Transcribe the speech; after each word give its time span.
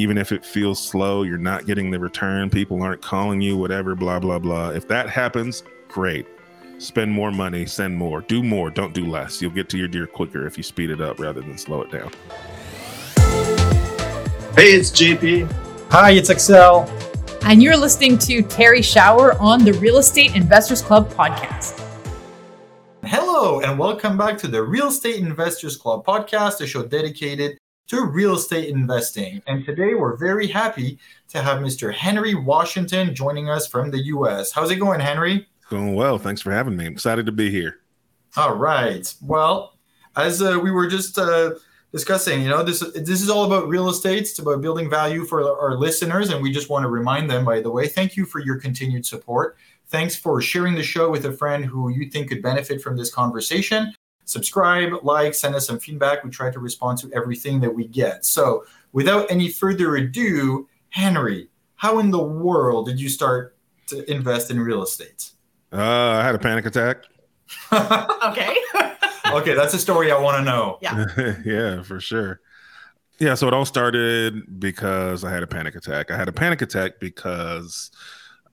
even 0.00 0.16
if 0.16 0.32
it 0.32 0.46
feels 0.46 0.82
slow, 0.82 1.24
you're 1.24 1.36
not 1.36 1.66
getting 1.66 1.90
the 1.90 2.00
return, 2.00 2.48
people 2.48 2.82
aren't 2.82 3.02
calling 3.02 3.38
you, 3.38 3.54
whatever, 3.54 3.94
blah, 3.94 4.18
blah, 4.18 4.38
blah. 4.38 4.70
If 4.70 4.88
that 4.88 5.10
happens, 5.10 5.62
great. 5.88 6.26
Spend 6.78 7.12
more 7.12 7.30
money, 7.30 7.66
send 7.66 7.98
more, 7.98 8.22
do 8.22 8.42
more, 8.42 8.70
don't 8.70 8.94
do 8.94 9.04
less. 9.04 9.42
You'll 9.42 9.50
get 9.50 9.68
to 9.68 9.76
your 9.76 9.88
deer 9.88 10.06
quicker 10.06 10.46
if 10.46 10.56
you 10.56 10.62
speed 10.62 10.88
it 10.88 11.02
up 11.02 11.20
rather 11.20 11.42
than 11.42 11.58
slow 11.58 11.82
it 11.82 11.90
down. 11.90 12.10
Hey, 14.54 14.72
it's 14.72 14.90
JP. 14.90 15.52
Hi, 15.90 16.12
it's 16.12 16.30
Axel. 16.30 16.88
And 17.42 17.62
you're 17.62 17.76
listening 17.76 18.16
to 18.18 18.40
Terry 18.40 18.80
Shower 18.80 19.34
on 19.38 19.64
the 19.64 19.74
Real 19.74 19.98
Estate 19.98 20.34
Investors 20.34 20.80
Club 20.80 21.12
podcast. 21.12 21.78
Hello, 23.04 23.60
and 23.60 23.78
welcome 23.78 24.16
back 24.16 24.38
to 24.38 24.48
the 24.48 24.62
Real 24.62 24.88
Estate 24.88 25.16
Investors 25.16 25.76
Club 25.76 26.06
podcast, 26.06 26.62
a 26.62 26.66
show 26.66 26.86
dedicated 26.86 27.58
to 27.90 28.04
real 28.04 28.36
estate 28.36 28.68
investing. 28.68 29.42
And 29.48 29.64
today 29.64 29.94
we're 29.94 30.16
very 30.16 30.46
happy 30.46 31.00
to 31.26 31.42
have 31.42 31.58
Mr. 31.58 31.92
Henry 31.92 32.36
Washington 32.36 33.16
joining 33.16 33.50
us 33.50 33.66
from 33.66 33.90
the 33.90 33.98
US. 34.14 34.52
How's 34.52 34.70
it 34.70 34.76
going, 34.76 35.00
Henry? 35.00 35.48
Going 35.70 35.96
well. 35.96 36.16
Thanks 36.16 36.40
for 36.40 36.52
having 36.52 36.76
me. 36.76 36.86
I'm 36.86 36.92
excited 36.92 37.26
to 37.26 37.32
be 37.32 37.50
here. 37.50 37.80
All 38.36 38.54
right. 38.54 39.12
Well, 39.20 39.76
as 40.14 40.40
uh, 40.40 40.60
we 40.62 40.70
were 40.70 40.86
just 40.86 41.18
uh, 41.18 41.54
discussing, 41.90 42.42
you 42.42 42.48
know, 42.48 42.62
this 42.62 42.78
this 42.94 43.20
is 43.20 43.28
all 43.28 43.44
about 43.44 43.66
real 43.66 43.88
estate. 43.88 44.18
It's 44.18 44.38
about 44.38 44.60
building 44.60 44.88
value 44.88 45.24
for 45.24 45.60
our 45.60 45.76
listeners, 45.76 46.30
and 46.30 46.40
we 46.40 46.52
just 46.52 46.70
want 46.70 46.84
to 46.84 46.88
remind 46.88 47.28
them. 47.28 47.44
By 47.44 47.60
the 47.60 47.72
way, 47.72 47.88
thank 47.88 48.16
you 48.16 48.24
for 48.24 48.38
your 48.38 48.60
continued 48.60 49.04
support. 49.04 49.56
Thanks 49.88 50.14
for 50.14 50.40
sharing 50.40 50.76
the 50.76 50.84
show 50.84 51.10
with 51.10 51.24
a 51.24 51.32
friend 51.32 51.64
who 51.64 51.88
you 51.88 52.08
think 52.08 52.28
could 52.28 52.40
benefit 52.40 52.80
from 52.80 52.96
this 52.96 53.12
conversation 53.12 53.92
subscribe, 54.30 54.92
like, 55.02 55.34
send 55.34 55.54
us 55.54 55.66
some 55.66 55.78
feedback. 55.78 56.24
We 56.24 56.30
try 56.30 56.50
to 56.50 56.58
respond 56.58 56.98
to 56.98 57.10
everything 57.12 57.60
that 57.60 57.74
we 57.74 57.86
get. 57.86 58.24
So, 58.24 58.64
without 58.92 59.30
any 59.30 59.48
further 59.48 59.96
ado, 59.96 60.68
Henry, 60.90 61.48
how 61.76 61.98
in 61.98 62.10
the 62.10 62.22
world 62.22 62.86
did 62.86 63.00
you 63.00 63.08
start 63.08 63.56
to 63.88 64.10
invest 64.10 64.50
in 64.50 64.60
real 64.60 64.82
estate? 64.82 65.30
Uh, 65.72 65.78
I 65.80 66.24
had 66.24 66.34
a 66.34 66.38
panic 66.38 66.66
attack. 66.66 67.04
okay. 67.72 68.56
okay, 69.32 69.54
that's 69.54 69.74
a 69.74 69.78
story 69.78 70.10
I 70.10 70.18
want 70.18 70.38
to 70.38 70.44
know. 70.44 70.78
Yeah. 70.80 71.06
yeah, 71.44 71.82
for 71.82 72.00
sure. 72.00 72.40
Yeah, 73.18 73.34
so 73.34 73.46
it 73.48 73.54
all 73.54 73.66
started 73.66 74.58
because 74.58 75.24
I 75.24 75.30
had 75.30 75.42
a 75.42 75.46
panic 75.46 75.74
attack. 75.74 76.10
I 76.10 76.16
had 76.16 76.28
a 76.28 76.32
panic 76.32 76.62
attack 76.62 77.00
because 77.00 77.90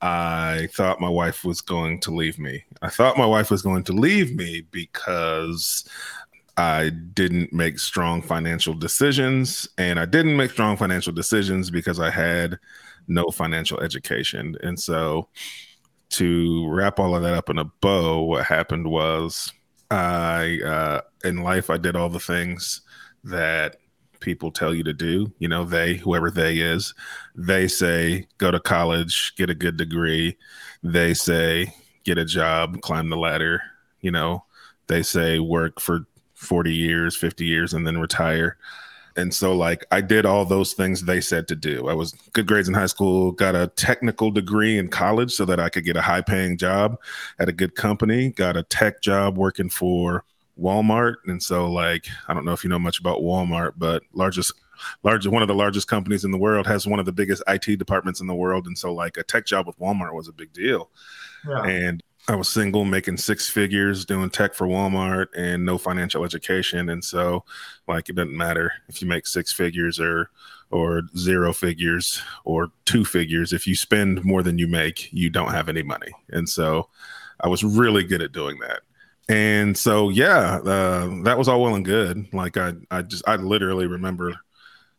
I 0.02 0.68
thought 0.74 1.02
my 1.02 1.10
wife 1.10 1.44
was 1.44 1.62
going 1.62 2.00
to 2.02 2.12
leave 2.12 2.38
me. 2.38 2.64
I 2.82 2.90
thought 2.90 3.18
my 3.18 3.26
wife 3.26 3.50
was 3.50 3.62
going 3.62 3.84
to 3.86 3.94
leave 3.94 4.36
me 4.36 4.62
because 4.72 5.88
I 6.58 6.90
didn't 6.90 7.54
make 7.54 7.80
strong 7.80 8.22
financial 8.22 8.74
decisions. 8.74 9.68
And 9.78 10.00
I 10.00 10.06
didn't 10.06 10.38
make 10.38 10.52
strong 10.52 10.78
financial 10.78 11.14
decisions 11.14 11.70
because 11.70 12.00
I 12.00 12.10
had 12.10 12.60
no 13.08 13.30
financial 13.32 13.80
education. 13.80 14.56
And 14.62 14.80
so, 14.80 15.30
to 16.10 16.70
wrap 16.70 17.00
all 17.00 17.16
of 17.16 17.22
that 17.24 17.34
up 17.34 17.50
in 17.50 17.58
a 17.58 17.66
bow, 17.82 18.22
what 18.22 18.46
happened 18.46 18.90
was 18.90 19.52
I, 19.92 20.60
uh, 20.66 21.02
in 21.24 21.44
life, 21.44 21.70
I 21.70 21.78
did 21.78 21.96
all 21.96 22.10
the 22.10 22.20
things 22.20 22.82
that 23.26 23.78
people 24.20 24.52
tell 24.52 24.74
you 24.74 24.84
to 24.84 24.94
do. 24.94 25.32
You 25.40 25.48
know, 25.48 25.64
they, 25.64 25.96
whoever 25.96 26.32
they 26.32 26.58
is, 26.58 26.94
they 27.36 27.68
say 27.68 28.28
go 28.38 28.52
to 28.52 28.60
college, 28.60 29.34
get 29.36 29.50
a 29.50 29.56
good 29.56 29.78
degree. 29.78 30.38
They 30.84 31.14
say 31.14 31.74
get 32.04 32.18
a 32.18 32.26
job, 32.26 32.82
climb 32.82 33.10
the 33.10 33.18
ladder. 33.18 33.62
You 34.02 34.12
know, 34.12 34.46
they 34.88 35.04
say 35.04 35.40
work 35.40 35.80
for 35.80 36.06
40 36.36 36.74
years, 36.74 37.16
50 37.16 37.46
years, 37.46 37.74
and 37.74 37.86
then 37.86 38.00
retire. 38.00 38.58
And 39.18 39.34
so, 39.34 39.56
like, 39.56 39.84
I 39.92 40.02
did 40.02 40.28
all 40.28 40.46
those 40.46 40.74
things 40.74 41.02
they 41.02 41.22
said 41.22 41.48
to 41.48 41.56
do. 41.56 41.88
I 41.90 41.94
was 41.94 42.12
good 42.34 42.46
grades 42.46 42.68
in 42.68 42.76
high 42.76 42.86
school, 42.86 43.32
got 43.32 43.56
a 43.56 43.68
technical 43.76 44.30
degree 44.30 44.78
in 44.78 44.90
college 44.90 45.32
so 45.32 45.44
that 45.46 45.60
I 45.60 45.70
could 45.70 45.86
get 45.86 45.98
a 45.98 46.02
high 46.02 46.22
paying 46.22 46.56
job 46.56 47.00
at 47.40 47.50
a 47.50 47.52
good 47.52 47.76
company, 47.76 48.30
got 48.30 48.56
a 48.56 48.62
tech 48.62 49.02
job 49.02 49.36
working 49.36 49.70
for 49.70 50.24
Walmart. 50.60 51.16
And 51.26 51.42
so, 51.42 51.70
like, 51.72 52.08
I 52.28 52.34
don't 52.34 52.46
know 52.46 52.54
if 52.54 52.64
you 52.64 52.70
know 52.70 52.80
much 52.80 53.00
about 53.00 53.20
Walmart, 53.20 53.74
but 53.78 54.04
largest, 54.14 54.54
largest, 55.04 55.32
one 55.32 55.42
of 55.42 55.48
the 55.48 55.56
largest 55.56 55.88
companies 55.88 56.26
in 56.26 56.32
the 56.32 56.38
world 56.38 56.68
has 56.68 56.88
one 56.88 57.00
of 57.00 57.06
the 57.06 57.12
biggest 57.12 57.44
IT 57.48 57.78
departments 57.78 58.22
in 58.22 58.28
the 58.28 58.36
world. 58.36 58.68
And 58.68 58.78
so, 58.78 58.94
like, 58.94 59.18
a 59.18 59.24
tech 59.24 59.46
job 59.46 59.68
with 59.68 59.80
Walmart 59.80 60.14
was 60.14 60.28
a 60.28 60.34
big 60.34 60.54
deal. 60.54 60.90
Yeah. 61.48 61.64
And 61.64 62.04
I 62.30 62.36
was 62.36 62.50
single, 62.50 62.84
making 62.84 63.18
six 63.18 63.50
figures, 63.50 64.04
doing 64.04 64.30
tech 64.30 64.54
for 64.54 64.68
Walmart, 64.68 65.28
and 65.36 65.66
no 65.66 65.78
financial 65.78 66.26
education. 66.26 66.90
And 66.90 67.04
so, 67.04 67.46
like, 67.88 68.10
it 68.10 68.16
doesn't 68.16 68.36
matter 68.36 68.72
if 68.90 69.02
you 69.02 69.08
make 69.08 69.28
six 69.28 69.54
figures 69.54 70.00
or 70.00 70.30
or 70.70 71.04
zero 71.16 71.54
figures 71.54 72.22
or 72.44 72.74
two 72.84 73.06
figures. 73.06 73.54
If 73.54 73.66
you 73.68 73.76
spend 73.76 74.26
more 74.26 74.44
than 74.44 74.58
you 74.58 74.68
make, 74.68 75.08
you 75.14 75.30
don't 75.30 75.52
have 75.52 75.70
any 75.70 75.82
money. 75.82 76.12
And 76.30 76.50
so, 76.50 76.90
I 77.40 77.48
was 77.48 77.64
really 77.64 78.04
good 78.04 78.22
at 78.22 78.32
doing 78.32 78.58
that 78.60 78.82
and 79.30 79.78
so 79.78 80.10
yeah 80.10 80.58
uh, 80.64 81.24
that 81.24 81.38
was 81.38 81.48
all 81.48 81.62
well 81.62 81.76
and 81.76 81.86
good. 81.86 82.32
Like 82.34 82.58
i 82.58 82.74
i 82.92 83.02
just 83.02 83.28
i 83.28 83.36
literally 83.36 83.88
remember 83.88 84.34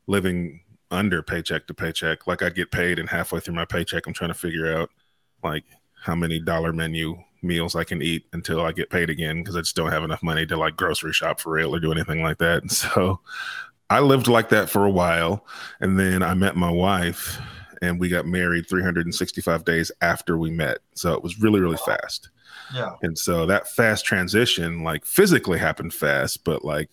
living 0.06 0.60
under 0.90 1.22
paycheck 1.22 1.66
to 1.66 1.74
paycheck. 1.74 2.26
Like 2.26 2.42
i'd 2.42 2.54
get 2.54 2.70
paid 2.70 2.98
and 2.98 3.08
halfway 3.08 3.40
through 3.40 3.54
my 3.54 3.64
paycheck 3.64 4.06
i'm 4.06 4.12
trying 4.12 4.30
to 4.30 4.34
figure 4.34 4.74
out 4.76 4.90
like 5.42 5.64
how 6.02 6.14
many 6.14 6.40
dollar 6.40 6.72
menu 6.72 7.16
meals 7.42 7.76
i 7.76 7.84
can 7.84 8.02
eat 8.02 8.26
until 8.32 8.60
i 8.60 8.72
get 8.72 8.90
paid 8.90 9.08
again 9.10 9.38
because 9.38 9.54
i 9.54 9.60
just 9.60 9.76
don't 9.76 9.92
have 9.92 10.02
enough 10.02 10.22
money 10.22 10.44
to 10.44 10.56
like 10.56 10.76
grocery 10.76 11.12
shop 11.12 11.38
for 11.40 11.52
real 11.52 11.74
or 11.74 11.78
do 11.80 11.92
anything 11.92 12.22
like 12.22 12.38
that. 12.38 12.62
And 12.62 12.72
so 12.82 13.20
i 13.90 14.00
lived 14.00 14.28
like 14.28 14.50
that 14.50 14.68
for 14.68 14.84
a 14.84 14.90
while. 14.90 15.46
And 15.80 15.98
then 15.98 16.22
i 16.22 16.34
met 16.34 16.56
my 16.56 16.70
wife 16.70 17.38
and 17.80 18.00
we 18.00 18.08
got 18.08 18.26
married 18.26 18.68
365 18.68 19.64
days 19.64 19.92
after 20.00 20.36
we 20.36 20.50
met. 20.50 20.78
So 20.94 21.12
it 21.14 21.22
was 21.22 21.40
really 21.40 21.60
really 21.60 21.78
fast 21.78 22.28
yeah. 22.74 22.92
And 23.02 23.18
so 23.18 23.46
that 23.46 23.68
fast 23.68 24.04
transition, 24.04 24.82
like 24.84 25.04
physically 25.04 25.58
happened 25.58 25.94
fast, 25.94 26.44
but 26.44 26.64
like 26.64 26.90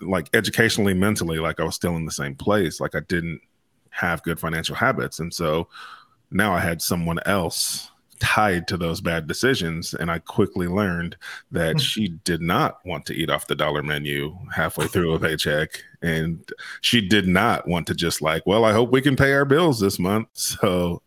like 0.00 0.28
educationally, 0.34 0.94
mentally, 0.94 1.38
like 1.38 1.60
I 1.60 1.64
was 1.64 1.74
still 1.74 1.96
in 1.96 2.04
the 2.04 2.12
same 2.12 2.34
place. 2.34 2.80
Like 2.80 2.94
I 2.94 3.00
didn't 3.00 3.40
have 3.90 4.22
good 4.22 4.40
financial 4.40 4.74
habits. 4.74 5.20
And 5.20 5.32
so 5.32 5.68
now 6.30 6.52
I 6.54 6.60
had 6.60 6.82
someone 6.82 7.20
else 7.26 7.90
tied 8.20 8.66
to 8.68 8.76
those 8.76 9.00
bad 9.00 9.26
decisions. 9.26 9.94
And 9.94 10.10
I 10.10 10.18
quickly 10.18 10.66
learned 10.66 11.16
that 11.52 11.72
hmm. 11.72 11.78
she 11.78 12.08
did 12.24 12.40
not 12.40 12.78
want 12.84 13.06
to 13.06 13.14
eat 13.14 13.30
off 13.30 13.46
the 13.46 13.54
dollar 13.54 13.82
menu 13.82 14.36
halfway 14.54 14.86
through 14.86 15.14
a 15.14 15.20
paycheck. 15.20 15.82
And 16.02 16.48
she 16.80 17.06
did 17.06 17.26
not 17.26 17.66
want 17.68 17.86
to 17.88 17.94
just 17.94 18.20
like, 18.20 18.44
well, 18.46 18.64
I 18.64 18.72
hope 18.72 18.90
we 18.90 19.02
can 19.02 19.16
pay 19.16 19.32
our 19.32 19.44
bills 19.44 19.80
this 19.80 19.98
month. 19.98 20.28
So 20.32 21.02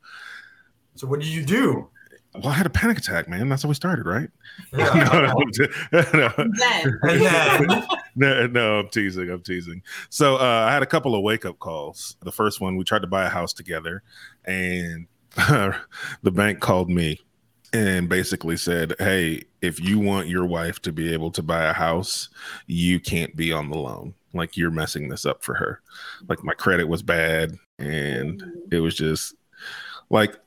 so 0.95 1.05
what 1.05 1.19
did 1.19 1.29
you 1.29 1.45
do? 1.45 1.89
Well, 2.41 2.49
I 2.49 2.53
had 2.53 2.65
a 2.65 2.69
panic 2.69 2.97
attack, 2.97 3.27
man. 3.27 3.49
That's 3.49 3.63
how 3.63 3.69
we 3.69 3.75
started, 3.75 4.05
right? 4.05 4.29
Yeah. 4.73 5.33
no, 6.13 6.31
no, 7.03 7.85
no, 8.15 8.47
no, 8.47 8.79
I'm 8.79 8.89
teasing. 8.89 9.29
I'm 9.29 9.41
teasing. 9.41 9.81
So 10.09 10.35
uh, 10.35 10.65
I 10.69 10.73
had 10.73 10.83
a 10.83 10.87
couple 10.87 11.15
of 11.15 11.23
wake 11.23 11.45
up 11.45 11.59
calls. 11.59 12.15
The 12.21 12.31
first 12.31 12.61
one, 12.61 12.77
we 12.77 12.83
tried 12.83 13.01
to 13.01 13.07
buy 13.07 13.25
a 13.25 13.29
house 13.29 13.53
together, 13.53 14.03
and 14.45 15.07
the 15.35 16.31
bank 16.31 16.59
called 16.59 16.89
me 16.89 17.19
and 17.73 18.07
basically 18.07 18.57
said, 18.57 18.93
"Hey, 18.99 19.43
if 19.61 19.79
you 19.79 19.99
want 19.99 20.27
your 20.27 20.45
wife 20.45 20.81
to 20.83 20.91
be 20.91 21.13
able 21.13 21.31
to 21.31 21.43
buy 21.43 21.63
a 21.63 21.73
house, 21.73 22.29
you 22.67 22.99
can't 22.99 23.35
be 23.35 23.51
on 23.51 23.69
the 23.69 23.77
loan. 23.77 24.13
Like 24.33 24.57
you're 24.57 24.71
messing 24.71 25.09
this 25.09 25.25
up 25.25 25.43
for 25.43 25.55
her. 25.55 25.81
Like 26.29 26.43
my 26.43 26.53
credit 26.53 26.87
was 26.87 27.01
bad, 27.01 27.57
and 27.79 28.43
it 28.71 28.79
was 28.79 28.95
just 28.95 29.35
like 30.09 30.37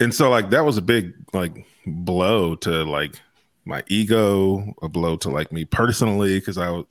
and 0.00 0.14
so 0.14 0.30
like 0.30 0.50
that 0.50 0.64
was 0.64 0.76
a 0.76 0.82
big 0.82 1.14
like 1.32 1.66
blow 1.86 2.56
to 2.56 2.84
like 2.84 3.14
my 3.64 3.84
ego, 3.88 4.74
a 4.82 4.88
blow 4.88 5.16
to 5.18 5.30
like 5.30 5.52
me 5.52 5.64
personally, 5.64 6.38
because 6.38 6.58
I, 6.58 6.70
you 6.72 6.86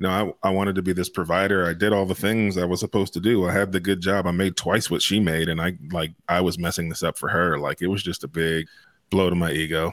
know, 0.00 0.36
I, 0.42 0.48
I 0.48 0.50
wanted 0.50 0.74
to 0.76 0.82
be 0.82 0.92
this 0.92 1.08
provider. 1.08 1.66
I 1.66 1.74
did 1.74 1.92
all 1.92 2.06
the 2.06 2.14
things 2.14 2.56
I 2.56 2.64
was 2.64 2.80
supposed 2.80 3.12
to 3.14 3.20
do. 3.20 3.46
I 3.46 3.52
had 3.52 3.72
the 3.72 3.80
good 3.80 4.00
job. 4.00 4.26
I 4.26 4.30
made 4.30 4.56
twice 4.56 4.90
what 4.90 5.02
she 5.02 5.20
made, 5.20 5.48
and 5.48 5.60
I 5.60 5.74
like 5.92 6.12
I 6.28 6.40
was 6.40 6.58
messing 6.58 6.88
this 6.88 7.02
up 7.02 7.18
for 7.18 7.28
her. 7.28 7.58
Like 7.58 7.82
it 7.82 7.88
was 7.88 8.02
just 8.02 8.24
a 8.24 8.28
big 8.28 8.66
blow 9.10 9.30
to 9.30 9.36
my 9.36 9.52
ego. 9.52 9.92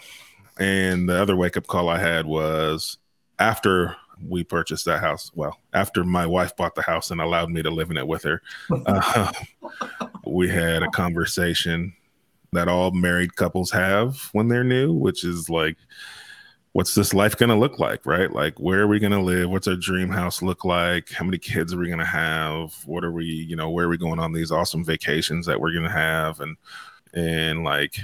And 0.60 1.10
the 1.10 1.22
other 1.22 1.36
wake 1.36 1.58
up 1.58 1.68
call 1.68 1.90
I 1.90 2.00
had 2.00 2.26
was 2.26 2.98
after 3.40 3.96
we 4.28 4.44
purchased 4.44 4.86
that 4.86 5.02
house. 5.02 5.32
Well, 5.34 5.58
after 5.74 6.04
my 6.04 6.26
wife 6.26 6.56
bought 6.56 6.76
the 6.76 6.82
house 6.82 7.12
and 7.12 7.20
allowed 7.20 7.50
me 7.50 7.64
to 7.64 7.72
live 7.72 7.90
in 7.90 7.98
it 7.98 8.08
with 8.08 8.24
her, 8.24 8.42
uh, 8.86 9.32
we 10.26 10.50
had 10.50 10.84
a 10.84 10.90
conversation 10.90 11.94
that 12.54 12.68
all 12.68 12.92
married 12.92 13.36
couples 13.36 13.72
have 13.72 14.30
when 14.34 14.48
they're 14.48 14.64
new, 14.64 14.94
which 14.94 15.24
is 15.24 15.50
like, 15.50 15.78
what's 16.74 16.96
this 16.96 17.14
life 17.14 17.38
going 17.38 17.50
to 17.50 17.56
look 17.56 17.80
like, 17.80 18.06
right? 18.06 18.32
Like, 18.32 18.60
where 18.60 18.82
are 18.82 18.88
we 18.88 19.00
going 19.00 19.12
to 19.12 19.22
live? 19.22 19.50
What's 19.50 19.68
our 19.68 19.76
dream 19.76 20.10
house 20.10 20.42
look 20.42 20.66
like? 20.66 21.10
How 21.12 21.26
many 21.26 21.38
kids 21.38 21.74
are 21.74 21.78
we 21.78 21.88
going 21.88 22.00
to 22.00 22.06
have? 22.06 22.74
What 22.86 23.04
are 23.04 23.12
we, 23.12 23.26
you 23.26 23.56
know, 23.56 23.70
where 23.70 23.86
are 23.86 23.90
we 23.90 23.98
going 23.98 24.20
on 24.20 24.34
these 24.34 24.52
awesome 24.52 24.84
vacations 24.84 25.46
that 25.46 25.60
we're 25.60 25.72
going 25.72 25.86
to 25.86 25.92
have? 25.92 26.40
And, 26.40 26.58
and 27.14 27.64
like, 27.64 27.98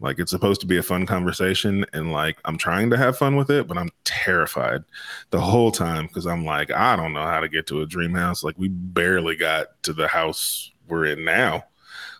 like 0.00 0.18
it's 0.18 0.30
supposed 0.30 0.60
to 0.60 0.66
be 0.66 0.76
a 0.76 0.82
fun 0.82 1.06
conversation 1.06 1.86
and 1.94 2.12
like 2.12 2.36
I'm 2.44 2.58
trying 2.58 2.90
to 2.90 2.98
have 2.98 3.16
fun 3.16 3.34
with 3.36 3.50
it, 3.50 3.66
but 3.66 3.78
I'm 3.78 3.90
terrified 4.04 4.84
the 5.30 5.40
whole 5.40 5.70
time 5.70 6.06
because 6.06 6.26
I'm 6.26 6.44
like, 6.44 6.70
I 6.70 6.96
don't 6.96 7.12
know 7.12 7.22
how 7.22 7.40
to 7.40 7.48
get 7.48 7.66
to 7.68 7.80
a 7.80 7.86
dream 7.86 8.12
house. 8.12 8.44
Like 8.44 8.58
we 8.58 8.68
barely 8.68 9.36
got 9.36 9.82
to 9.84 9.92
the 9.92 10.06
house 10.06 10.70
we're 10.86 11.06
in 11.06 11.24
now. 11.24 11.64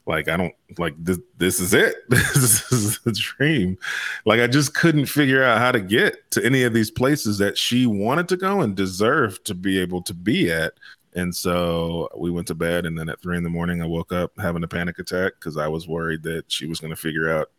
Like 0.06 0.28
I 0.28 0.36
don't 0.36 0.54
like 0.78 0.94
this. 0.98 1.18
This 1.36 1.60
is 1.60 1.74
it. 1.74 1.96
this 2.08 2.72
is 2.72 2.98
the 3.00 3.12
dream. 3.12 3.76
Like 4.24 4.40
I 4.40 4.46
just 4.46 4.74
couldn't 4.74 5.06
figure 5.06 5.42
out 5.42 5.58
how 5.58 5.72
to 5.72 5.80
get 5.80 6.30
to 6.32 6.44
any 6.44 6.62
of 6.62 6.72
these 6.72 6.90
places 6.90 7.38
that 7.38 7.58
she 7.58 7.86
wanted 7.86 8.28
to 8.28 8.36
go 8.36 8.60
and 8.60 8.76
deserved 8.76 9.44
to 9.46 9.54
be 9.54 9.80
able 9.80 10.02
to 10.02 10.14
be 10.14 10.50
at. 10.50 10.74
And 11.14 11.34
so 11.34 12.10
we 12.16 12.30
went 12.30 12.46
to 12.48 12.54
bed, 12.54 12.84
and 12.84 12.98
then 12.98 13.08
at 13.08 13.20
three 13.22 13.38
in 13.38 13.42
the 13.42 13.48
morning, 13.48 13.80
I 13.80 13.86
woke 13.86 14.12
up 14.12 14.32
having 14.38 14.62
a 14.62 14.68
panic 14.68 14.98
attack 14.98 15.32
because 15.40 15.56
I 15.56 15.66
was 15.66 15.88
worried 15.88 16.22
that 16.24 16.44
she 16.48 16.66
was 16.66 16.78
going 16.78 16.90
to 16.90 16.96
figure 16.96 17.30
out 17.30 17.50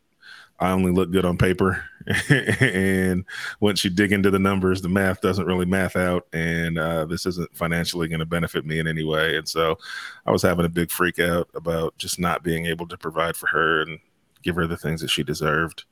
I 0.60 0.72
only 0.72 0.92
look 0.92 1.12
good 1.12 1.26
on 1.26 1.38
paper. 1.38 1.84
and 2.30 3.26
once 3.60 3.84
you 3.84 3.90
dig 3.90 4.12
into 4.12 4.32
the 4.32 4.40
numbers, 4.40 4.82
the 4.82 4.90
math 4.90 5.22
doesn't 5.22 5.46
really 5.46 5.66
math 5.66 5.96
out. 5.96 6.26
And 6.34 6.80
uh, 6.80 7.06
this 7.06 7.26
isn't 7.26 7.56
financially 7.56 8.08
going 8.08 8.20
to 8.20 8.26
benefit 8.26 8.66
me 8.66 8.80
in 8.80 8.88
any 8.88 9.04
way. 9.04 9.38
And 9.38 9.48
so 9.48 9.78
I 10.26 10.32
was 10.32 10.42
having 10.42 10.66
a 10.66 10.70
big 10.70 10.90
freak 10.90 11.20
out 11.20 11.50
about 11.54 11.98
just 11.98 12.20
not 12.20 12.44
being 12.44 12.66
able 12.66 12.88
to 12.88 12.98
provide 12.98 13.36
for 13.36 13.48
her 13.48 13.82
and 13.82 14.00
give 14.42 14.56
her 14.56 14.68
the 14.68 14.78
things 14.78 15.02
that 15.02 15.10
she 15.10 15.24
deserved. 15.24 15.84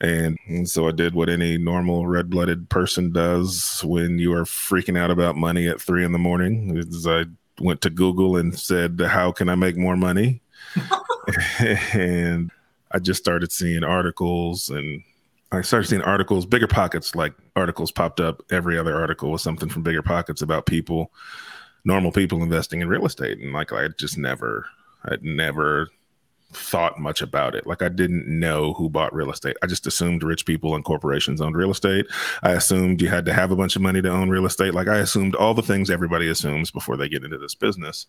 And, 0.00 0.36
and 0.46 0.68
so 0.68 0.88
I 0.88 0.92
did 0.92 1.14
what 1.14 1.28
any 1.28 1.58
normal 1.58 2.06
red 2.06 2.28
blooded 2.28 2.68
person 2.68 3.12
does 3.12 3.82
when 3.84 4.18
you 4.18 4.32
are 4.34 4.44
freaking 4.44 4.98
out 4.98 5.10
about 5.10 5.36
money 5.36 5.68
at 5.68 5.80
three 5.80 6.04
in 6.04 6.12
the 6.12 6.18
morning. 6.18 6.76
Is 6.76 7.06
I 7.06 7.24
went 7.60 7.80
to 7.82 7.90
Google 7.90 8.36
and 8.36 8.56
said, 8.58 9.00
How 9.00 9.32
can 9.32 9.48
I 9.48 9.54
make 9.54 9.76
more 9.76 9.96
money? 9.96 10.42
and 11.92 12.50
I 12.92 12.98
just 12.98 13.20
started 13.20 13.50
seeing 13.52 13.84
articles 13.84 14.68
and 14.68 15.02
I 15.50 15.60
started 15.60 15.88
seeing 15.88 16.02
articles, 16.02 16.46
BiggerPockets, 16.46 17.14
like 17.14 17.34
articles 17.56 17.90
popped 17.90 18.20
up. 18.20 18.42
Every 18.50 18.78
other 18.78 18.98
article 18.98 19.30
was 19.30 19.42
something 19.42 19.68
from 19.68 19.84
BiggerPockets 19.84 20.42
about 20.42 20.66
people, 20.66 21.12
normal 21.84 22.12
people 22.12 22.42
investing 22.42 22.80
in 22.80 22.88
real 22.88 23.04
estate. 23.04 23.38
And 23.38 23.52
like 23.52 23.72
I 23.72 23.88
just 23.88 24.16
never, 24.16 24.66
I'd 25.04 25.22
never 25.22 25.88
thought 26.52 26.98
much 26.98 27.22
about 27.22 27.54
it. 27.54 27.66
Like 27.66 27.82
I 27.82 27.88
didn't 27.88 28.26
know 28.26 28.72
who 28.74 28.88
bought 28.88 29.14
real 29.14 29.30
estate. 29.30 29.56
I 29.62 29.66
just 29.66 29.86
assumed 29.86 30.22
rich 30.22 30.46
people 30.46 30.74
and 30.74 30.84
corporations 30.84 31.40
owned 31.40 31.56
real 31.56 31.70
estate. 31.70 32.06
I 32.42 32.52
assumed 32.52 33.00
you 33.00 33.08
had 33.08 33.24
to 33.26 33.32
have 33.32 33.50
a 33.50 33.56
bunch 33.56 33.76
of 33.76 33.82
money 33.82 34.02
to 34.02 34.10
own 34.10 34.30
real 34.30 34.46
estate. 34.46 34.74
Like 34.74 34.88
I 34.88 34.98
assumed 34.98 35.34
all 35.34 35.54
the 35.54 35.62
things 35.62 35.90
everybody 35.90 36.28
assumes 36.28 36.70
before 36.70 36.96
they 36.96 37.08
get 37.08 37.24
into 37.24 37.38
this 37.38 37.54
business. 37.54 38.06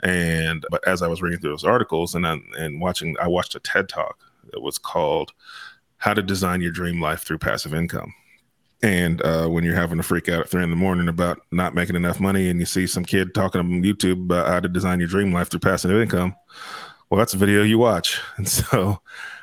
And 0.00 0.64
but 0.70 0.86
as 0.86 1.02
I 1.02 1.08
was 1.08 1.22
reading 1.22 1.40
through 1.40 1.50
those 1.50 1.64
articles 1.64 2.14
and 2.14 2.26
I, 2.26 2.38
and 2.58 2.80
watching, 2.80 3.16
I 3.20 3.28
watched 3.28 3.54
a 3.54 3.60
TED 3.60 3.88
talk 3.88 4.18
that 4.52 4.60
was 4.60 4.78
called 4.78 5.32
"How 5.98 6.14
to 6.14 6.22
Design 6.22 6.60
Your 6.60 6.72
Dream 6.72 7.00
Life 7.00 7.22
Through 7.22 7.38
Passive 7.38 7.74
Income." 7.74 8.14
And 8.82 9.22
uh, 9.22 9.46
when 9.46 9.62
you're 9.62 9.76
having 9.76 10.00
a 10.00 10.02
freak 10.02 10.28
out 10.28 10.40
at 10.40 10.48
three 10.48 10.64
in 10.64 10.70
the 10.70 10.76
morning 10.76 11.06
about 11.06 11.40
not 11.52 11.74
making 11.74 11.94
enough 11.94 12.18
money, 12.18 12.48
and 12.48 12.58
you 12.58 12.66
see 12.66 12.88
some 12.88 13.04
kid 13.04 13.32
talking 13.32 13.60
on 13.60 13.82
YouTube 13.82 14.24
about 14.24 14.48
how 14.48 14.58
to 14.58 14.68
design 14.68 14.98
your 14.98 15.08
dream 15.08 15.32
life 15.32 15.50
through 15.50 15.60
passive 15.60 15.92
income, 15.92 16.34
well, 17.12 17.18
that's 17.18 17.34
a 17.34 17.36
video 17.36 17.62
you 17.62 17.76
watch. 17.76 18.18
And 18.38 18.48
so 18.48 19.02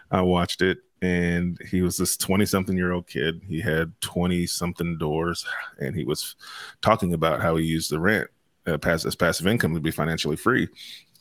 I 0.09 0.23
watched 0.23 0.63
it, 0.63 0.79
and 1.03 1.55
he 1.69 1.83
was 1.83 1.97
this 1.97 2.17
20 2.17 2.43
something 2.47 2.75
year 2.75 2.91
old 2.91 3.05
kid. 3.05 3.43
He 3.47 3.61
had 3.61 3.93
20 4.01 4.47
something 4.47 4.97
doors, 4.97 5.45
and 5.77 5.95
he 5.95 6.03
was 6.03 6.35
talking 6.81 7.13
about 7.13 7.43
how 7.43 7.57
he 7.57 7.65
used 7.65 7.91
the 7.91 7.99
rent 7.99 8.27
uh, 8.65 8.79
pass, 8.79 9.05
as 9.05 9.15
passive 9.15 9.45
income 9.45 9.75
to 9.75 9.79
be 9.79 9.91
financially 9.91 10.35
free. 10.35 10.67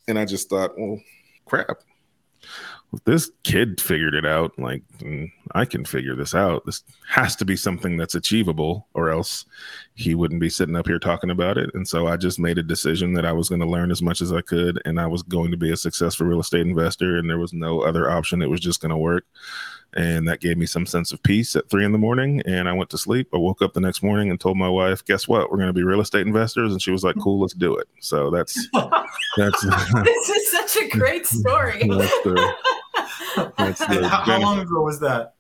And 0.09 0.19
I 0.19 0.25
just 0.25 0.49
thought, 0.49 0.71
well, 0.79 0.99
crap 1.45 1.83
if 2.93 3.05
this 3.05 3.31
kid 3.43 3.81
figured 3.81 4.15
it 4.15 4.25
out, 4.25 4.59
like 4.59 4.83
mm, 4.99 5.31
I 5.55 5.65
can 5.65 5.85
figure 5.85 6.15
this 6.15 6.35
out. 6.35 6.65
This 6.67 6.83
has 7.09 7.37
to 7.37 7.45
be 7.45 7.56
something 7.56 7.97
that's 7.97 8.15
achievable, 8.15 8.87
or 8.95 9.11
else 9.11 9.45
he 9.95 10.15
wouldn't 10.15 10.41
be 10.41 10.50
sitting 10.50 10.77
up 10.77 10.87
here 10.87 10.99
talking 10.99 11.31
about 11.31 11.59
it. 11.59 11.71
And 11.75 11.87
so 11.87 12.06
I 12.06 12.17
just 12.17 12.39
made 12.39 12.59
a 12.59 12.62
decision 12.62 13.15
that 13.15 13.27
I 13.27 13.33
was 13.33 13.49
going 13.49 13.61
to 13.61 13.67
learn 13.67 13.91
as 13.91 14.03
much 14.03 14.21
as 14.21 14.33
I 14.33 14.41
could, 14.41 14.81
and 14.85 15.00
I 15.00 15.06
was 15.06 15.23
going 15.23 15.50
to 15.50 15.56
be 15.56 15.73
a 15.73 15.77
successful 15.77 16.27
real 16.27 16.41
estate 16.41 16.67
investor, 16.67 17.17
and 17.17 17.29
there 17.29 17.39
was 17.39 17.53
no 17.53 17.81
other 17.81 18.11
option. 18.11 18.43
It 18.43 18.50
was 18.50 18.61
just 18.61 18.81
going 18.81 18.91
to 18.91 18.97
work. 18.97 19.25
And 19.95 20.29
that 20.29 20.41
gave 20.41 20.59
me 20.59 20.67
some 20.67 20.85
sense 20.85 21.12
of 21.12 21.23
peace 21.23 21.56
at 21.56 21.69
three 21.71 21.85
in 21.85 21.93
the 21.93 21.99
morning 21.99 22.43
and 22.45 22.69
i 22.69 22.73
went 22.73 22.91
to 22.91 22.99
sleep. 22.99 23.29
I 23.33 23.39
woke 23.39 23.62
up 23.62 23.73
the 23.73 23.81
next 23.81 24.03
morning 24.03 24.31
and 24.31 24.39
told 24.39 24.59
my 24.59 24.69
wife 24.69 25.05
guess 25.05 25.27
what? 25.27 25.50
We're 25.50 25.56
going 25.56 25.69
to 25.69 25.73
be 25.73 25.83
real 25.83 26.00
estate 26.00 26.27
investors. 26.27 26.73
And 26.73 26.83
she 26.83 26.91
was 26.91 27.05
like 27.05 27.17
cool 27.23 27.41
let's 27.41 27.55
do 27.55 27.77
it. 27.77 27.89
So 28.00 28.31
that's 28.31 28.69
that's 29.37 29.62
this 30.05 30.29
is 30.29 30.50
such 30.50 30.85
a 30.85 30.89
great 30.89 31.27
story. 31.27 31.89
That's 31.89 32.23
the, 32.23 32.55
that's 33.56 33.87
the 33.87 34.09
how, 34.09 34.21
how, 34.21 34.41
long 34.41 34.59
ago 34.59 34.83
was 34.83 35.00
that 35.00 35.35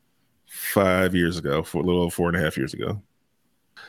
five 0.58 1.14
years 1.14 1.38
ago 1.38 1.62
for 1.62 1.78
a 1.78 1.82
little 1.82 2.02
over 2.02 2.10
four 2.10 2.28
and 2.28 2.36
a 2.36 2.40
half 2.40 2.56
years 2.56 2.74
ago 2.74 3.00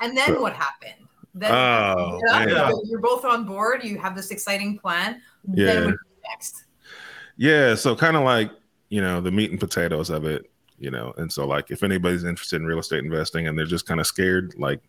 and 0.01 0.16
then 0.16 0.27
so, 0.27 0.42
what 0.42 0.54
happened 0.54 0.94
then 1.33 1.51
oh, 1.51 2.19
yeah. 2.30 2.71
you're 2.86 3.00
both 3.00 3.25
on 3.25 3.45
board 3.45 3.83
you 3.83 3.98
have 3.98 4.16
this 4.16 4.31
exciting 4.31 4.77
plan 4.77 5.21
yeah. 5.54 5.92
next 6.30 6.66
yeah 7.38 7.75
so 7.75 7.95
kind 7.95 8.16
of 8.16 8.24
like 8.24 8.51
you 8.89 9.01
know, 9.01 9.21
the 9.21 9.31
meat 9.31 9.51
and 9.51 9.60
potatoes 9.60 10.10
of 10.10 10.25
it, 10.25 10.50
you 10.80 10.92
know. 10.92 11.13
And 11.18 11.31
so, 11.31 11.48
like, 11.48 11.71
if 11.71 11.83
anybody's 11.83 12.24
interested 12.24 12.60
in 12.60 12.68
real 12.68 12.80
estate 12.80 13.04
investing 13.04 13.48
and 13.48 13.57
they're 13.57 13.66
just 13.66 13.86
kind 13.86 14.00
of 14.00 14.07
scared, 14.07 14.56
like, 14.57 14.81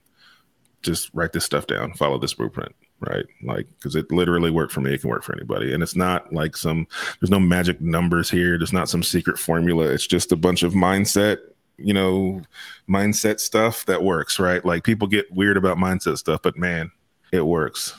just 0.82 1.10
write 1.12 1.32
this 1.32 1.44
stuff 1.44 1.66
down, 1.66 1.92
follow 1.92 2.18
this 2.18 2.32
blueprint, 2.32 2.74
right? 3.00 3.26
Like, 3.42 3.66
because 3.76 3.94
it 3.94 4.10
literally 4.10 4.50
worked 4.50 4.72
for 4.72 4.80
me, 4.80 4.94
it 4.94 5.02
can 5.02 5.10
work 5.10 5.22
for 5.22 5.34
anybody. 5.34 5.74
And 5.74 5.82
it's 5.82 5.94
not 5.94 6.32
like 6.32 6.56
some, 6.56 6.86
there's 7.20 7.30
no 7.30 7.38
magic 7.38 7.80
numbers 7.82 8.30
here, 8.30 8.56
there's 8.56 8.72
not 8.72 8.88
some 8.88 9.02
secret 9.02 9.38
formula. 9.38 9.88
It's 9.88 10.06
just 10.06 10.32
a 10.32 10.36
bunch 10.36 10.62
of 10.62 10.72
mindset, 10.72 11.38
you 11.80 11.94
know, 11.94 12.42
mindset 12.88 13.40
stuff 13.40 13.86
that 13.86 14.02
works, 14.02 14.38
right? 14.38 14.64
Like, 14.64 14.84
people 14.84 15.08
get 15.08 15.30
weird 15.32 15.56
about 15.56 15.78
mindset 15.78 16.18
stuff, 16.18 16.42
but 16.42 16.56
man, 16.56 16.90
it 17.32 17.46
works. 17.46 17.94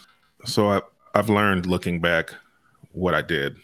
So 0.45 0.69
I, 0.69 0.81
I've 1.13 1.29
learned 1.29 1.65
looking 1.65 1.99
back 1.99 2.33
what 2.93 3.13
I 3.13 3.21
did 3.21 3.57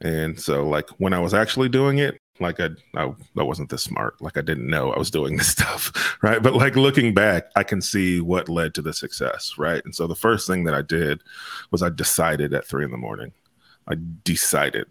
and 0.00 0.38
so, 0.38 0.68
like 0.68 0.88
when 0.98 1.12
I 1.12 1.20
was 1.20 1.32
actually 1.32 1.68
doing 1.68 1.98
it, 1.98 2.20
like 2.38 2.60
I, 2.60 2.68
I, 2.94 3.14
I 3.38 3.42
wasn't 3.42 3.70
this 3.70 3.82
smart. 3.82 4.20
Like 4.20 4.36
I 4.36 4.42
didn't 4.42 4.68
know 4.68 4.92
I 4.92 4.98
was 4.98 5.10
doing 5.10 5.36
this 5.36 5.48
stuff, 5.52 6.18
right? 6.22 6.42
But 6.42 6.54
like 6.54 6.76
looking 6.76 7.14
back, 7.14 7.46
I 7.56 7.62
can 7.62 7.80
see 7.80 8.20
what 8.20 8.48
led 8.48 8.74
to 8.74 8.82
the 8.82 8.92
success, 8.92 9.54
right? 9.56 9.82
And 9.84 9.94
so 9.94 10.06
the 10.06 10.14
first 10.14 10.46
thing 10.46 10.64
that 10.64 10.74
I 10.74 10.82
did 10.82 11.22
was 11.70 11.82
I 11.82 11.88
decided 11.88 12.52
at 12.52 12.66
three 12.66 12.84
in 12.84 12.90
the 12.90 12.98
morning. 12.98 13.32
I 13.88 13.96
decided. 14.24 14.86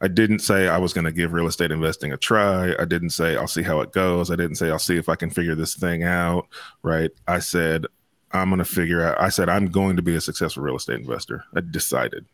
I 0.00 0.08
didn't 0.08 0.40
say 0.40 0.68
I 0.68 0.78
was 0.78 0.92
going 0.92 1.04
to 1.04 1.12
give 1.12 1.32
real 1.32 1.46
estate 1.46 1.72
investing 1.72 2.12
a 2.12 2.16
try. 2.16 2.74
I 2.78 2.84
didn't 2.84 3.10
say 3.10 3.36
I'll 3.36 3.46
see 3.48 3.62
how 3.62 3.80
it 3.80 3.92
goes. 3.92 4.30
I 4.30 4.36
didn't 4.36 4.56
say 4.56 4.70
I'll 4.70 4.78
see 4.78 4.96
if 4.96 5.08
I 5.08 5.16
can 5.16 5.30
figure 5.30 5.54
this 5.54 5.74
thing 5.74 6.04
out, 6.04 6.46
right? 6.82 7.10
I 7.26 7.40
said 7.40 7.86
I'm 8.32 8.50
going 8.50 8.58
to 8.58 8.64
figure 8.64 9.02
out. 9.02 9.20
I 9.20 9.28
said 9.28 9.48
I'm 9.48 9.66
going 9.66 9.96
to 9.96 10.02
be 10.02 10.14
a 10.14 10.20
successful 10.20 10.62
real 10.62 10.76
estate 10.76 11.00
investor. 11.00 11.44
I 11.54 11.60
decided 11.60 12.26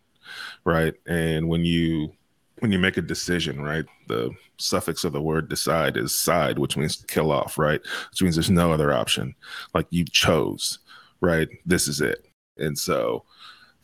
right? 0.64 0.94
And 1.06 1.49
when 1.49 1.64
you 1.64 2.12
when 2.61 2.71
you 2.73 2.78
make 2.78 2.97
a 2.97 3.02
decision, 3.02 3.61
right, 3.61 3.85
the 4.06 4.30
suffix 4.59 5.04
of 5.04 5.12
the 5.12 5.21
word 5.21 5.49
decide 5.49 5.97
is 5.97 6.14
side, 6.14 6.59
which 6.59 6.76
means 6.76 7.04
kill 7.09 7.33
off, 7.33 7.59
right? 7.59 7.80
Which 8.11 8.23
means 8.23 8.37
there's 8.37 8.50
no 8.50 8.73
other 8.73 8.92
option. 8.92 9.35
Like 9.75 9.87
you 9.90 10.04
chose, 10.04 10.78
right? 11.21 11.49
This 11.66 11.88
is 11.88 12.00
it. 12.00 12.26
And 12.56 12.78
so 12.78 13.25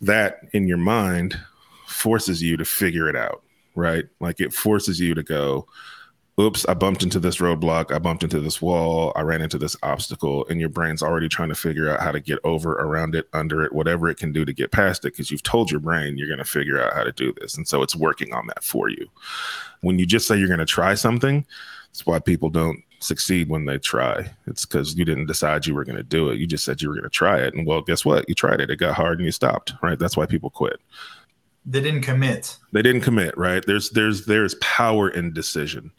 that 0.01 0.39
in 0.53 0.69
your 0.69 0.79
mind 0.79 1.39
forces 1.89 2.41
you 2.43 2.57
to 2.57 2.65
figure 2.65 3.09
it 3.09 3.17
out, 3.17 3.43
right? 3.75 4.05
Like 4.21 4.41
it 4.41 4.53
forces 4.53 5.01
you 5.01 5.15
to 5.15 5.23
go, 5.23 5.67
oops, 6.41 6.65
I 6.67 6.75
bumped 6.75 7.03
into 7.03 7.21
this 7.21 7.37
roadblock, 7.37 7.93
I 7.95 7.99
bumped 7.99 8.23
into 8.23 8.41
this 8.41 8.63
wall, 8.63 9.13
I 9.15 9.21
ran 9.21 9.43
into 9.43 9.59
this 9.59 9.77
obstacle, 9.83 10.47
and 10.49 10.59
your 10.59 10.69
brain's 10.71 11.03
already 11.03 11.29
trying 11.29 11.51
to 11.51 11.55
figure 11.55 11.91
out 11.91 12.01
how 12.01 12.13
to 12.13 12.21
get 12.21 12.39
over, 12.45 12.73
around 12.73 13.15
it, 13.15 13.29
under 13.33 13.63
it, 13.63 13.73
whatever 13.73 14.09
it 14.09 14.17
can 14.17 14.33
do 14.33 14.45
to 14.45 14.53
get 14.53 14.73
past 14.73 15.05
it, 15.05 15.13
because 15.13 15.31
you've 15.31 15.43
told 15.43 15.71
your 15.71 15.81
brain 15.81 16.17
you're 16.17 16.29
going 16.29 16.39
to 16.39 16.45
figure 16.45 16.81
out 16.83 16.95
how 16.95 17.05
to 17.05 17.13
do 17.13 17.35
this. 17.41 17.57
And 17.57 17.69
so 17.69 17.83
it's 17.83 17.95
working 17.95 18.33
on 18.33 18.47
that 18.47 18.65
for 18.65 18.89
you. 18.89 19.07
When 19.83 19.99
you 19.99 20.07
just 20.07 20.27
say 20.27 20.37
you're 20.39 20.49
going 20.49 20.61
to 20.61 20.67
try 20.67 20.95
something, 20.95 21.45
that's 21.89 22.07
why 22.07 22.21
people 22.21 22.49
don't 22.49 22.83
succeed 23.01 23.49
when 23.49 23.65
they 23.65 23.79
try. 23.79 24.31
It's 24.47 24.65
because 24.65 24.95
you 24.95 25.05
didn't 25.05 25.27
decide 25.27 25.67
you 25.67 25.75
were 25.75 25.85
going 25.85 25.97
to 25.97 26.03
do 26.03 26.31
it. 26.31 26.39
You 26.39 26.47
just 26.47 26.65
said 26.65 26.81
you 26.81 26.89
were 26.89 26.95
going 26.95 27.05
to 27.05 27.11
try 27.11 27.39
it. 27.39 27.55
And 27.55 27.67
well, 27.67 27.83
guess 27.83 28.05
what? 28.05 28.29
You 28.29 28.35
tried 28.35 28.61
it. 28.61 28.71
It 28.71 28.77
got 28.77 28.95
hard 28.95 29.19
and 29.19 29.27
you 29.27 29.33
stopped, 29.33 29.73
right? 29.83 29.99
That's 29.99 30.17
why 30.17 30.27
people 30.27 30.51
quit 30.51 30.81
they 31.67 31.81
didn't 31.81 32.03
commit. 32.03 32.57
They 32.73 32.83
didn't 32.83 33.03
commit 33.03 33.37
right? 33.37 33.65
There's 33.67 33.91
there's 33.91 34.27
there's 34.27 34.55
power 34.57 35.09
in 35.09 35.33
decision 35.33 35.91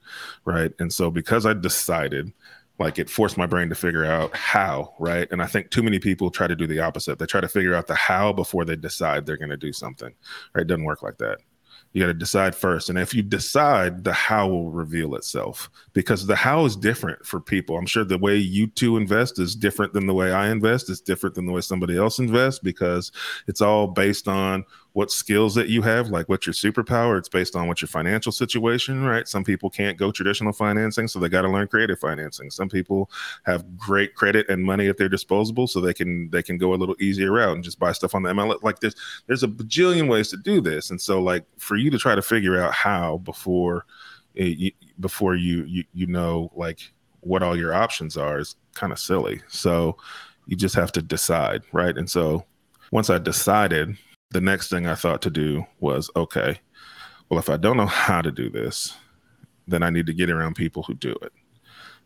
right? 0.46 0.72
And 0.80 0.92
so 0.92 1.12
because 1.12 1.46
i 1.46 1.54
decided 1.54 2.34
like 2.80 2.98
it 2.98 3.10
forced 3.10 3.38
my 3.38 3.46
brain 3.46 3.70
to 3.70 3.76
figure 3.76 4.06
out 4.06 4.36
how 4.36 4.94
right? 5.00 5.28
And 5.32 5.42
i 5.42 5.46
think 5.46 5.70
too 5.70 5.84
many 5.84 6.00
people 6.00 6.32
try 6.32 6.48
to 6.48 6.56
do 6.56 6.68
the 6.68 6.80
opposite. 6.80 7.20
They 7.20 7.26
try 7.26 7.42
to 7.42 7.48
figure 7.48 7.76
out 7.76 7.88
the 7.88 7.96
how 7.96 8.34
before 8.34 8.66
they 8.66 8.76
decide 8.76 9.26
they're 9.26 9.38
going 9.38 9.50
to 9.50 9.58
do 9.58 9.74
something 9.74 10.14
right? 10.54 10.62
It 10.62 10.68
doesn't 10.68 10.86
work 10.86 11.04
like 11.04 11.18
that. 11.20 11.40
You 11.94 12.02
got 12.02 12.08
to 12.08 12.14
decide 12.14 12.56
first. 12.56 12.90
And 12.90 12.98
if 12.98 13.14
you 13.14 13.22
decide 13.22 14.06
the 14.06 14.14
how 14.14 14.48
will 14.48 14.72
reveal 14.72 15.16
itself 15.16 15.70
because 15.94 16.26
the 16.26 16.38
how 16.38 16.64
is 16.64 16.78
different 16.78 17.26
for 17.26 17.42
people. 17.42 17.78
I'm 17.78 17.86
sure 17.86 18.06
the 18.06 18.18
way 18.18 18.38
you 18.38 18.68
two 18.68 18.96
invest 18.96 19.40
is 19.40 19.56
different 19.56 19.92
than 19.92 20.08
the 20.08 20.14
way 20.14 20.32
i 20.32 20.50
invest. 20.50 20.90
It's 20.90 21.02
different 21.02 21.36
than 21.36 21.46
the 21.46 21.52
way 21.52 21.62
somebody 21.62 21.98
else 21.98 22.18
invests 22.18 22.60
because 22.60 23.12
it's 23.48 23.62
all 23.62 23.88
based 23.88 24.30
on 24.30 24.64
what 24.94 25.10
skills 25.10 25.56
that 25.56 25.70
you 25.70 25.82
have, 25.82 26.10
like 26.10 26.28
what's 26.28 26.46
your 26.46 26.54
superpower. 26.54 27.18
It's 27.18 27.30
based 27.30 27.56
on 27.56 27.68
what 27.68 27.82
your 27.82 27.88
financial 27.88 28.32
situation, 28.32 29.04
right? 29.04 29.28
Some 29.28 29.44
people 29.44 29.70
can't 29.70 29.98
go 29.98 30.12
traditional 30.12 30.52
financing, 30.52 31.08
so 31.08 31.18
they 31.20 31.30
got 31.30 31.44
to 31.44 31.50
learn 31.50 31.68
creative 31.68 32.00
financing. 32.00 32.52
Some 32.52 32.68
people 32.68 33.10
have 33.46 33.78
great 33.78 34.16
credit 34.16 34.50
and 34.50 34.64
money 34.64 34.88
at 34.88 34.98
their 34.98 35.08
disposal, 35.08 35.68
so 35.68 35.80
they 35.80 35.94
can 35.94 36.30
they 36.32 36.44
can 36.44 36.58
go 36.58 36.74
a 36.74 36.76
little 36.76 36.96
easier 37.00 37.32
route 37.32 37.56
and 37.56 37.64
just 37.64 37.80
buy 37.80 37.94
stuff 37.94 38.16
on 38.16 38.24
the 38.24 38.32
MLS. 38.32 38.62
Like 38.64 38.80
there's 38.80 38.96
there's 39.28 39.44
a 39.44 39.48
bajillion 39.48 40.10
ways 40.10 40.28
to 40.30 40.38
do 40.38 40.60
this, 40.60 40.90
and 40.90 41.00
so 41.00 41.22
like 41.22 41.46
for 41.58 41.78
you 41.78 41.90
to 41.90 41.98
try 41.98 42.16
to 42.16 42.22
figure 42.22 42.60
out 42.60 42.74
how 42.74 43.20
before 43.20 43.86
eh, 44.38 44.72
before 45.00 45.36
you 45.36 45.64
you 45.66 45.86
you 45.94 46.08
know 46.08 46.52
like 46.56 46.92
what 47.22 47.44
all 47.44 47.58
your 47.58 47.74
options 47.74 48.18
are 48.18 48.40
is 48.40 48.56
kind 48.74 48.92
of 48.92 49.00
silly. 49.00 49.42
So 49.48 49.96
you 50.48 50.58
just 50.58 50.76
have 50.76 50.92
to 50.94 51.02
decide, 51.02 51.62
right? 51.72 51.98
And 51.98 52.10
so 52.10 52.46
once 52.92 53.10
I 53.10 53.20
decided 53.20 53.96
the 54.32 54.42
next 54.42 54.70
thing 54.70 54.88
I 54.88 54.96
thought 54.96 55.22
to 55.24 55.30
do 55.30 55.66
was 55.80 56.10
okay, 56.16 56.60
well, 57.30 57.40
if 57.40 57.50
I 57.50 57.58
don't 57.58 57.78
know 57.78 57.86
how 57.88 58.22
to 58.22 58.32
do 58.32 58.50
this, 58.50 58.96
then 59.68 59.84
I 59.84 59.90
need 59.90 60.08
to 60.08 60.14
get 60.14 60.30
around 60.30 60.56
people 60.56 60.84
who 60.84 60.94
do 60.94 61.16
it. 61.22 61.32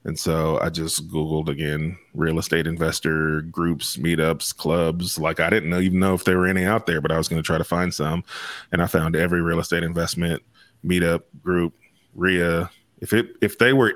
And 0.04 0.20
so 0.20 0.60
I 0.62 0.70
just 0.70 1.08
Googled 1.08 1.50
again 1.50 1.98
real 2.14 2.38
estate 2.38 2.68
investor 2.68 3.42
groups, 3.42 3.98
meetups, 3.98 4.56
clubs. 4.56 5.18
Like 5.18 5.40
I 5.40 5.50
didn't 5.50 5.74
even 5.74 6.00
know 6.00 6.14
if 6.14 6.26
there 6.26 6.38
were 6.38 6.46
any 6.46 6.64
out 6.64 6.86
there, 6.86 7.02
but 7.02 7.12
I 7.12 7.18
was 7.18 7.28
going 7.28 7.42
to 7.42 7.46
try 7.46 7.58
to 7.58 7.64
find 7.64 7.92
some. 7.92 8.24
And 8.72 8.84
I 8.84 8.86
found 8.86 9.16
every 9.16 9.42
real 9.42 9.60
estate 9.60 9.82
investment 9.82 10.44
meetup 10.86 11.24
group, 11.42 11.74
REIA. 12.14 12.70
If 13.02 13.14
it 13.14 13.30
if 13.42 13.58
they 13.58 13.74
were 13.74 13.94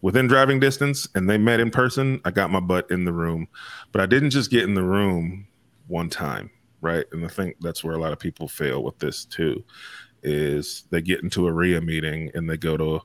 within 0.00 0.26
driving 0.26 0.58
distance 0.58 1.06
and 1.14 1.30
they 1.30 1.38
met 1.38 1.60
in 1.60 1.70
person, 1.70 2.20
I 2.24 2.32
got 2.32 2.50
my 2.50 2.58
butt 2.58 2.90
in 2.90 3.04
the 3.04 3.12
room. 3.12 3.46
But 3.92 4.00
I 4.00 4.06
didn't 4.06 4.30
just 4.30 4.50
get 4.50 4.64
in 4.64 4.74
the 4.74 4.82
room 4.82 5.46
one 5.86 6.10
time 6.10 6.50
right? 6.82 7.06
And 7.12 7.24
I 7.24 7.28
think 7.28 7.56
that's 7.60 7.82
where 7.82 7.94
a 7.94 7.98
lot 7.98 8.12
of 8.12 8.18
people 8.18 8.48
fail 8.48 8.82
with 8.82 8.98
this 8.98 9.24
too, 9.24 9.64
is 10.22 10.84
they 10.90 11.00
get 11.00 11.22
into 11.22 11.46
a 11.46 11.52
REIA 11.52 11.80
meeting 11.80 12.30
and 12.34 12.50
they 12.50 12.58
go 12.58 12.76
to, 12.76 13.00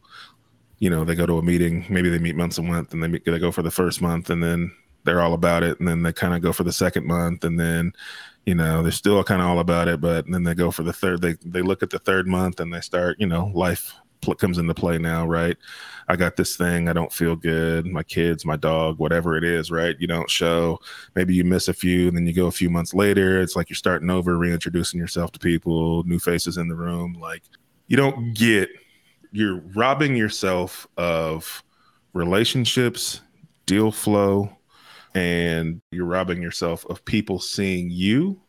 you 0.80 0.90
know, 0.90 1.06
they 1.06 1.16
go 1.16 1.26
to 1.26 1.38
a 1.38 1.44
meeting, 1.44 1.86
maybe 1.90 2.10
they 2.10 2.20
meet 2.20 2.36
once 2.36 2.58
a 2.58 2.62
month 2.62 2.94
and 2.94 3.02
they 3.02 3.08
meet, 3.08 3.24
they 3.24 3.40
go 3.40 3.52
for 3.52 3.62
the 3.62 3.72
first 3.72 4.02
month 4.02 4.30
and 4.30 4.44
then 4.44 4.72
they're 5.08 5.22
all 5.22 5.34
about 5.34 5.64
it, 5.64 5.80
and 5.80 5.88
then 5.88 6.04
they 6.04 6.12
kind 6.12 6.34
of 6.34 6.42
go 6.42 6.52
for 6.52 6.64
the 6.64 6.74
second 6.74 7.06
month, 7.06 7.46
and 7.46 7.58
then 7.58 7.94
you 8.46 8.54
know 8.54 8.84
they're 8.84 8.92
still 8.92 9.24
kind 9.24 9.42
of 9.42 9.48
all 9.48 9.60
about 9.60 9.88
it, 9.88 10.02
but 10.02 10.30
then 10.30 10.44
they 10.44 10.54
go 10.54 10.70
for 10.70 10.84
the 10.84 10.92
third. 10.92 11.22
They 11.22 11.36
they 11.46 11.62
look 11.62 11.82
at 11.82 11.92
the 11.92 12.00
third 12.00 12.28
month 12.28 12.60
and 12.60 12.74
they 12.74 12.82
start, 12.82 13.16
you 13.18 13.26
know, 13.26 13.50
life 13.56 13.94
comes 14.40 14.58
into 14.58 14.74
play 14.74 14.98
now, 14.98 15.26
right? 15.26 15.58
I 16.08 16.16
got 16.16 16.36
this 16.36 16.56
thing. 16.56 16.88
I 16.88 16.94
don't 16.94 17.12
feel 17.12 17.36
good. 17.36 17.86
My 17.86 18.04
kids, 18.04 18.46
my 18.46 18.56
dog, 18.56 18.98
whatever 19.00 19.38
it 19.38 19.44
is, 19.44 19.72
right? 19.72 19.96
You 20.00 20.08
don't 20.08 20.30
show. 20.30 20.80
Maybe 21.16 21.36
you 21.36 21.44
miss 21.44 21.68
a 21.68 21.74
few, 21.74 22.08
and 22.08 22.16
then 22.16 22.26
you 22.26 22.34
go 22.34 22.48
a 22.48 22.52
few 22.52 22.70
months 22.70 22.94
later. 22.94 23.42
It's 23.42 23.56
like 23.56 23.70
you're 23.70 23.76
starting 23.76 24.10
over, 24.10 24.38
reintroducing 24.38 25.00
yourself 25.00 25.32
to 25.34 25.40
people, 25.40 26.04
new 26.04 26.20
faces 26.20 26.58
in 26.58 26.68
the 26.68 26.76
room. 26.76 27.18
Like 27.20 27.44
you 27.88 27.98
don't 27.98 28.34
get, 28.34 28.70
you're 29.32 29.62
robbing 29.76 30.16
yourself 30.16 30.88
of 30.98 31.64
relationships, 32.14 33.22
deal 33.66 33.92
flow, 33.92 34.50
and 35.14 35.82
you're 35.92 36.06
robbing 36.06 36.42
yourself 36.42 36.86
of 36.90 37.04
people 37.06 37.40
seeing 37.40 37.90
you 37.90 38.40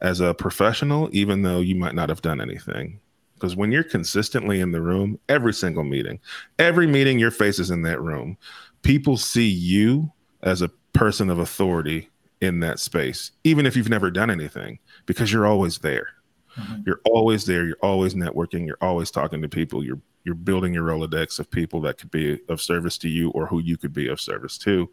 as 0.00 0.20
a 0.20 0.34
professional, 0.34 1.08
even 1.12 1.42
though 1.42 1.60
you 1.60 1.74
might 1.74 1.94
not 1.94 2.08
have 2.08 2.22
done 2.22 2.40
anything. 2.40 3.00
Because 3.44 3.56
when 3.56 3.70
you're 3.70 3.84
consistently 3.84 4.60
in 4.60 4.72
the 4.72 4.80
room, 4.80 5.18
every 5.28 5.52
single 5.52 5.84
meeting, 5.84 6.18
every 6.58 6.86
meeting 6.86 7.18
your 7.18 7.30
face 7.30 7.58
is 7.58 7.70
in 7.70 7.82
that 7.82 8.00
room, 8.00 8.38
people 8.80 9.18
see 9.18 9.46
you 9.46 10.10
as 10.44 10.62
a 10.62 10.70
person 10.94 11.28
of 11.28 11.40
authority 11.40 12.08
in 12.40 12.60
that 12.60 12.78
space, 12.78 13.32
even 13.44 13.66
if 13.66 13.76
you've 13.76 13.90
never 13.90 14.10
done 14.10 14.30
anything, 14.30 14.78
because 15.04 15.30
you're 15.30 15.44
always 15.44 15.76
there. 15.76 16.08
Mm-hmm. 16.56 16.84
You're 16.86 17.02
always 17.04 17.44
there. 17.44 17.66
You're 17.66 17.76
always 17.82 18.14
networking. 18.14 18.66
You're 18.66 18.78
always 18.80 19.10
talking 19.10 19.42
to 19.42 19.48
people. 19.48 19.84
You're 19.84 20.00
you're 20.24 20.34
building 20.34 20.72
your 20.72 20.84
Rolodex 20.84 21.38
of 21.38 21.50
people 21.50 21.82
that 21.82 21.98
could 21.98 22.10
be 22.10 22.40
of 22.48 22.62
service 22.62 22.96
to 22.96 23.10
you 23.10 23.28
or 23.32 23.46
who 23.46 23.58
you 23.58 23.76
could 23.76 23.92
be 23.92 24.08
of 24.08 24.22
service 24.22 24.56
to. 24.60 24.88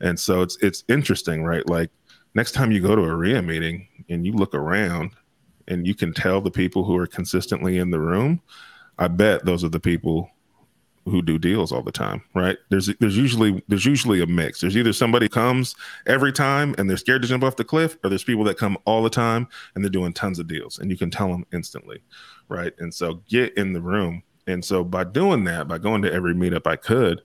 And 0.00 0.18
so 0.18 0.40
it's 0.40 0.56
it's 0.62 0.84
interesting, 0.88 1.44
right? 1.44 1.68
Like 1.68 1.90
next 2.34 2.52
time 2.52 2.72
you 2.72 2.80
go 2.80 2.96
to 2.96 3.02
a 3.02 3.14
REIA 3.14 3.42
meeting 3.42 3.88
and 4.08 4.24
you 4.24 4.32
look 4.32 4.54
around 4.54 5.10
and 5.68 5.86
you 5.86 5.94
can 5.94 6.12
tell 6.12 6.40
the 6.40 6.50
people 6.50 6.84
who 6.84 6.96
are 6.96 7.06
consistently 7.06 7.78
in 7.78 7.90
the 7.90 8.00
room, 8.00 8.40
I 8.98 9.08
bet 9.08 9.44
those 9.44 9.64
are 9.64 9.68
the 9.68 9.80
people 9.80 10.30
who 11.06 11.20
do 11.20 11.38
deals 11.38 11.70
all 11.70 11.82
the 11.82 11.92
time, 11.92 12.22
right? 12.34 12.56
There's 12.70 12.86
there's 12.98 13.16
usually 13.16 13.62
there's 13.68 13.84
usually 13.84 14.22
a 14.22 14.26
mix. 14.26 14.60
There's 14.60 14.76
either 14.76 14.92
somebody 14.92 15.28
comes 15.28 15.76
every 16.06 16.32
time 16.32 16.74
and 16.78 16.88
they're 16.88 16.96
scared 16.96 17.22
to 17.22 17.28
jump 17.28 17.44
off 17.44 17.56
the 17.56 17.64
cliff, 17.64 17.98
or 18.02 18.10
there's 18.10 18.24
people 18.24 18.44
that 18.44 18.58
come 18.58 18.78
all 18.86 19.02
the 19.02 19.10
time 19.10 19.48
and 19.74 19.84
they're 19.84 19.90
doing 19.90 20.12
tons 20.12 20.38
of 20.38 20.46
deals, 20.46 20.78
and 20.78 20.90
you 20.90 20.96
can 20.96 21.10
tell 21.10 21.28
them 21.28 21.44
instantly, 21.52 22.02
right? 22.48 22.72
And 22.78 22.92
so 22.92 23.22
get 23.28 23.56
in 23.56 23.72
the 23.72 23.82
room. 23.82 24.22
And 24.46 24.64
so 24.64 24.84
by 24.84 25.04
doing 25.04 25.44
that, 25.44 25.68
by 25.68 25.78
going 25.78 26.02
to 26.02 26.12
every 26.12 26.34
meetup 26.34 26.66
I 26.66 26.76
could, 26.76 27.22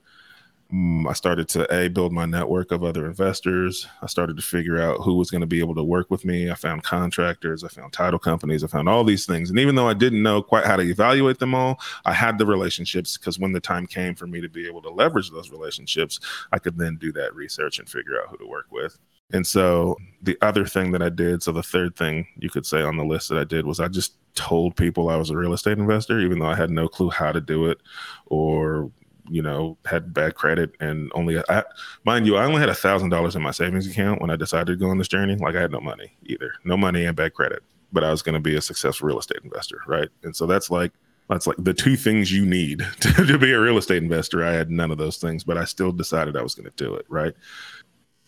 Mm, 0.71 1.09
I 1.09 1.13
started 1.13 1.49
to 1.49 1.75
a 1.75 1.88
build 1.88 2.13
my 2.13 2.25
network 2.25 2.71
of 2.71 2.83
other 2.83 3.07
investors. 3.07 3.88
I 4.03 4.05
started 4.05 4.38
to 4.38 4.43
figure 4.43 4.79
out 4.79 5.01
who 5.01 5.15
was 5.15 5.31
going 5.31 5.41
to 5.41 5.47
be 5.47 5.59
able 5.59 5.73
to 5.73 5.83
work 5.83 6.11
with 6.11 6.25
me. 6.25 6.51
I 6.51 6.53
found 6.53 6.83
contractors, 6.83 7.63
I 7.63 7.69
found 7.69 7.91
title 7.91 8.19
companies, 8.19 8.63
I 8.63 8.67
found 8.67 8.88
all 8.88 9.03
these 9.03 9.25
things. 9.25 9.49
And 9.49 9.57
even 9.57 9.73
though 9.73 9.89
I 9.89 9.95
didn't 9.95 10.21
know 10.21 10.43
quite 10.43 10.65
how 10.65 10.75
to 10.75 10.83
evaluate 10.83 11.39
them 11.39 11.55
all, 11.55 11.79
I 12.05 12.13
had 12.13 12.38
the 12.38 12.45
relationships 12.45 13.17
because 13.17 13.39
when 13.39 13.51
the 13.51 13.59
time 13.59 13.88
came 13.88 14.13
for 14.13 14.27
me 14.27 14.41
to 14.41 14.49
be 14.49 14.67
able 14.67 14.83
to 14.83 14.91
leverage 14.91 15.31
those 15.31 15.49
relationships, 15.49 16.19
I 16.51 16.59
could 16.59 16.77
then 16.77 16.97
do 16.97 17.11
that 17.13 17.33
research 17.33 17.79
and 17.79 17.89
figure 17.89 18.21
out 18.21 18.29
who 18.29 18.38
to 18.38 18.45
work 18.45 18.67
with. 18.69 18.99
And 19.33 19.45
so 19.45 19.95
the 20.21 20.38
other 20.41 20.65
thing 20.65 20.91
that 20.91 21.01
I 21.01 21.09
did, 21.09 21.41
so 21.41 21.51
the 21.51 21.63
third 21.63 21.95
thing 21.95 22.27
you 22.38 22.49
could 22.49 22.65
say 22.65 22.83
on 22.83 22.97
the 22.97 23.03
list 23.03 23.29
that 23.29 23.39
I 23.39 23.43
did 23.43 23.65
was 23.65 23.79
I 23.79 23.88
just 23.88 24.17
told 24.35 24.75
people 24.75 25.09
I 25.09 25.15
was 25.15 25.31
a 25.31 25.38
real 25.38 25.53
estate 25.53 25.79
investor, 25.79 26.19
even 26.19 26.39
though 26.39 26.47
I 26.47 26.55
had 26.55 26.69
no 26.69 26.88
clue 26.88 27.09
how 27.09 27.31
to 27.31 27.41
do 27.41 27.65
it 27.65 27.79
or 28.27 28.91
you 29.29 29.41
know, 29.41 29.77
had 29.86 30.13
bad 30.13 30.36
credit 30.36 30.71
and 30.79 31.12
only, 31.13 31.39
I, 31.50 31.63
mind 32.05 32.25
you, 32.25 32.38
I 32.38 32.45
only 32.45 32.59
had 32.59 32.69
a 32.69 32.75
thousand 32.75 33.09
dollars 33.09 33.36
in 33.36 33.41
my 33.41 33.51
savings 33.51 33.88
account 33.88 34.21
when 34.21 34.29
I 34.29 34.36
decided 34.36 34.67
to 34.67 34.75
go 34.75 34.89
on 34.89 34.98
this 34.98 35.07
journey. 35.07 35.36
Like 35.36 35.55
I 35.55 35.62
had 35.62 35.71
no 35.71 35.79
money 35.79 36.13
either, 36.25 36.53
no 36.63 36.77
money 36.77 37.05
and 37.05 37.15
bad 37.15 37.33
credit, 37.33 37.63
but 37.91 38.03
I 38.03 38.12
was 38.12 38.21
going 38.21 38.33
to 38.33 38.39
be 38.39 38.55
a 38.55 38.62
successful 38.62 39.07
real 39.07 39.19
estate 39.19 39.41
investor, 39.43 39.81
right? 39.88 40.09
And 40.24 40.36
so 40.36 40.45
that's 40.45 40.69
like 40.69 40.91
that's 41.29 41.45
like 41.45 41.57
the 41.59 41.74
two 41.74 41.95
things 41.95 42.31
you 42.31 42.45
need 42.45 42.79
to, 43.01 43.25
to 43.25 43.38
be 43.38 43.51
a 43.51 43.59
real 43.59 43.77
estate 43.77 44.01
investor. 44.03 44.43
I 44.43 44.51
had 44.51 44.71
none 44.71 44.91
of 44.91 44.98
those 44.98 45.17
things, 45.17 45.43
but 45.43 45.57
I 45.57 45.65
still 45.65 45.91
decided 45.91 46.36
I 46.36 46.41
was 46.41 46.55
going 46.55 46.69
to 46.69 46.83
do 46.83 46.95
it, 46.95 47.05
right? 47.07 47.33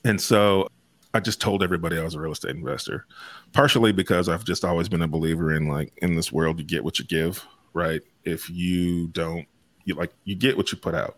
And 0.04 0.22
so 0.22 0.68
I 1.14 1.20
just 1.20 1.42
told 1.42 1.62
everybody 1.62 1.98
I 1.98 2.04
was 2.04 2.16
a 2.16 2.20
real 2.20 2.32
estate 2.32 2.56
investor, 2.56 3.06
partially 3.54 3.92
because 3.92 4.30
I've 4.30 4.46
just 4.46 4.64
always 4.64 4.88
been 4.88 5.02
a 5.02 5.08
believer 5.08 5.54
in 5.54 5.68
like 5.68 5.94
in 5.98 6.16
this 6.16 6.32
world 6.32 6.60
you 6.60 6.66
get 6.66 6.84
what 6.84 7.00
you 7.00 7.06
give, 7.06 7.46
right? 7.74 8.02
If 8.24 8.50
you 8.50 9.08
don't 9.08 9.48
you 9.86 9.96
like 9.96 10.14
you 10.24 10.36
get 10.36 10.58
what 10.58 10.72
you 10.72 10.78
put 10.78 10.96
out 10.96 11.18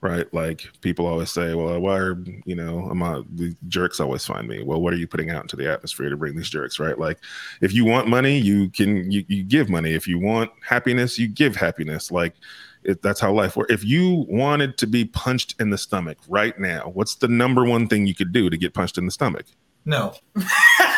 right? 0.00 0.32
Like 0.32 0.68
people 0.80 1.06
always 1.06 1.30
say 1.30 1.54
well 1.54 1.78
why 1.80 1.98
are 1.98 2.22
you 2.44 2.54
know 2.54 2.90
am 2.90 3.02
I, 3.02 3.22
the 3.34 3.56
jerks 3.68 4.00
always 4.00 4.24
find 4.24 4.46
me. 4.46 4.62
Well 4.62 4.80
what 4.80 4.92
are 4.92 4.96
you 4.96 5.06
putting 5.06 5.30
out 5.30 5.42
into 5.42 5.56
the 5.56 5.70
atmosphere 5.70 6.10
to 6.10 6.16
bring 6.16 6.36
these 6.36 6.50
jerks 6.50 6.78
right? 6.78 6.98
Like 6.98 7.18
if 7.60 7.72
you 7.72 7.84
want 7.84 8.08
money 8.08 8.38
you 8.38 8.68
can 8.70 9.10
you, 9.10 9.24
you 9.28 9.42
give 9.42 9.68
money. 9.68 9.94
If 9.94 10.06
you 10.06 10.18
want 10.18 10.50
happiness 10.66 11.18
you 11.18 11.28
give 11.28 11.56
happiness. 11.56 12.10
Like 12.10 12.34
it, 12.84 13.02
that's 13.02 13.20
how 13.20 13.32
life 13.32 13.56
works. 13.56 13.72
If 13.72 13.84
you 13.84 14.26
wanted 14.28 14.78
to 14.78 14.86
be 14.86 15.06
punched 15.06 15.54
in 15.60 15.70
the 15.70 15.78
stomach 15.78 16.18
right 16.28 16.58
now 16.58 16.90
what's 16.94 17.16
the 17.16 17.28
number 17.28 17.64
one 17.64 17.88
thing 17.88 18.06
you 18.06 18.14
could 18.14 18.32
do 18.32 18.50
to 18.50 18.56
get 18.56 18.74
punched 18.74 18.98
in 18.98 19.06
the 19.06 19.12
stomach? 19.12 19.46
No 19.84 20.14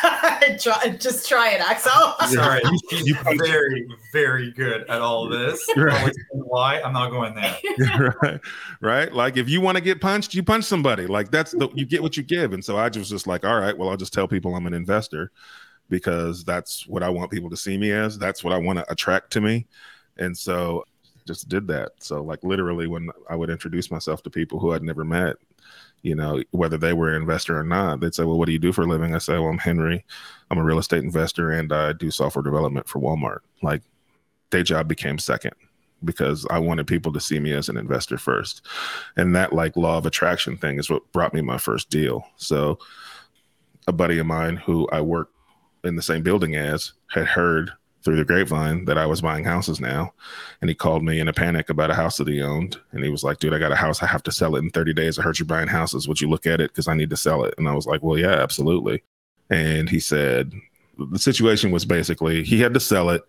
try, 0.59 0.89
just 0.91 1.29
try 1.29 1.51
it, 1.51 1.61
Axel. 1.61 2.15
Sorry, 2.29 2.61
you 2.91 3.17
are 3.27 3.37
very, 3.37 3.87
very 4.13 4.53
good 4.53 4.89
at 4.89 5.01
all 5.01 5.25
of 5.25 5.39
this. 5.39 5.67
Right. 5.77 6.13
Why? 6.33 6.81
I'm 6.81 6.93
not 6.93 7.11
going 7.11 7.35
there. 7.35 8.15
right. 8.23 8.41
Right. 8.81 9.13
Like 9.13 9.37
if 9.37 9.49
you 9.49 9.61
want 9.61 9.77
to 9.77 9.83
get 9.83 10.01
punched, 10.01 10.35
you 10.35 10.43
punch 10.43 10.65
somebody. 10.65 11.07
Like 11.07 11.31
that's 11.31 11.53
the 11.53 11.69
you 11.75 11.87
get 11.87 12.03
what 12.03 12.17
you 12.17 12.23
give. 12.23 12.53
And 12.53 12.65
so 12.65 12.77
I 12.77 12.89
was 12.89 13.09
just 13.09 13.27
like, 13.27 13.45
all 13.45 13.61
right, 13.61 13.77
well, 13.77 13.89
I'll 13.91 13.97
just 13.97 14.13
tell 14.13 14.29
people 14.29 14.55
I'm 14.55 14.67
an 14.67 14.75
investor 14.75 15.31
because 15.89 16.45
that's 16.45 16.87
what 16.87 17.03
I 17.03 17.09
want 17.09 17.31
people 17.31 17.51
to 17.51 17.57
see 17.57 17.79
me 17.79 17.93
as. 17.93 18.19
That's 18.19 18.45
what 18.45 18.53
I 18.53 18.59
want 18.59 18.79
to 18.79 18.91
attract 18.93 19.31
to 19.33 19.41
me. 19.41 19.67
And 20.19 20.37
so 20.37 20.85
just 21.27 21.49
did 21.49 21.67
that. 21.69 21.93
So 22.01 22.23
like 22.23 22.43
literally 22.43 22.87
when 22.87 23.11
I 23.29 23.37
would 23.37 23.51
introduce 23.51 23.91
myself 23.91 24.23
to 24.25 24.31
people 24.31 24.59
who 24.59 24.73
I'd 24.73 24.83
never 24.83 25.05
met, 25.05 25.37
you 26.03 26.15
know, 26.15 26.43
whether 26.51 26.77
they 26.77 26.93
were 26.93 27.11
an 27.11 27.21
investor 27.21 27.59
or 27.59 27.65
not. 27.65 28.01
They'd 28.01 28.15
say, 28.15 28.25
Well, 28.25 28.39
what 28.39 28.47
do 28.47 28.53
you 28.53 28.59
do 28.59 28.73
for 28.73 28.83
a 28.83 28.87
living? 28.87 29.15
I 29.15 29.19
say, 29.19 29.35
Well, 29.35 29.49
I'm 29.49 29.59
Henry. 29.59 30.05
I'm 30.51 30.59
a 30.59 30.65
real 30.65 30.79
estate 30.79 31.05
investor 31.05 31.51
and 31.51 31.73
I 31.73 31.93
do 31.93 32.11
software 32.11 32.43
development 32.43 32.89
for 32.89 33.01
Walmart. 33.01 33.41
Like, 33.63 33.83
day 34.51 34.63
job 34.63 34.89
became 34.89 35.19
second 35.19 35.53
because 36.05 36.47
I 36.51 36.59
wanted 36.59 36.87
people 36.87 37.13
to 37.13 37.21
see 37.21 37.41
me 37.41 37.53
as 37.53 37.69
an 37.69 37.77
investor 37.77 38.19
first. 38.19 38.65
And 39.17 39.35
that, 39.35 39.53
like, 39.53 39.77
law 39.77 39.99
of 39.99 40.07
attraction 40.07 40.57
thing 40.57 40.79
is 40.79 40.89
what 40.89 41.11
brought 41.13 41.35
me 41.35 41.41
my 41.41 41.59
first 41.59 41.91
deal. 41.91 42.25
So, 42.37 42.79
a 43.87 43.93
buddy 43.93 44.19
of 44.19 44.27
mine 44.27 44.57
who 44.57 44.89
I 44.93 45.01
work 45.01 45.31
in 45.85 45.97
the 45.97 46.03
same 46.03 46.23
building 46.23 46.55
as 46.55 46.93
had 47.09 47.27
heard 47.27 47.73
through 48.05 48.17
the 48.17 48.25
grapevine 48.25 48.85
that 48.85 48.99
I 48.99 49.07
was 49.07 49.21
buying 49.21 49.45
houses 49.45 49.81
now. 49.81 50.13
And 50.61 50.69
he 50.69 50.75
called 50.75 51.05
me 51.05 51.21
in 51.21 51.29
a 51.29 51.33
panic 51.33 51.69
about 51.69 51.91
a 51.91 51.95
house 51.95 52.17
that 52.19 52.29
he 52.29 52.41
owned. 52.41 52.79
And 52.93 53.03
he 53.03 53.11
was 53.11 53.25
like, 53.25 53.39
dude, 53.39 53.55
I 53.55 53.59
got 53.59 53.73
a 53.73 53.77
house. 53.77 54.03
I 54.03 54.07
have 54.07 54.23
to 54.25 54.33
sell 54.33 54.57
it 54.57 54.61
in 54.61 54.71
30 54.71 54.95
days. 54.95 55.19
I 55.19 55.23
heard 55.23 55.39
you're 55.39 55.47
buying 55.47 55.69
houses. 55.69 56.07
Would 56.07 56.21
you 56.21 56.29
look 56.29 56.47
at 56.47 56.61
it? 56.61 56.71
Because 56.71 56.89
I 56.89 56.95
need 56.95 57.11
to 57.11 57.17
sell 57.17 57.45
it. 57.45 57.55
And 57.59 57.69
I 57.69 57.75
was 57.75 57.87
like, 57.87 58.03
well, 58.03 58.19
yeah, 58.19 58.35
absolutely. 58.35 59.03
And 59.51 59.89
he 59.89 59.99
said, 59.99 60.53
the 60.99 61.19
situation 61.19 61.71
was 61.71 61.85
basically 61.85 62.45
he 62.45 62.61
had 62.61 62.75
to 62.75 62.81
sell 62.81 63.11
it 63.11 63.23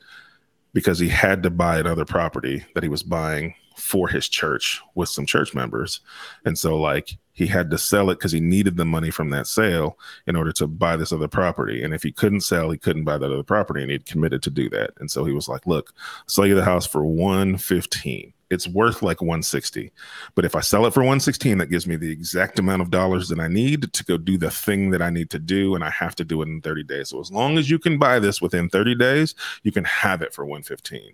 because 0.74 1.00
he 1.00 1.10
had 1.10 1.44
to 1.44 1.50
buy 1.50 1.80
another 1.80 2.06
property 2.06 2.64
that 2.74 2.84
he 2.84 2.90
was 2.90 3.04
buying 3.04 3.56
for 3.76 4.08
his 4.08 4.28
church 4.28 4.82
with 4.96 5.10
some 5.10 5.26
church 5.26 5.54
members. 5.54 6.02
And 6.46 6.58
so, 6.58 6.78
like, 6.78 7.18
he 7.40 7.48
had 7.48 7.72
to 7.72 7.78
sell 7.78 8.10
it 8.10 8.16
because 8.16 8.34
he 8.34 8.42
needed 8.42 8.76
the 8.76 8.84
money 8.84 9.10
from 9.10 9.30
that 9.30 9.48
sale 9.48 9.98
in 10.28 10.36
order 10.36 10.52
to 10.52 10.68
buy 10.68 10.98
this 10.98 11.14
other 11.14 11.30
property. 11.30 11.82
And 11.82 11.94
if 11.94 12.04
he 12.04 12.12
couldn't 12.12 12.42
sell, 12.42 12.70
he 12.70 12.78
couldn't 12.78 13.06
buy 13.06 13.18
that 13.18 13.32
other 13.32 13.44
property, 13.44 13.82
and 13.82 13.90
he'd 13.90 14.06
committed 14.06 14.44
to 14.44 14.50
do 14.50 14.70
that. 14.72 14.92
And 15.00 15.10
so 15.10 15.24
he 15.24 15.32
was 15.32 15.48
like, 15.48 15.66
"Look, 15.66 15.94
sell 16.28 16.46
you 16.46 16.54
the 16.54 16.66
house 16.66 16.86
for 16.86 17.02
one 17.02 17.56
fifteen. 17.56 18.34
It's 18.50 18.68
worth 18.68 19.02
like 19.02 19.22
one 19.22 19.42
sixty, 19.42 19.94
but 20.36 20.44
if 20.44 20.54
I 20.54 20.60
sell 20.60 20.86
it 20.86 20.94
for 20.94 21.02
one 21.02 21.22
sixteen, 21.22 21.60
that 21.60 21.70
gives 21.70 21.88
me 21.88 21.96
the 21.96 22.12
exact 22.12 22.60
amount 22.60 22.82
of 22.82 22.92
dollars 22.92 23.30
that 23.30 23.40
I 23.40 23.48
need 23.48 23.94
to 23.94 24.04
go 24.04 24.18
do 24.18 24.38
the 24.38 24.52
thing 24.52 24.90
that 24.90 25.02
I 25.02 25.10
need 25.10 25.30
to 25.30 25.40
do, 25.40 25.76
and 25.76 25.84
I 25.84 25.92
have 25.92 26.16
to 26.16 26.26
do 26.26 26.42
it 26.42 26.50
in 26.50 26.60
thirty 26.60 26.84
days. 26.84 27.08
So 27.08 27.22
as 27.22 27.32
long 27.32 27.58
as 27.58 27.70
you 27.70 27.80
can 27.80 27.98
buy 27.98 28.20
this 28.20 28.42
within 28.42 28.68
thirty 28.68 28.96
days, 28.96 29.34
you 29.64 29.72
can 29.72 29.86
have 29.86 30.22
it 30.22 30.34
for 30.34 30.46
one 30.46 30.64
fifteen. 30.64 31.14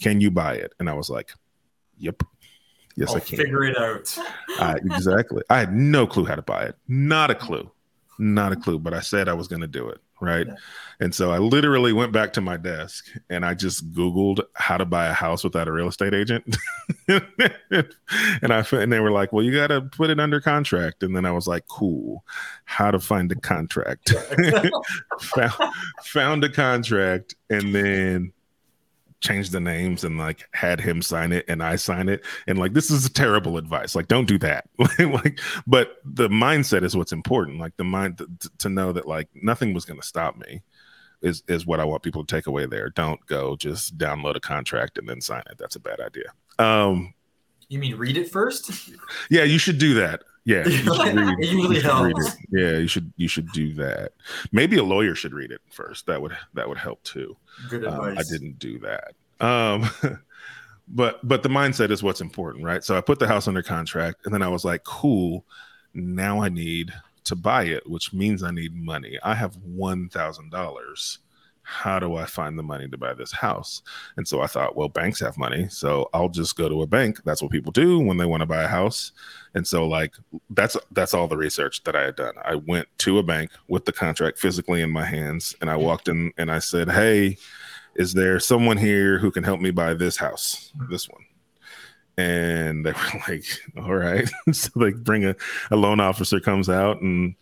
Can 0.00 0.22
you 0.22 0.30
buy 0.30 0.54
it?" 0.54 0.72
And 0.80 0.88
I 0.88 0.94
was 0.94 1.10
like, 1.10 1.32
"Yep." 1.98 2.22
Yes, 2.98 3.10
I'll 3.10 3.18
I 3.18 3.20
can. 3.20 3.38
figure 3.38 3.62
it 3.62 3.78
out. 3.78 4.18
I, 4.58 4.74
exactly. 4.76 5.42
I 5.48 5.60
had 5.60 5.72
no 5.72 6.06
clue 6.06 6.24
how 6.24 6.34
to 6.34 6.42
buy 6.42 6.64
it. 6.64 6.76
Not 6.88 7.30
a 7.30 7.34
clue. 7.34 7.70
Not 8.18 8.50
a 8.52 8.56
clue. 8.56 8.80
But 8.80 8.92
I 8.92 9.00
said 9.00 9.28
I 9.28 9.34
was 9.34 9.46
going 9.46 9.60
to 9.60 9.68
do 9.68 9.88
it. 9.88 10.00
Right. 10.20 10.48
Yeah. 10.48 10.54
And 10.98 11.14
so 11.14 11.30
I 11.30 11.38
literally 11.38 11.92
went 11.92 12.10
back 12.10 12.32
to 12.32 12.40
my 12.40 12.56
desk 12.56 13.06
and 13.30 13.46
I 13.46 13.54
just 13.54 13.88
Googled 13.92 14.42
how 14.54 14.76
to 14.76 14.84
buy 14.84 15.06
a 15.06 15.12
house 15.12 15.44
without 15.44 15.68
a 15.68 15.72
real 15.72 15.86
estate 15.86 16.12
agent. 16.12 16.56
and 17.08 18.52
I 18.52 18.66
and 18.72 18.92
they 18.92 18.98
were 18.98 19.12
like, 19.12 19.32
well, 19.32 19.44
you 19.44 19.54
got 19.54 19.68
to 19.68 19.82
put 19.82 20.10
it 20.10 20.18
under 20.18 20.40
contract. 20.40 21.04
And 21.04 21.14
then 21.14 21.24
I 21.24 21.30
was 21.30 21.46
like, 21.46 21.68
cool. 21.68 22.24
How 22.64 22.90
to 22.90 22.98
find 22.98 23.30
a 23.30 23.36
contract? 23.36 24.12
found, 25.20 25.52
found 26.02 26.42
a 26.42 26.50
contract 26.50 27.36
and 27.48 27.72
then 27.72 28.32
changed 29.20 29.52
the 29.52 29.60
names 29.60 30.04
and 30.04 30.16
like 30.18 30.48
had 30.52 30.80
him 30.80 31.02
sign 31.02 31.32
it 31.32 31.44
and 31.48 31.62
I 31.62 31.76
sign 31.76 32.08
it. 32.08 32.24
And 32.46 32.58
like 32.58 32.72
this 32.72 32.90
is 32.90 33.08
terrible 33.10 33.56
advice. 33.56 33.94
Like 33.94 34.08
don't 34.08 34.28
do 34.28 34.38
that. 34.38 34.68
like 34.98 35.40
but 35.66 35.96
the 36.04 36.28
mindset 36.28 36.84
is 36.84 36.96
what's 36.96 37.12
important. 37.12 37.58
Like 37.58 37.76
the 37.76 37.84
mind 37.84 38.18
to, 38.18 38.50
to 38.58 38.68
know 38.68 38.92
that 38.92 39.06
like 39.08 39.28
nothing 39.34 39.74
was 39.74 39.84
going 39.84 40.00
to 40.00 40.06
stop 40.06 40.36
me 40.36 40.62
is 41.20 41.42
is 41.48 41.66
what 41.66 41.80
I 41.80 41.84
want 41.84 42.02
people 42.02 42.24
to 42.24 42.36
take 42.36 42.46
away 42.46 42.66
there. 42.66 42.90
Don't 42.90 43.24
go 43.26 43.56
just 43.56 43.98
download 43.98 44.36
a 44.36 44.40
contract 44.40 44.98
and 44.98 45.08
then 45.08 45.20
sign 45.20 45.42
it. 45.50 45.58
That's 45.58 45.76
a 45.76 45.80
bad 45.80 46.00
idea. 46.00 46.32
Um 46.58 47.14
You 47.68 47.78
mean 47.80 47.96
read 47.96 48.16
it 48.16 48.30
first? 48.30 48.90
yeah, 49.30 49.42
you 49.44 49.58
should 49.58 49.78
do 49.78 49.94
that. 49.94 50.22
Yeah, 50.48 50.64
you 50.66 50.70
should 50.70 51.14
read, 51.14 51.38
It 51.40 51.46
usually 51.50 51.76
you 51.76 51.80
should 51.82 52.02
read 52.04 52.16
it. 52.16 52.34
Yeah, 52.50 52.78
you 52.78 52.86
should 52.88 53.12
you 53.16 53.28
should 53.28 53.52
do 53.52 53.74
that. 53.74 54.12
Maybe 54.50 54.78
a 54.78 54.82
lawyer 54.82 55.14
should 55.14 55.34
read 55.34 55.50
it 55.50 55.60
first. 55.70 56.06
That 56.06 56.22
would 56.22 56.34
that 56.54 56.66
would 56.66 56.78
help 56.78 57.02
too. 57.02 57.36
Good 57.68 57.84
Um, 57.84 57.92
advice. 58.00 58.26
I 58.26 58.32
didn't 58.32 58.58
do 58.58 58.78
that. 58.78 59.12
Um, 59.44 59.90
but 60.88 61.20
but 61.28 61.42
the 61.42 61.50
mindset 61.50 61.90
is 61.90 62.02
what's 62.02 62.22
important, 62.22 62.64
right? 62.64 62.82
So 62.82 62.96
I 62.96 63.02
put 63.02 63.18
the 63.18 63.28
house 63.28 63.46
under 63.46 63.62
contract, 63.62 64.24
and 64.24 64.32
then 64.32 64.42
I 64.42 64.48
was 64.48 64.64
like, 64.64 64.84
cool. 64.84 65.44
Now 65.92 66.40
I 66.40 66.48
need 66.48 66.92
to 67.24 67.36
buy 67.36 67.64
it, 67.64 67.86
which 67.88 68.14
means 68.14 68.42
I 68.42 68.50
need 68.50 68.74
money. 68.74 69.18
I 69.22 69.34
have 69.34 69.54
one 69.56 70.08
thousand 70.08 70.50
dollars. 70.50 71.18
How 71.70 71.98
do 71.98 72.16
I 72.16 72.24
find 72.24 72.58
the 72.58 72.62
money 72.62 72.88
to 72.88 72.96
buy 72.96 73.12
this 73.12 73.30
house? 73.30 73.82
And 74.16 74.26
so 74.26 74.40
I 74.40 74.46
thought, 74.46 74.74
well, 74.74 74.88
banks 74.88 75.20
have 75.20 75.36
money, 75.36 75.68
so 75.68 76.08
I'll 76.14 76.30
just 76.30 76.56
go 76.56 76.66
to 76.66 76.80
a 76.80 76.86
bank. 76.86 77.20
That's 77.24 77.42
what 77.42 77.50
people 77.50 77.72
do 77.72 77.98
when 77.98 78.16
they 78.16 78.24
want 78.24 78.40
to 78.40 78.46
buy 78.46 78.62
a 78.62 78.68
house. 78.68 79.12
And 79.54 79.66
so 79.66 79.86
like 79.86 80.14
that's 80.48 80.78
that's 80.92 81.12
all 81.12 81.28
the 81.28 81.36
research 81.36 81.84
that 81.84 81.94
I 81.94 82.04
had 82.04 82.16
done. 82.16 82.32
I 82.42 82.54
went 82.54 82.88
to 83.00 83.18
a 83.18 83.22
bank 83.22 83.50
with 83.68 83.84
the 83.84 83.92
contract 83.92 84.38
physically 84.38 84.80
in 84.80 84.90
my 84.90 85.04
hands, 85.04 85.54
and 85.60 85.68
I 85.68 85.74
mm-hmm. 85.74 85.84
walked 85.84 86.08
in 86.08 86.32
and 86.38 86.50
I 86.50 86.58
said, 86.58 86.88
"Hey, 86.88 87.36
is 87.96 88.14
there 88.14 88.40
someone 88.40 88.78
here 88.78 89.18
who 89.18 89.30
can 89.30 89.44
help 89.44 89.60
me 89.60 89.70
buy 89.70 89.92
this 89.92 90.16
house, 90.16 90.72
this 90.88 91.06
one?" 91.06 91.22
And 92.16 92.86
they 92.86 92.92
were 92.92 93.20
like, 93.28 93.44
"All 93.76 93.94
right." 93.94 94.26
so 94.52 94.70
they 94.76 94.92
bring 94.92 95.26
a, 95.26 95.36
a 95.70 95.76
loan 95.76 96.00
officer 96.00 96.40
comes 96.40 96.70
out 96.70 97.02
and 97.02 97.34